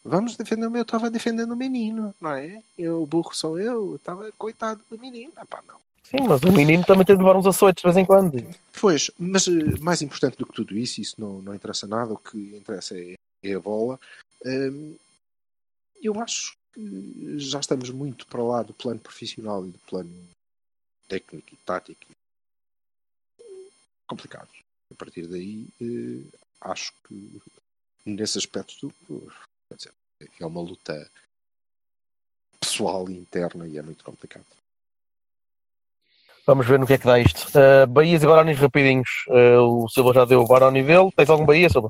Vamos 0.04 0.38
defender 0.38 0.68
o 0.68 0.72
meu. 0.72 0.80
Eu 0.80 0.84
estava 0.84 1.10
defendendo 1.10 1.52
o 1.52 1.56
menino, 1.58 2.14
não 2.22 2.32
é? 2.32 2.62
Eu, 2.78 3.04
o 3.04 3.06
burro 3.06 3.34
sou 3.34 3.60
eu. 3.60 3.96
Estava 3.96 4.32
coitado 4.38 4.82
do 4.90 4.98
menino. 4.98 5.34
Epá, 5.42 5.62
não. 5.68 5.76
Sim, 6.04 6.26
mas 6.26 6.42
o 6.42 6.52
menino 6.54 6.86
também 6.86 7.04
tem 7.06 7.18
de 7.18 7.22
levar 7.22 7.38
uns 7.38 7.46
açoites 7.46 7.82
de 7.82 7.88
vez 7.88 7.98
em 7.98 8.06
quando. 8.06 8.42
Pois, 8.80 9.12
mas 9.20 9.46
eh, 9.50 9.52
mais 9.82 10.02
importante 10.02 10.38
do 10.38 10.46
que 10.46 10.54
tudo 10.54 10.78
isso, 10.78 11.02
isso 11.02 11.16
não, 11.18 11.42
não 11.42 11.54
interessa 11.54 11.86
nada, 11.86 12.14
o 12.14 12.18
que 12.18 12.56
interessa 12.56 12.98
é, 12.98 13.16
é 13.44 13.54
a 13.54 13.60
bola. 13.60 14.00
Hum, 14.46 14.96
eu 16.02 16.18
acho 16.22 16.56
já 17.38 17.60
estamos 17.60 17.90
muito 17.90 18.28
para 18.28 18.44
lá 18.44 18.62
do 18.62 18.74
plano 18.74 19.00
profissional 19.00 19.66
e 19.66 19.72
do 19.72 19.80
plano 19.80 20.30
técnico 21.08 21.54
e 21.54 21.58
tático. 21.58 22.06
Complicado. 24.06 24.50
A 24.92 24.96
partir 24.96 25.28
daí, 25.28 25.68
eh, 25.82 26.24
acho 26.62 26.94
que 27.08 27.42
nesse 28.06 28.38
aspecto 28.38 28.94
dizer, 29.76 29.94
é 30.40 30.46
uma 30.46 30.62
luta 30.62 31.10
pessoal 32.60 33.10
e 33.10 33.18
interna 33.18 33.68
e 33.68 33.78
é 33.78 33.82
muito 33.82 34.04
complicado. 34.04 34.46
Vamos 36.46 36.66
ver 36.66 36.80
no 36.80 36.88
que 36.88 36.94
é 36.94 36.98
que 36.98 37.06
dá 37.06 37.20
isto. 37.20 37.50
Uh, 37.50 37.86
Bahias 37.86 38.24
e 38.24 38.26
Guaranis 38.26 38.58
rapidinhos. 38.58 39.26
Uh, 39.28 39.84
o 39.84 39.90
Silva 39.90 40.14
já 40.14 40.24
deu 40.24 40.40
o 40.40 40.48
Baroni 40.48 40.82
dele. 40.82 41.12
Tens 41.14 41.30
algum 41.30 41.46
Bahia, 41.46 41.70
Silva? 41.70 41.90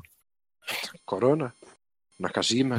Corona, 1.04 1.54
Nakajima, 2.18 2.76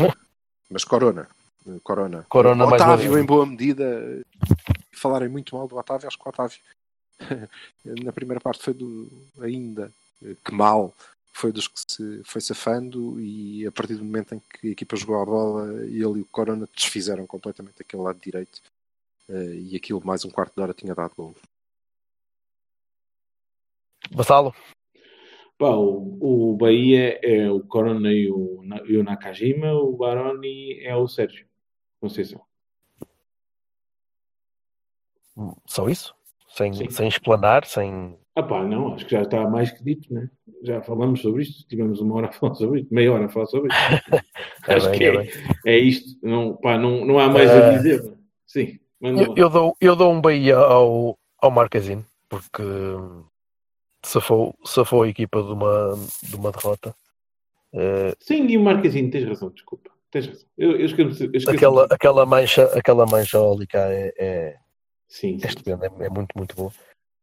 mas 0.69 0.84
Corona. 0.84 1.30
Eh, 1.67 1.80
Corona. 1.84 2.26
Corona 2.30 2.65
mais 2.65 2.82
uma 2.82 2.93
Otávio, 2.93 3.17
em 3.17 3.26
boa 3.26 3.45
medida, 3.45 4.24
falarem 4.91 5.30
muito 5.30 5.56
mal 5.56 5.67
do 5.67 5.78
Otávio, 5.78 6.08
acho 6.08 6.17
que 6.17 6.26
o 6.26 6.30
Otávio 6.30 6.60
na 8.04 8.12
primeira 8.12 8.39
parte 8.39 8.63
foi 8.63 8.74
do 8.74 9.10
ainda 9.41 9.91
eh, 10.24 10.36
que 10.43 10.54
mal 10.54 10.93
foi 11.32 11.52
dos 11.52 11.68
que 11.68 11.80
se 11.80 12.22
foi 12.26 12.41
safando 12.41 13.20
e 13.20 13.66
a 13.66 13.72
partir 13.72 13.95
do 13.95 14.03
momento 14.03 14.36
em 14.36 14.39
que 14.39 14.68
a 14.68 14.72
equipa 14.72 14.97
jogou 14.97 15.22
a 15.22 15.26
bola 15.26 15.84
ele 15.86 16.20
e 16.20 16.22
o 16.22 16.26
Corona 16.26 16.68
desfizeram 16.76 17.26
completamente 17.26 17.82
aquele 17.82 18.03
lado 18.03 18.20
direito 18.20 18.62
eh, 19.30 19.55
e 19.55 19.76
aquilo 19.76 20.05
mais 20.05 20.26
um 20.26 20.30
quarto 20.30 20.55
de 20.55 20.62
hora 20.62 20.74
tinha 20.74 20.95
dado 20.95 21.16
gol. 21.16 21.36
Vassalo? 24.12 24.53
Pá, 25.57 25.72
o, 25.72 26.51
o 26.53 26.57
Bahia 26.57 27.20
é 27.22 27.49
o 27.51 27.60
Corona 27.62 28.12
e 28.12 28.30
o, 28.30 28.62
e 28.88 28.97
o 28.97 29.03
Nakajima, 29.03 29.74
o 29.74 29.95
Baroni 29.95 30.80
é 30.82 30.95
o 30.95 31.07
Sérgio 31.07 31.49
Conceição. 32.00 32.41
Só 35.66 35.88
isso? 35.89 36.14
Sem, 36.50 36.74
Sim. 36.74 36.89
sem 36.89 37.08
explanar, 37.08 37.66
sem. 37.66 38.18
Ah 38.36 38.43
pá, 38.43 38.64
não, 38.64 38.93
acho 38.93 39.06
que 39.06 39.12
já 39.12 39.22
está 39.22 39.47
mais 39.50 39.72
que 39.72 39.84
dito, 39.84 40.14
né? 40.14 40.30
Já 40.64 40.82
falamos 40.82 41.22
sobre 41.22 41.43
isto, 41.43 41.68
tivemos 41.68 42.02
uma 42.02 42.16
hora 42.16 42.28
a 42.28 42.32
falar 42.32 42.56
sobre 42.56 42.82
isto, 42.82 42.93
meia 42.93 43.12
hora 43.14 43.26
a 43.26 43.30
falar 43.30 43.45
sobre 43.45 43.70
isto. 43.70 43.80
É 44.68 44.76
acho 44.76 44.89
bem, 44.89 44.97
que 45.00 45.04
é 45.06 45.16
é, 45.16 45.76
é 45.76 45.80
isto, 45.80 46.20
não, 46.22 46.56
pá, 46.58 46.78
não, 46.78 47.06
não 47.06 47.18
há 47.18 47.28
mais 47.30 47.50
Eh, 47.50 47.58
a 47.58 47.78
dizer. 47.78 48.04
né? 48.04 48.16
Sim, 48.45 48.80
Eu, 49.02 49.34
eu 49.36 49.50
dou, 49.50 49.78
eu 49.80 49.95
dou 49.95 50.12
um 50.14 50.22
Bahia 50.22 50.58
ao, 50.58 51.18
ao 51.41 51.50
Marquezine, 51.50 52.06
porque 52.28 52.62
hum, 52.62 53.24
safou, 54.04 54.54
safou 54.66 55.04
a 55.04 55.08
equipa 55.08 55.41
de 55.41 55.52
uma, 55.52 55.95
de 56.22 56.36
uma 56.36 56.52
derrota. 56.52 56.93
Eh, 57.74 58.14
Sim, 58.20 58.45
e 58.47 58.58
o 58.58 58.62
Marquezinho, 58.64 59.10
tens 59.10 59.28
razão, 59.28 59.50
desculpa. 59.50 59.89
Tens 60.12 60.28
razão. 60.28 60.47
Eu, 60.57 60.72
eu 60.72 60.86
esqueço, 60.86 61.24
eu 61.24 61.32
esqueço 61.34 61.49
aquela, 61.51 61.86
aquela 61.89 62.26
mancha, 62.26 62.64
aquela 62.78 63.05
mancha 63.05 63.39
ólica 63.39 63.78
é, 63.78 64.14
é, 64.18 64.55
Sim, 65.07 65.36
é 65.36 65.39
sim. 65.39 65.47
estupenda, 65.47 65.86
é, 65.86 66.05
é 66.05 66.10
muito, 66.10 66.30
muito 66.36 66.55
boa. 66.55 66.72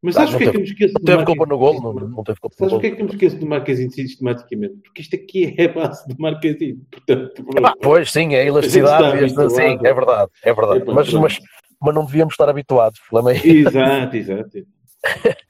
Mas 0.02 0.14
sabes 0.14 0.34
o 0.34 0.38
que 0.38 0.44
é 0.44 0.52
que 0.52 0.58
me 0.58 0.64
esqueço 0.64 0.94
Não 0.94 1.00
teve 1.00 1.24
culpa 1.24 1.46
no 1.46 1.58
gol, 1.58 1.82
não, 1.82 1.92
não 1.92 2.22
teve 2.22 2.38
culpa 2.38 2.54
no 2.60 2.68
Sabes 2.70 2.74
o 2.74 2.80
que 2.80 2.86
é 2.86 2.90
que 2.92 3.02
eu 3.02 3.06
me 3.06 3.10
esqueço 3.12 3.38
do 3.38 3.46
Marquezinho 3.46 3.90
sistematicamente? 3.90 4.76
Porque 4.84 5.02
isto 5.02 5.16
aqui 5.16 5.54
é 5.58 5.64
a 5.64 5.72
base 5.72 6.06
do 6.06 6.14
Marquezinho. 6.18 6.86
Portanto, 6.90 7.44
Ah, 7.64 7.74
pois, 7.82 8.12
sim, 8.12 8.34
é 8.34 8.42
a 8.42 8.44
elasticidade. 8.44 9.24
A 9.24 9.28
sim, 9.50 9.78
é 9.84 9.92
verdade, 9.94 10.30
é 10.44 10.52
verdade. 10.54 10.82
Epá, 10.82 10.92
mas, 10.94 11.12
mas, 11.12 11.38
mas 11.80 11.94
não 11.94 12.04
devíamos 12.04 12.34
estar 12.34 12.48
habituados. 12.48 13.00
o 13.00 13.08
problema 13.08 13.36
é- 13.36 13.46
Exato, 13.46 14.16
exato. 14.16 14.58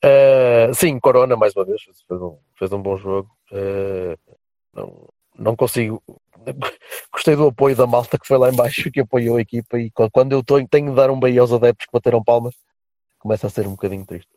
Eh, 0.00 0.70
sim, 0.74 0.96
Corona, 1.00 1.34
mais 1.36 1.56
uma 1.56 1.64
vez, 1.64 1.82
fez 1.82 2.22
um, 2.22 2.38
fez 2.56 2.72
um 2.72 2.80
bom 2.80 2.96
jogo. 2.96 3.28
Eh, 3.52 4.16
não, 4.72 5.08
não 5.36 5.56
consigo. 5.56 6.00
Gostei 7.12 7.36
do 7.36 7.48
apoio 7.48 7.74
da 7.76 7.86
malta 7.86 8.18
que 8.18 8.26
foi 8.26 8.38
lá 8.38 8.48
em 8.50 8.56
baixo, 8.56 8.90
que 8.90 9.00
apoiou 9.00 9.36
a 9.36 9.40
equipa. 9.40 9.78
E 9.78 9.90
quando- 10.12 10.32
eu 10.32 10.42
tô, 10.42 10.54
tenho 10.66 10.90
de 10.90 10.96
dar 10.96 11.10
um 11.10 11.18
beijo 11.18 11.40
aos 11.40 11.52
adeptos 11.52 11.86
que 11.86 11.92
bateram 11.92 12.22
palmas, 12.22 12.54
começa 13.18 13.46
a 13.46 13.50
ser 13.50 13.66
um 13.66 13.72
bocadinho 13.72 14.06
triste 14.06 14.30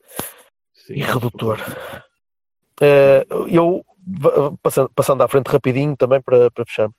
Sim. 0.74 0.94
e 0.96 1.02
redutor. 1.04 1.60
Eh, 2.82 3.26
eu, 3.50 3.86
passando, 4.62 4.90
passando 4.96 5.22
à 5.24 5.28
frente 5.28 5.48
rapidinho 5.48 5.96
também 5.96 6.22
para, 6.22 6.50
para 6.52 6.66
fechar. 6.66 6.90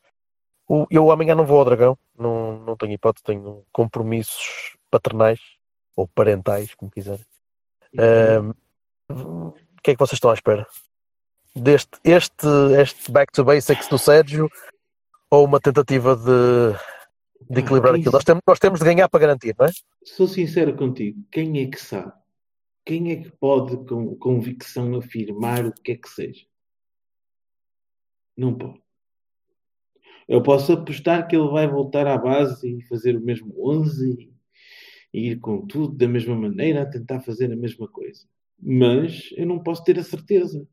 O- 0.68 0.86
eu 0.90 1.10
amanhã 1.10 1.34
não 1.34 1.44
vou 1.44 1.58
ao 1.58 1.64
Dragão, 1.64 1.98
não, 2.16 2.58
não 2.60 2.76
tenho 2.76 2.92
hipótese, 2.92 3.24
tenho 3.24 3.64
compromissos 3.72 4.76
paternais 4.90 5.40
ou 5.96 6.06
parentais, 6.08 6.74
como 6.74 6.90
quiserem. 6.90 7.24
Ahm, 7.98 8.52
o 9.10 9.52
que 9.82 9.90
é 9.90 9.94
que 9.94 9.98
vocês 9.98 10.16
estão 10.16 10.30
à 10.30 10.34
espera? 10.34 10.66
Deste 11.54 11.90
este, 12.04 12.46
este 12.80 13.10
back 13.10 13.30
to 13.32 13.44
basics 13.44 13.86
do 13.88 13.98
Sérgio 13.98 14.48
ou 15.32 15.46
uma 15.46 15.58
tentativa 15.58 16.14
de, 16.14 17.54
de 17.54 17.60
equilibrar 17.60 17.94
Ah, 17.94 17.96
aquilo? 17.96 18.12
Nós 18.12 18.22
temos, 18.22 18.42
nós 18.46 18.58
temos 18.58 18.80
de 18.80 18.84
ganhar 18.84 19.08
para 19.08 19.20
garantir, 19.20 19.56
não 19.58 19.64
é? 19.64 19.70
Sou 20.04 20.28
sincero 20.28 20.76
contigo, 20.76 21.24
quem 21.32 21.58
é 21.62 21.66
que 21.66 21.80
sabe? 21.80 22.12
Quem 22.84 23.12
é 23.12 23.16
que 23.16 23.30
pode 23.30 23.78
com 23.86 24.14
convicção 24.16 24.94
afirmar 24.94 25.64
o 25.64 25.72
que 25.72 25.92
é 25.92 25.96
que 25.96 26.08
seja? 26.08 26.44
Não 28.36 28.52
pode. 28.52 28.82
Eu 30.28 30.42
posso 30.42 30.72
apostar 30.72 31.26
que 31.26 31.34
ele 31.34 31.48
vai 31.48 31.66
voltar 31.66 32.06
à 32.06 32.18
base 32.18 32.68
e 32.68 32.82
fazer 32.82 33.16
o 33.16 33.20
mesmo 33.20 33.54
11 33.56 34.30
e 35.14 35.30
ir 35.30 35.40
com 35.40 35.66
tudo 35.66 35.96
da 35.96 36.08
mesma 36.08 36.36
maneira, 36.36 36.82
a 36.82 36.90
tentar 36.90 37.20
fazer 37.20 37.50
a 37.50 37.56
mesma 37.56 37.88
coisa. 37.88 38.26
Mas 38.60 39.30
eu 39.34 39.46
não 39.46 39.62
posso 39.62 39.82
ter 39.82 39.98
a 39.98 40.04
certeza. 40.04 40.68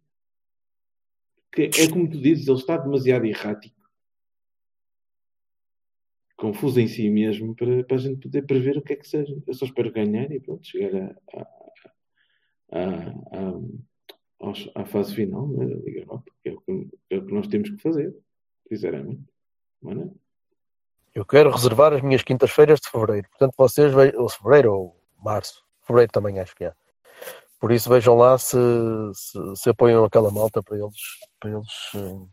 Que 1.51 1.63
é 1.63 1.89
como 1.89 2.09
tu 2.09 2.19
dizes, 2.21 2.47
ele 2.47 2.57
está 2.57 2.77
demasiado 2.77 3.25
errático. 3.25 3.78
Confuso 6.39 6.79
em 6.79 6.87
si 6.87 7.09
mesmo 7.09 7.53
para, 7.53 7.83
para 7.83 7.97
a 7.97 7.99
gente 7.99 8.21
poder 8.21 8.43
prever 8.45 8.77
o 8.77 8.81
que 8.81 8.93
é 8.93 8.95
que 8.95 9.07
seja. 9.07 9.35
Eu 9.45 9.53
só 9.53 9.65
espero 9.65 9.91
ganhar 9.91 10.31
e 10.31 10.39
pronto, 10.39 10.65
chegar 10.65 10.95
a, 11.35 11.41
a, 12.71 12.79
a, 12.79 13.49
a- 14.49 14.81
à 14.81 14.85
fase 14.85 15.13
final 15.13 15.47
né, 15.49 15.65
da 15.67 15.75
Liga 15.75 15.99
Europa, 15.99 16.31
que 16.41 16.49
é 16.49 16.53
o 16.53 16.61
que, 16.61 16.89
é 17.09 17.17
o 17.17 17.25
que 17.25 17.33
nós 17.33 17.47
temos 17.47 17.69
que 17.69 17.77
fazer, 17.81 18.15
sinceramente. 18.69 19.21
Não 19.81 19.91
é? 20.03 20.09
Eu 21.13 21.25
quero 21.25 21.51
reservar 21.51 21.91
as 21.93 22.01
minhas 22.01 22.23
quintas-feiras 22.23 22.79
de 22.79 22.89
fevereiro. 22.89 23.27
Portanto, 23.29 23.53
vocês 23.57 23.93
vejam, 23.93 24.21
ou 24.21 24.29
fevereiro 24.29 24.73
ou 24.73 25.01
março, 25.21 25.61
fevereiro 25.85 26.11
também 26.13 26.39
acho 26.39 26.55
que 26.55 26.63
é. 26.63 26.73
Por 27.59 27.73
isso 27.73 27.89
vejam 27.89 28.15
lá 28.15 28.37
se, 28.37 28.55
se, 29.13 29.37
se 29.57 29.69
apoiam 29.69 30.05
aquela 30.05 30.31
malta 30.31 30.63
para 30.63 30.77
eles, 30.77 30.95
para 31.37 31.51
eles 31.51 31.67
eh, 31.95 32.27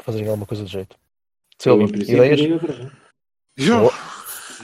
fazerem 0.00 0.28
alguma 0.28 0.46
coisa 0.46 0.64
de 0.64 0.72
jeito. 0.72 0.96
Eu, 1.64 1.72
Silva, 1.72 1.82
em 1.82 1.88
princípio, 1.88 2.24
ideias? 2.24 2.40
irei 2.40 2.56
atrás. 2.56 2.92
Eu, 3.56 3.90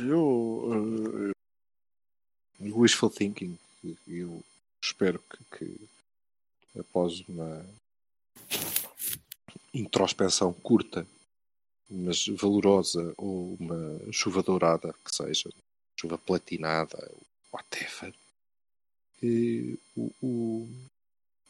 eu 0.09 1.33
uh, 2.61 2.81
wishful 2.81 3.11
thinking. 3.11 3.59
Eu 4.07 4.43
espero 4.83 5.19
que, 5.19 5.59
que 5.59 5.89
após 6.79 7.21
uma 7.29 7.65
introspecção 9.73 10.53
curta, 10.53 11.07
mas 11.91 12.27
valorosa, 12.27 13.13
ou 13.17 13.57
uma 13.59 14.13
chuva 14.13 14.43
dourada, 14.43 14.95
que 15.05 15.15
seja, 15.15 15.51
chuva 15.97 16.17
platinada, 16.17 17.11
whatever, 17.53 18.15
e 19.23 19.79
o, 19.97 20.11
o, 20.23 20.69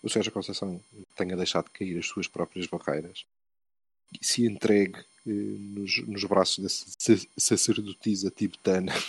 o 0.02 0.08
Sérgio 0.08 0.32
Conceição 0.32 0.80
tenha 1.16 1.36
deixado 1.36 1.70
cair 1.70 1.98
as 1.98 2.06
suas 2.06 2.28
próprias 2.28 2.66
barreiras 2.66 3.24
e 4.12 4.24
se 4.24 4.46
entregue 4.46 4.98
eh, 4.98 5.04
nos, 5.32 5.98
nos 6.06 6.24
braços 6.24 6.58
da 6.62 6.68
sac- 6.68 7.28
sacerdotisa 7.36 8.30
tibetana 8.30 8.92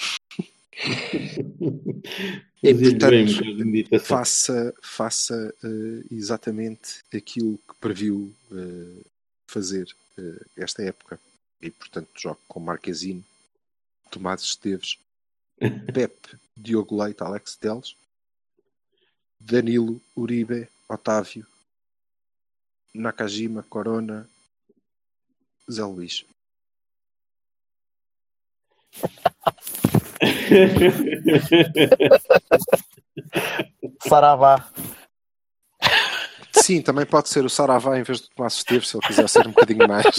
E, 2.63 2.73
Fazia-lhe 2.73 2.99
portanto, 2.99 3.65
meditação. 3.65 4.17
faça, 4.17 4.73
faça 4.81 5.53
eh, 5.63 6.03
exatamente 6.11 7.03
aquilo 7.13 7.57
que 7.59 7.75
previu 7.79 8.33
eh, 8.51 9.03
fazer 9.47 9.87
eh, 10.17 10.45
esta 10.57 10.81
época. 10.81 11.19
E, 11.61 11.69
portanto, 11.69 12.09
jogue 12.17 12.39
com 12.47 12.59
Marquezine, 12.59 13.23
Tomás 14.09 14.41
Esteves, 14.41 14.97
Pepe, 15.93 16.37
Diogo 16.57 17.01
Leite, 17.03 17.21
Alex 17.23 17.55
Teles, 17.55 17.95
Danilo, 19.39 20.01
Uribe, 20.15 20.67
Otávio, 20.89 21.45
Nakajima, 22.93 23.61
Corona, 23.63 24.27
Zé 25.69 25.83
Luís. 25.83 26.25
Saravá. 34.07 34.65
Sim, 36.51 36.81
também 36.81 37.05
pode 37.05 37.29
ser 37.29 37.45
o 37.45 37.49
Saravá 37.49 37.99
em 37.99 38.03
vez 38.03 38.21
do 38.21 38.27
Tomás 38.35 38.55
Esteves, 38.55 38.89
se 38.89 38.97
ele 38.97 39.05
quiser 39.07 39.29
ser 39.29 39.47
um 39.47 39.51
bocadinho 39.51 39.87
mais. 39.87 40.05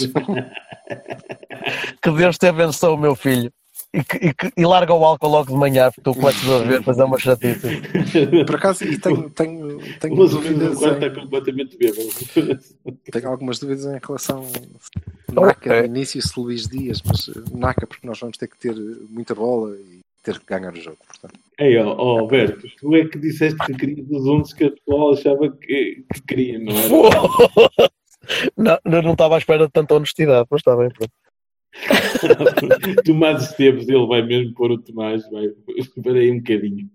Que 2.01 2.11
Deus 2.11 2.37
te 2.37 2.47
abençoe, 2.47 2.97
meu 2.97 3.13
filho. 3.13 3.51
E, 3.93 4.01
que, 4.01 4.17
e, 4.27 4.33
que- 4.33 4.53
e 4.55 4.65
larga 4.65 4.93
o 4.93 5.03
álcool 5.03 5.27
logo 5.27 5.51
de 5.51 5.57
manhã, 5.57 5.87
porque 5.91 5.99
tu 6.01 6.13
começas 6.13 6.49
a 6.49 6.59
beber, 6.59 6.81
mas 6.85 6.97
é 6.97 7.03
uma 7.03 7.19
chatice. 7.19 7.81
Por 8.45 8.55
acaso, 8.55 8.85
e 8.85 8.97
tenho, 8.97 9.29
tenho, 9.31 9.77
tenho 9.99 10.15
Mas 10.15 10.33
o 10.33 10.37
dúvidas 10.39 10.77
quarto 10.77 11.03
em- 11.03 11.07
está 11.07 11.21
completamente 11.21 11.77
bêbado. 11.77 12.07
Tenho 13.11 13.27
algumas 13.29 13.59
dúvidas 13.59 13.85
em 13.85 13.99
relação 14.05 14.43
a 14.45 15.16
Naca 15.31 15.85
início 15.85 16.21
se 16.21 16.39
Luís 16.39 16.67
Dias, 16.67 17.01
mas 17.05 17.27
eh, 17.29 17.41
Naca 17.53 17.85
porque 17.85 18.07
nós 18.07 18.19
vamos 18.19 18.37
ter 18.37 18.47
que 18.47 18.57
ter 18.57 18.75
muita 19.09 19.35
bola 19.35 19.75
e 19.75 19.99
ter 20.23 20.39
que 20.39 20.45
ganhar 20.45 20.73
o 20.73 20.81
jogo. 20.81 20.97
Portanto, 21.05 21.39
Ei, 21.57 21.77
ó, 21.77 21.95
ó, 21.97 22.19
Alberto, 22.19 22.67
tu 22.79 22.95
é 22.95 23.05
que 23.05 23.17
disseste 23.17 23.57
que 23.65 23.73
querias 23.73 24.07
os 24.09 24.27
11 24.27 24.55
que 24.55 24.63
a 24.65 24.71
pessoa 24.71 25.13
achava 25.13 25.49
que, 25.51 26.03
que 26.13 26.21
queria, 26.27 26.59
não 26.59 26.73
era? 26.73 27.91
Não, 28.57 28.77
eu 28.83 29.01
não 29.01 29.13
estava 29.13 29.35
à 29.35 29.37
espera 29.37 29.65
de 29.65 29.71
tanta 29.71 29.95
honestidade, 29.95 30.47
mas 30.51 30.59
está 30.59 30.75
bem, 30.75 30.89
pronto. 30.89 31.11
Tomás 33.05 33.43
Esteves, 33.43 33.87
ele 33.87 34.05
vai 34.07 34.21
mesmo 34.21 34.53
pôr 34.53 34.71
o 34.71 34.77
Tomás, 34.77 35.29
vai. 35.29 35.49
Espera 35.77 36.19
aí 36.19 36.31
um 36.31 36.37
bocadinho. 36.37 36.89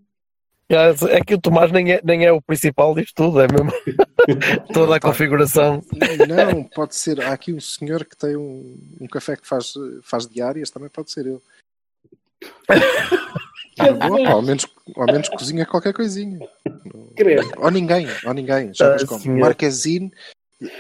É 0.74 1.20
que 1.24 1.34
o 1.34 1.40
Tomás 1.40 1.70
nem 1.70 1.92
é, 1.92 2.00
nem 2.02 2.24
é 2.24 2.32
o 2.32 2.40
principal 2.40 2.94
disto 2.94 3.14
tudo, 3.14 3.40
é 3.40 3.46
mesmo 3.46 3.72
toda 4.72 4.96
a 4.96 5.00
configuração. 5.00 5.82
não, 6.28 6.64
pode 6.64 6.94
ser. 6.94 7.20
Há 7.20 7.32
aqui 7.32 7.52
um 7.52 7.60
senhor 7.60 8.04
que 8.04 8.16
tem 8.16 8.36
um, 8.36 8.78
um 9.00 9.06
café 9.06 9.36
que 9.36 9.46
faz, 9.46 9.74
faz 10.02 10.26
diárias, 10.26 10.70
também 10.70 10.88
pode 10.88 11.10
ser 11.10 11.26
eu. 11.26 11.42
Na 13.78 13.92
boa, 13.92 14.22
pá, 14.22 14.30
ao, 14.32 14.42
menos, 14.42 14.66
ao 14.96 15.06
menos 15.06 15.28
cozinha 15.30 15.64
qualquer 15.64 15.94
coisinha. 15.94 16.38
Ou 17.56 17.70
ninguém, 17.70 18.06
ou 18.24 18.34
ninguém. 18.34 18.72
Jogas 18.74 19.02
Ah, 19.02 19.06
como. 19.06 19.38
Marquezine. 19.38 20.12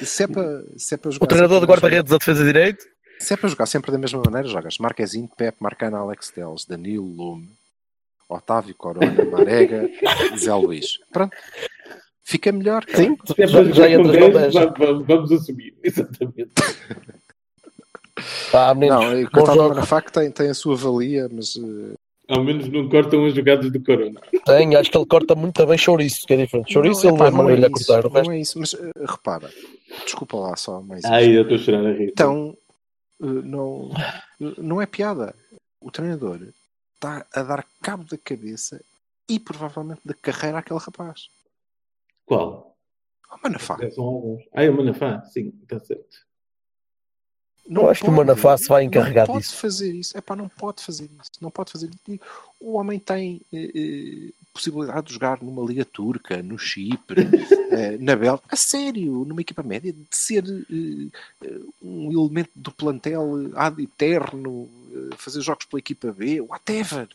Se 0.02 0.24
é 0.24 0.26
para, 0.26 0.62
se 0.76 0.94
é 0.94 0.96
para 0.96 1.10
jogar 1.10 1.24
O 1.24 1.28
treinador 1.28 1.60
de 1.60 1.66
guarda-redes 1.66 2.10
da 2.10 2.18
defesa 2.18 2.44
direito. 2.44 2.84
Se 3.18 3.34
é 3.34 3.36
para 3.36 3.48
jogar 3.48 3.66
sempre 3.66 3.90
da 3.90 3.98
mesma 3.98 4.22
maneira, 4.24 4.48
jogas 4.48 4.78
Marquezine, 4.78 5.28
Pep, 5.36 5.56
Marcana, 5.60 5.98
Alex 5.98 6.30
Teles, 6.30 6.64
Danilo, 6.66 7.06
Lume, 7.06 7.48
Otávio, 8.34 8.74
Corona, 8.74 9.24
Marega, 9.30 9.88
Zé 10.36 10.54
Luís. 10.54 10.98
Pronto. 11.12 11.36
Fica 12.24 12.52
melhor. 12.52 12.84
cara. 12.86 12.98
Sim, 13.02 13.16
é 13.38 13.46
já, 13.46 13.64
já 13.64 13.90
entras 13.90 14.18
no 14.18 14.30
10, 14.32 14.52
10. 14.54 14.54
vamos, 14.78 15.06
vamos- 15.06 15.32
assumir. 15.32 15.74
Exatamente. 15.82 16.52
Ah, 18.52 18.74
meninos, 18.74 19.04
Não, 19.04 19.20
o. 19.64 19.68
Manafá 19.70 20.00
que 20.02 20.12
tem, 20.12 20.30
tem 20.30 20.50
a 20.50 20.54
sua 20.54 20.76
valia, 20.76 21.28
mas 21.32 21.56
eh, 21.56 21.94
Ao 22.28 22.44
menos 22.44 22.68
não 22.68 22.88
cortam 22.88 23.24
as 23.26 23.34
jogadas 23.34 23.70
do 23.72 23.82
Corona. 23.82 24.20
Tem, 24.44 24.76
acho 24.76 24.90
que 24.90 24.96
ele 24.96 25.06
corta 25.06 25.34
muito 25.34 25.66
bem 25.66 25.78
chouriço, 25.78 26.26
que 26.26 26.34
é 26.34 26.36
diferente. 26.36 26.72
Chouriço 26.72 27.06
Não, 27.06 27.10
ele 27.14 27.18
não 27.18 27.26
é 27.26 27.30
não 27.30 27.50
é 27.50 27.54
a 27.66 27.70
cortar. 27.70 27.80
isso, 27.80 28.08
resto 28.08 28.24
não 28.28 28.32
é 28.32 28.38
isso, 28.40 28.58
mas 28.60 28.74
eh, 28.74 28.92
repara, 29.08 29.50
desculpa 30.04 30.36
lá 30.36 30.56
só, 30.56 30.80
mas 30.82 31.04
Ai, 31.06 31.36
eu 31.36 31.42
estou 31.42 31.56
a 31.56 31.60
chorar 31.60 31.86
a 31.86 31.92
rir. 31.92 32.10
então 32.12 32.56
eh, 33.22 33.26
não, 33.26 33.90
não 34.58 34.80
é 34.80 34.86
piada. 34.86 35.34
O 35.80 35.90
treinador 35.90 36.38
está 37.02 37.26
a 37.34 37.42
dar 37.42 37.66
cabo 37.82 38.04
da 38.04 38.16
cabeça 38.16 38.80
e 39.28 39.40
provavelmente 39.40 40.00
da 40.04 40.14
carreira 40.14 40.58
àquele 40.58 40.78
rapaz. 40.78 41.28
Qual? 42.24 42.76
Oh, 43.30 43.38
Manafá. 43.42 43.78
São 43.90 44.04
alguns. 44.04 44.44
Ah, 44.52 44.62
é 44.62 44.70
o 44.70 44.76
Manafá, 44.76 45.24
sim, 45.24 45.52
está 45.62 45.80
certo. 45.80 46.26
Eu 47.68 47.88
acho 47.88 48.02
que 48.02 48.10
o 48.10 48.12
Manafá 48.12 48.56
se 48.58 48.68
vai 48.68 48.84
encarregar 48.84 49.28
não 49.28 49.38
disso. 49.38 49.52
pode 49.52 49.60
fazer 49.60 49.92
isso. 49.92 50.18
Epá, 50.18 50.34
não 50.34 50.48
pode 50.48 50.82
fazer 50.82 51.04
isso. 51.04 51.30
Não 51.40 51.50
pode 51.50 51.70
fazer 51.72 51.88
isso. 51.88 52.20
O 52.60 52.74
homem 52.74 52.98
tem 52.98 53.40
eh, 53.52 53.70
eh, 53.74 54.32
possibilidade 54.52 55.06
de 55.06 55.14
jogar 55.14 55.42
numa 55.42 55.64
liga 55.64 55.84
turca, 55.84 56.42
no 56.42 56.58
Chipre, 56.58 57.22
eh, 57.70 57.96
na 57.98 58.16
Bélgica. 58.16 58.48
A 58.50 58.56
sério, 58.56 59.24
numa 59.24 59.40
equipa 59.40 59.62
média, 59.62 59.92
de 59.92 60.06
ser 60.10 60.44
eh, 60.44 61.46
eh, 61.46 61.60
um 61.80 62.10
elemento 62.12 62.50
do 62.54 62.72
plantel 62.72 63.50
ad 63.54 63.80
eterno, 63.80 64.68
fazer 65.16 65.40
jogos 65.40 65.64
pela 65.66 65.78
equipa 65.80 66.12
B, 66.12 66.40
whatever. 66.40 67.08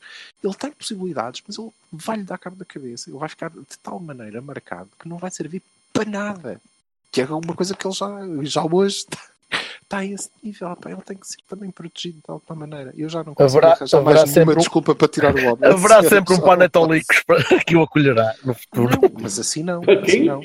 Ele 0.44 0.54
tem 0.56 0.72
possibilidades, 0.72 1.42
mas 1.48 1.58
ele 1.58 1.70
vai-lhe 1.92 2.24
dar 2.24 2.38
cabo 2.38 2.56
da 2.56 2.66
cabeça. 2.66 3.10
Ele 3.10 3.18
vai 3.20 3.30
ficar 3.30 3.50
de 3.50 3.78
tal 3.82 4.00
maneira 4.00 4.42
marcado 4.42 4.90
que 5.00 5.08
não 5.08 5.18
vai 5.18 5.32
servir 5.32 5.62
para 5.94 6.06
nada. 6.10 6.62
Que 7.12 7.22
é 7.22 7.26
uma 7.26 7.56
coisa 7.56 7.74
que 7.76 7.88
ele 7.88 7.94
já, 7.94 8.08
já 8.44 8.64
hoje 8.66 8.98
está, 9.10 9.18
está 9.82 9.98
a 10.00 10.06
esse 10.06 10.30
nível. 10.44 10.76
pá, 10.76 10.92
ele 10.92 11.02
tem 11.02 11.18
que 11.18 11.28
ser 11.28 11.38
também 11.48 11.72
protegido 11.72 12.18
de 12.18 12.24
alguma 12.32 12.68
maneira. 12.68 12.94
Eu 12.98 13.08
já 13.10 13.24
não 13.24 13.34
consigo 13.34 13.58
Haverá- 13.60 13.74
arranjar 13.76 13.98
haverá 14.00 14.20
mais 14.20 14.34
nenhuma 14.36 14.52
um- 14.54 14.58
desculpa 14.58 14.94
para 14.96 15.08
tirar 15.08 15.34
o 15.34 15.38
homem. 15.40 15.58
Haverá 15.72 15.96
Sério, 16.04 16.10
sempre 16.10 16.34
um 16.34 16.40
para- 16.40 16.58
que 17.66 17.76
o 17.76 17.82
acolherá 17.82 18.36
no 18.44 18.54
futuro. 18.54 19.00
Não, 19.02 19.12
mas 19.22 19.40
assim 19.40 19.64
não. 19.64 19.82
Assim 19.82 20.24
não. 20.26 20.42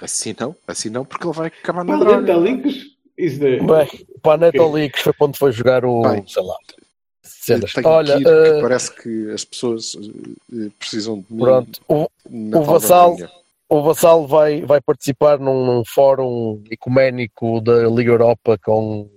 Assim 0.00 0.34
não. 0.38 0.56
Assim 0.66 0.88
não, 0.90 1.04
porque 1.04 1.26
ele 1.26 1.34
vai 1.34 1.48
acabar 1.48 1.84
na 1.84 1.96
droga. 1.98 2.26
Talicos? 2.26 2.96
Isso 3.16 3.44
é. 3.44 3.58
Bem, 3.60 4.06
Panetolicos 4.18 5.00
foi 5.00 5.12
para 5.12 5.26
onde 5.26 5.38
foi 5.38 5.52
jogar 5.52 5.84
o. 5.84 6.02
Bem, 6.02 6.24
sei 6.26 6.42
lá. 6.42 6.54
Cenas. 7.22 7.72
Olha, 7.84 8.16
que 8.16 8.22
ir, 8.22 8.26
eh, 8.26 8.54
que 8.56 8.60
parece 8.62 8.94
que 9.02 9.30
as 9.30 9.44
pessoas 9.44 9.92
eh, 10.52 10.68
precisam 10.78 11.20
de 11.20 11.32
mim 11.32 11.40
pronto. 11.40 11.80
O, 11.88 12.06
o 12.58 12.62
Vassal- 12.62 13.16
o 13.70 13.82
Vassal 13.82 14.26
vai, 14.26 14.62
vai 14.62 14.80
participar 14.80 15.38
num, 15.38 15.64
num 15.66 15.82
fórum 15.84 16.62
ecuménico 16.70 17.60
da 17.60 17.86
Liga 17.88 18.12
Europa 18.12 18.58
com 18.64 19.00
o 19.02 19.10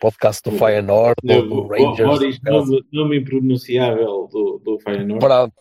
podcast 0.00 0.42
do 0.48 0.56
Feyenoord, 0.56 1.16
ou 1.28 1.42
do 1.48 1.54
O 1.64 1.66
Rangers. 1.68 2.08
Boris, 2.08 2.38
nome, 2.42 2.84
nome 2.92 3.18
impronunciável 3.18 4.28
do, 4.32 4.60
do 4.64 4.78
Feyenoord. 4.80 5.18
Pronto. 5.24 5.54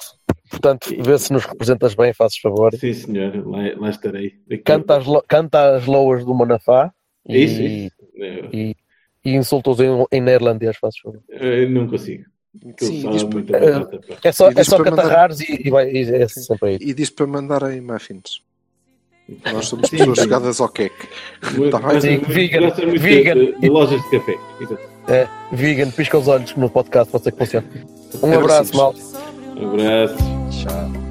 Portanto, 0.49 0.95
vê 0.99 1.17
se 1.19 1.33
nos 1.33 1.43
representas 1.45 1.93
bem, 1.95 2.13
fazes 2.13 2.37
favor. 2.37 2.73
Sim, 2.75 2.93
senhor, 2.93 3.45
lá, 3.45 3.59
lá 3.77 3.89
estarei. 3.89 4.33
Daqui- 4.47 4.63
Canta 4.63 4.97
as, 4.97 5.05
canta 5.27 5.75
as 5.75 5.85
loas 5.85 6.23
do 6.23 6.33
Manafá 6.33 6.91
e, 7.27 7.43
Isso, 7.43 7.91
Eu, 8.17 8.49
e, 8.53 8.75
e 9.23 9.35
insulta-os 9.35 9.79
em, 9.79 10.05
em 10.11 10.21
neerlandês, 10.21 10.77
fazes 10.77 10.99
favor. 10.99 11.21
eu 11.29 11.69
não 11.69 11.87
consigo. 11.87 12.25
Sim, 12.79 13.09
diz, 13.11 13.23
muito 13.23 13.55
eh. 13.55 14.17
É 14.23 14.31
só, 14.31 14.49
E 14.51 14.53
é 14.57 14.63
só 14.63 14.77
para 14.77 14.89
mandar- 14.89 15.03
catarrares 15.03 15.39
e, 15.41 15.67
e, 15.67 15.69
vai, 15.69 15.91
e 15.91 16.01
é 16.11 16.27
sempre 16.27 16.69
aí. 16.69 16.77
e 16.81 16.93
diz 16.93 17.09
para 17.11 17.27
mandarem 17.27 17.79
muffins. 17.81 18.41
Nós 19.53 19.67
somos 19.67 19.89
Sim, 19.89 19.97
pessoas 19.97 20.17
sim. 20.17 20.23
jogadas 20.23 20.59
ao 20.61 20.69
queque. 20.69 21.07
Muito- 21.55 21.77
Tá 21.79 21.99
Sim, 22.01 22.17
vegan, 22.19 22.69
vegan. 22.97 23.35
De, 23.35 23.59
de 23.59 23.69
lojas 23.69 24.01
de 24.01 24.09
café. 24.09 24.37
É, 25.09 25.27
vegan, 25.51 25.91
pisca 25.91 26.17
os 26.17 26.27
olhos 26.27 26.55
no 26.55 26.69
podcast, 26.69 27.11
pode 27.11 27.25
ser 27.25 27.31
que 27.33 27.37
funcione. 27.37 27.67
Um 28.23 28.31
É 28.31 28.35
abraço, 28.37 28.75
mal. 28.75 28.95
Um 29.57 29.69
abraço. 29.73 30.15
Tchau. 30.49 31.06